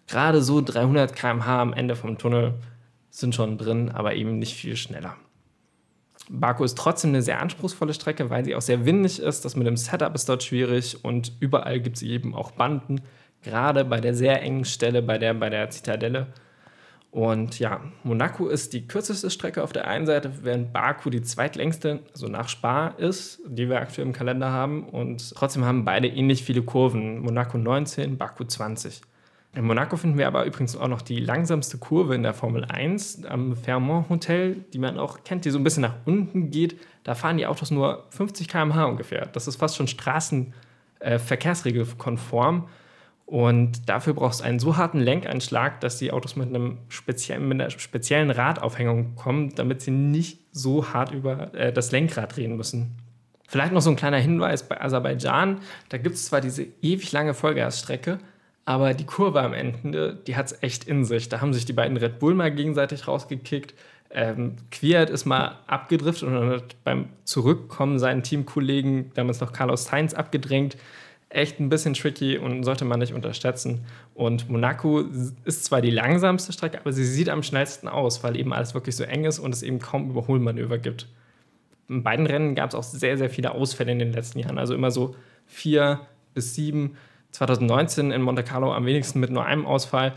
gerade 0.07 0.41
so 0.41 0.61
300 0.61 1.15
km/h 1.15 1.61
am 1.61 1.73
Ende 1.73 1.95
vom 1.95 2.17
Tunnel 2.17 2.55
sind 3.09 3.35
schon 3.35 3.57
drin, 3.57 3.89
aber 3.89 4.15
eben 4.15 4.39
nicht 4.39 4.55
viel 4.55 4.75
schneller. 4.75 5.15
Baku 6.29 6.63
ist 6.63 6.77
trotzdem 6.77 7.11
eine 7.11 7.21
sehr 7.21 7.39
anspruchsvolle 7.39 7.93
Strecke, 7.93 8.29
weil 8.29 8.45
sie 8.45 8.55
auch 8.55 8.61
sehr 8.61 8.85
windig 8.85 9.19
ist. 9.19 9.43
Das 9.43 9.55
mit 9.55 9.67
dem 9.67 9.77
Setup 9.77 10.15
ist 10.15 10.29
dort 10.29 10.43
schwierig 10.43 11.03
und 11.03 11.33
überall 11.39 11.79
gibt 11.79 11.97
es 11.97 12.03
eben 12.03 12.33
auch 12.33 12.51
Banden 12.51 13.01
gerade 13.43 13.85
bei 13.85 13.99
der 13.99 14.13
sehr 14.13 14.41
engen 14.41 14.65
Stelle, 14.65 15.01
bei 15.01 15.17
der, 15.17 15.33
bei 15.33 15.49
der 15.49 15.69
Zitadelle. 15.69 16.27
Und 17.11 17.59
ja, 17.59 17.81
Monaco 18.03 18.47
ist 18.47 18.71
die 18.71 18.87
kürzeste 18.87 19.29
Strecke 19.29 19.63
auf 19.63 19.73
der 19.73 19.87
einen 19.87 20.05
Seite, 20.05 20.31
während 20.43 20.71
Baku 20.71 21.09
die 21.09 21.21
zweitlängste, 21.21 21.99
also 22.13 22.27
nach 22.27 22.47
Spa 22.47 22.87
ist, 22.87 23.41
die 23.45 23.67
wir 23.67 23.81
aktuell 23.81 24.07
im 24.07 24.13
Kalender 24.13 24.49
haben. 24.49 24.87
Und 24.87 25.35
trotzdem 25.35 25.65
haben 25.65 25.83
beide 25.83 26.07
ähnlich 26.07 26.45
viele 26.45 26.61
Kurven. 26.61 27.19
Monaco 27.19 27.57
19, 27.57 28.17
Baku 28.17 28.45
20. 28.45 29.01
In 29.53 29.65
Monaco 29.65 29.97
finden 29.97 30.17
wir 30.17 30.27
aber 30.27 30.45
übrigens 30.45 30.77
auch 30.77 30.87
noch 30.87 31.01
die 31.01 31.19
langsamste 31.19 31.77
Kurve 31.77 32.15
in 32.15 32.23
der 32.23 32.33
Formel 32.33 32.63
1 32.63 33.25
am 33.25 33.57
Fairmont 33.57 34.07
Hotel, 34.07 34.63
die 34.73 34.79
man 34.79 34.97
auch 34.97 35.25
kennt, 35.25 35.43
die 35.43 35.49
so 35.49 35.59
ein 35.59 35.65
bisschen 35.65 35.81
nach 35.81 35.95
unten 36.05 36.51
geht. 36.51 36.79
Da 37.03 37.15
fahren 37.15 37.35
die 37.35 37.45
Autos 37.45 37.71
nur 37.71 38.05
50 38.11 38.47
km/h 38.47 38.85
ungefähr. 38.85 39.25
Das 39.25 39.49
ist 39.49 39.57
fast 39.57 39.75
schon 39.75 39.89
Straßenverkehrsregelkonform. 39.89 42.59
Äh, 42.59 42.61
und 43.31 43.87
dafür 43.87 44.13
brauchst 44.13 44.41
du 44.41 44.43
einen 44.43 44.59
so 44.59 44.75
harten 44.75 44.99
Lenkeinschlag, 44.99 45.79
dass 45.79 45.97
die 45.97 46.11
Autos 46.11 46.35
mit, 46.35 46.49
einem 46.49 46.79
speziellen, 46.89 47.47
mit 47.47 47.61
einer 47.61 47.69
speziellen 47.69 48.29
Radaufhängung 48.29 49.15
kommen, 49.15 49.55
damit 49.55 49.81
sie 49.81 49.91
nicht 49.91 50.39
so 50.51 50.89
hart 50.89 51.13
über 51.13 51.53
äh, 51.53 51.71
das 51.71 51.93
Lenkrad 51.93 52.35
drehen 52.35 52.57
müssen. 52.57 52.97
Vielleicht 53.47 53.71
noch 53.71 53.79
so 53.79 53.89
ein 53.89 53.95
kleiner 53.95 54.17
Hinweis 54.17 54.67
bei 54.67 54.81
Aserbaidschan. 54.81 55.59
Da 55.87 55.97
gibt 55.97 56.15
es 56.15 56.25
zwar 56.25 56.41
diese 56.41 56.67
ewig 56.81 57.09
lange 57.13 57.33
Vollgasstrecke, 57.33 58.19
aber 58.65 58.93
die 58.93 59.05
Kurve 59.05 59.41
am 59.41 59.53
Ende, 59.53 60.19
die 60.27 60.35
hat 60.35 60.47
es 60.47 60.61
echt 60.61 60.83
in 60.83 61.05
sich. 61.05 61.29
Da 61.29 61.39
haben 61.39 61.53
sich 61.53 61.63
die 61.63 61.71
beiden 61.71 61.95
Red 61.95 62.19
Bull 62.19 62.33
mal 62.33 62.51
gegenseitig 62.53 63.07
rausgekickt. 63.07 63.73
Ähm, 64.09 64.57
Quiert 64.71 65.09
ist 65.09 65.23
mal 65.23 65.59
abgedriftet 65.67 66.27
und 66.27 66.49
hat 66.49 66.75
beim 66.83 67.07
Zurückkommen 67.23 67.97
seinen 67.97 68.23
Teamkollegen, 68.23 69.13
damals 69.13 69.39
noch 69.39 69.53
Carlos 69.53 69.85
Sainz, 69.85 70.13
abgedrängt 70.13 70.75
echt 71.33 71.59
ein 71.59 71.69
bisschen 71.69 71.93
tricky 71.93 72.37
und 72.37 72.63
sollte 72.63 72.85
man 72.85 72.99
nicht 72.99 73.13
unterschätzen. 73.13 73.85
Und 74.13 74.49
Monaco 74.49 75.03
ist 75.45 75.65
zwar 75.65 75.81
die 75.81 75.89
langsamste 75.89 76.53
Strecke, 76.53 76.79
aber 76.79 76.91
sie 76.93 77.05
sieht 77.05 77.29
am 77.29 77.43
schnellsten 77.43 77.87
aus, 77.87 78.23
weil 78.23 78.37
eben 78.37 78.53
alles 78.53 78.73
wirklich 78.73 78.95
so 78.95 79.03
eng 79.03 79.25
ist 79.25 79.39
und 79.39 79.53
es 79.53 79.63
eben 79.63 79.79
kaum 79.79 80.09
Überholmanöver 80.09 80.77
gibt. 80.77 81.07
In 81.89 82.03
beiden 82.03 82.25
Rennen 82.25 82.55
gab 82.55 82.69
es 82.69 82.75
auch 82.75 82.83
sehr, 82.83 83.17
sehr 83.17 83.29
viele 83.29 83.51
Ausfälle 83.51 83.91
in 83.91 83.99
den 83.99 84.13
letzten 84.13 84.39
Jahren. 84.39 84.57
Also 84.57 84.73
immer 84.73 84.91
so 84.91 85.15
vier 85.45 86.01
bis 86.33 86.55
sieben. 86.55 86.97
2019 87.31 88.11
in 88.11 88.21
Monte 88.21 88.43
Carlo 88.43 88.73
am 88.73 88.85
wenigsten 88.85 89.19
mit 89.19 89.29
nur 89.29 89.45
einem 89.45 89.65
Ausfall. 89.65 90.13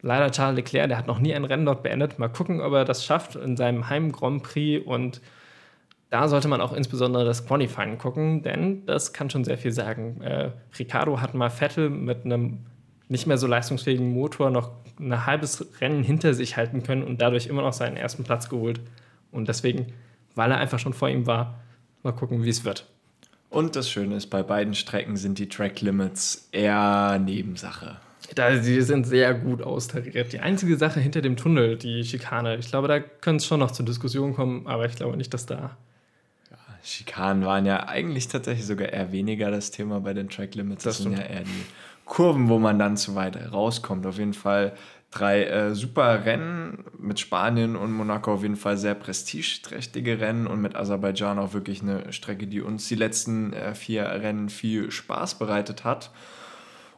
Leider 0.00 0.30
Charles 0.30 0.56
Leclerc, 0.56 0.88
der 0.88 0.98
hat 0.98 1.06
noch 1.06 1.18
nie 1.18 1.34
ein 1.34 1.44
Rennen 1.44 1.66
dort 1.66 1.82
beendet. 1.82 2.18
Mal 2.18 2.28
gucken, 2.28 2.60
ob 2.60 2.72
er 2.72 2.84
das 2.84 3.04
schafft 3.04 3.36
in 3.36 3.56
seinem 3.56 3.88
Heim 3.88 4.12
Grand 4.12 4.42
Prix 4.42 4.84
und 4.86 5.20
da 6.10 6.28
sollte 6.28 6.48
man 6.48 6.60
auch 6.60 6.72
insbesondere 6.72 7.24
das 7.24 7.46
Qualifying 7.46 7.98
gucken, 7.98 8.42
denn 8.42 8.86
das 8.86 9.12
kann 9.12 9.28
schon 9.28 9.44
sehr 9.44 9.58
viel 9.58 9.72
sagen. 9.72 10.20
Äh, 10.22 10.50
Ricardo 10.78 11.20
hat 11.20 11.34
mal 11.34 11.50
Vettel 11.50 11.90
mit 11.90 12.24
einem 12.24 12.60
nicht 13.08 13.26
mehr 13.26 13.38
so 13.38 13.46
leistungsfähigen 13.46 14.12
Motor 14.12 14.50
noch 14.50 14.72
ein 14.98 15.26
halbes 15.26 15.66
Rennen 15.80 16.02
hinter 16.02 16.34
sich 16.34 16.56
halten 16.56 16.82
können 16.82 17.02
und 17.02 17.20
dadurch 17.20 17.46
immer 17.46 17.62
noch 17.62 17.72
seinen 17.72 17.96
ersten 17.96 18.24
Platz 18.24 18.48
geholt. 18.48 18.80
Und 19.32 19.48
deswegen, 19.48 19.92
weil 20.34 20.50
er 20.50 20.58
einfach 20.58 20.78
schon 20.78 20.94
vor 20.94 21.08
ihm 21.08 21.26
war, 21.26 21.60
mal 22.02 22.12
gucken, 22.12 22.42
wie 22.42 22.50
es 22.50 22.64
wird. 22.64 22.86
Und 23.50 23.76
das 23.76 23.90
Schöne 23.90 24.16
ist, 24.16 24.26
bei 24.26 24.42
beiden 24.42 24.74
Strecken 24.74 25.16
sind 25.16 25.38
die 25.38 25.48
Track 25.48 25.80
Limits 25.80 26.48
eher 26.52 27.18
Nebensache. 27.18 27.96
Da, 28.34 28.50
die 28.50 28.82
sind 28.82 29.06
sehr 29.06 29.32
gut 29.32 29.62
austariert. 29.62 30.32
Die 30.32 30.40
einzige 30.40 30.76
Sache 30.76 31.00
hinter 31.00 31.22
dem 31.22 31.36
Tunnel, 31.36 31.76
die 31.76 32.04
Schikane, 32.04 32.56
ich 32.56 32.68
glaube, 32.68 32.88
da 32.88 33.00
könnte 33.00 33.38
es 33.38 33.46
schon 33.46 33.60
noch 33.60 33.70
zur 33.70 33.86
Diskussion 33.86 34.34
kommen, 34.34 34.66
aber 34.66 34.84
ich 34.84 34.96
glaube 34.96 35.16
nicht, 35.16 35.32
dass 35.32 35.46
da 35.46 35.78
Schikanen 36.88 37.44
waren 37.44 37.66
ja 37.66 37.86
eigentlich 37.86 38.28
tatsächlich 38.28 38.66
sogar 38.66 38.88
eher 38.88 39.12
weniger 39.12 39.50
das 39.50 39.70
Thema 39.70 40.00
bei 40.00 40.14
den 40.14 40.30
Track 40.30 40.54
Limits. 40.54 40.84
Das, 40.84 40.96
das 40.96 41.02
sind 41.04 41.12
ja 41.12 41.22
eher 41.22 41.42
die 41.42 41.64
Kurven, 42.06 42.48
wo 42.48 42.58
man 42.58 42.78
dann 42.78 42.96
zu 42.96 43.14
weit 43.14 43.52
rauskommt. 43.52 44.06
Auf 44.06 44.16
jeden 44.16 44.32
Fall 44.32 44.72
drei 45.10 45.44
äh, 45.44 45.74
super 45.74 46.24
Rennen 46.24 46.84
mit 46.98 47.20
Spanien 47.20 47.76
und 47.76 47.92
Monaco 47.92 48.32
auf 48.32 48.42
jeden 48.42 48.56
Fall 48.56 48.76
sehr 48.76 48.94
prestigeträchtige 48.94 50.20
Rennen 50.20 50.46
und 50.46 50.60
mit 50.60 50.76
Aserbaidschan 50.76 51.38
auch 51.38 51.52
wirklich 51.52 51.82
eine 51.82 52.12
Strecke, 52.12 52.46
die 52.46 52.62
uns 52.62 52.88
die 52.88 52.94
letzten 52.94 53.52
äh, 53.52 53.74
vier 53.74 54.04
Rennen 54.04 54.48
viel 54.48 54.90
Spaß 54.90 55.38
bereitet 55.38 55.84
hat. 55.84 56.10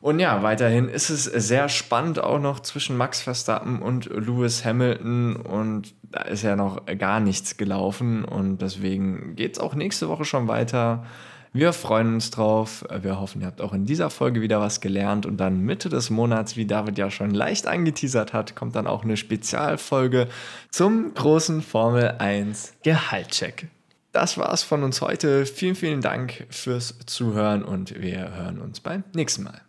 Und 0.00 0.18
ja, 0.18 0.42
weiterhin 0.42 0.88
ist 0.88 1.10
es 1.10 1.24
sehr 1.24 1.68
spannend 1.68 2.18
auch 2.22 2.40
noch 2.40 2.60
zwischen 2.60 2.96
Max 2.96 3.20
Verstappen 3.20 3.82
und 3.82 4.06
Lewis 4.06 4.64
Hamilton 4.64 5.36
und 5.36 5.94
da 6.02 6.22
ist 6.22 6.42
ja 6.42 6.56
noch 6.56 6.86
gar 6.98 7.20
nichts 7.20 7.56
gelaufen 7.58 8.24
und 8.24 8.62
deswegen 8.62 9.36
geht 9.36 9.54
es 9.56 9.58
auch 9.60 9.74
nächste 9.74 10.08
Woche 10.08 10.24
schon 10.24 10.48
weiter. 10.48 11.04
Wir 11.52 11.72
freuen 11.72 12.14
uns 12.14 12.30
drauf. 12.30 12.84
Wir 13.02 13.18
hoffen, 13.18 13.40
ihr 13.40 13.48
habt 13.48 13.60
auch 13.60 13.72
in 13.72 13.84
dieser 13.84 14.08
Folge 14.08 14.40
wieder 14.40 14.60
was 14.60 14.80
gelernt. 14.80 15.26
Und 15.26 15.38
dann 15.38 15.62
Mitte 15.62 15.88
des 15.88 16.08
Monats, 16.08 16.56
wie 16.56 16.64
David 16.64 16.96
ja 16.96 17.10
schon 17.10 17.30
leicht 17.30 17.66
angeteasert 17.66 18.32
hat, 18.32 18.54
kommt 18.54 18.76
dann 18.76 18.86
auch 18.86 19.02
eine 19.02 19.16
Spezialfolge 19.16 20.28
zum 20.70 21.12
großen 21.12 21.60
Formel 21.60 22.14
1 22.18 22.74
Gehaltcheck. 22.84 23.66
Das 24.12 24.38
war's 24.38 24.62
von 24.62 24.84
uns 24.84 25.00
heute. 25.00 25.44
Vielen, 25.44 25.74
vielen 25.74 26.02
Dank 26.02 26.46
fürs 26.50 26.96
Zuhören 27.06 27.64
und 27.64 28.00
wir 28.00 28.32
hören 28.32 28.60
uns 28.60 28.78
beim 28.78 29.02
nächsten 29.12 29.42
Mal. 29.42 29.60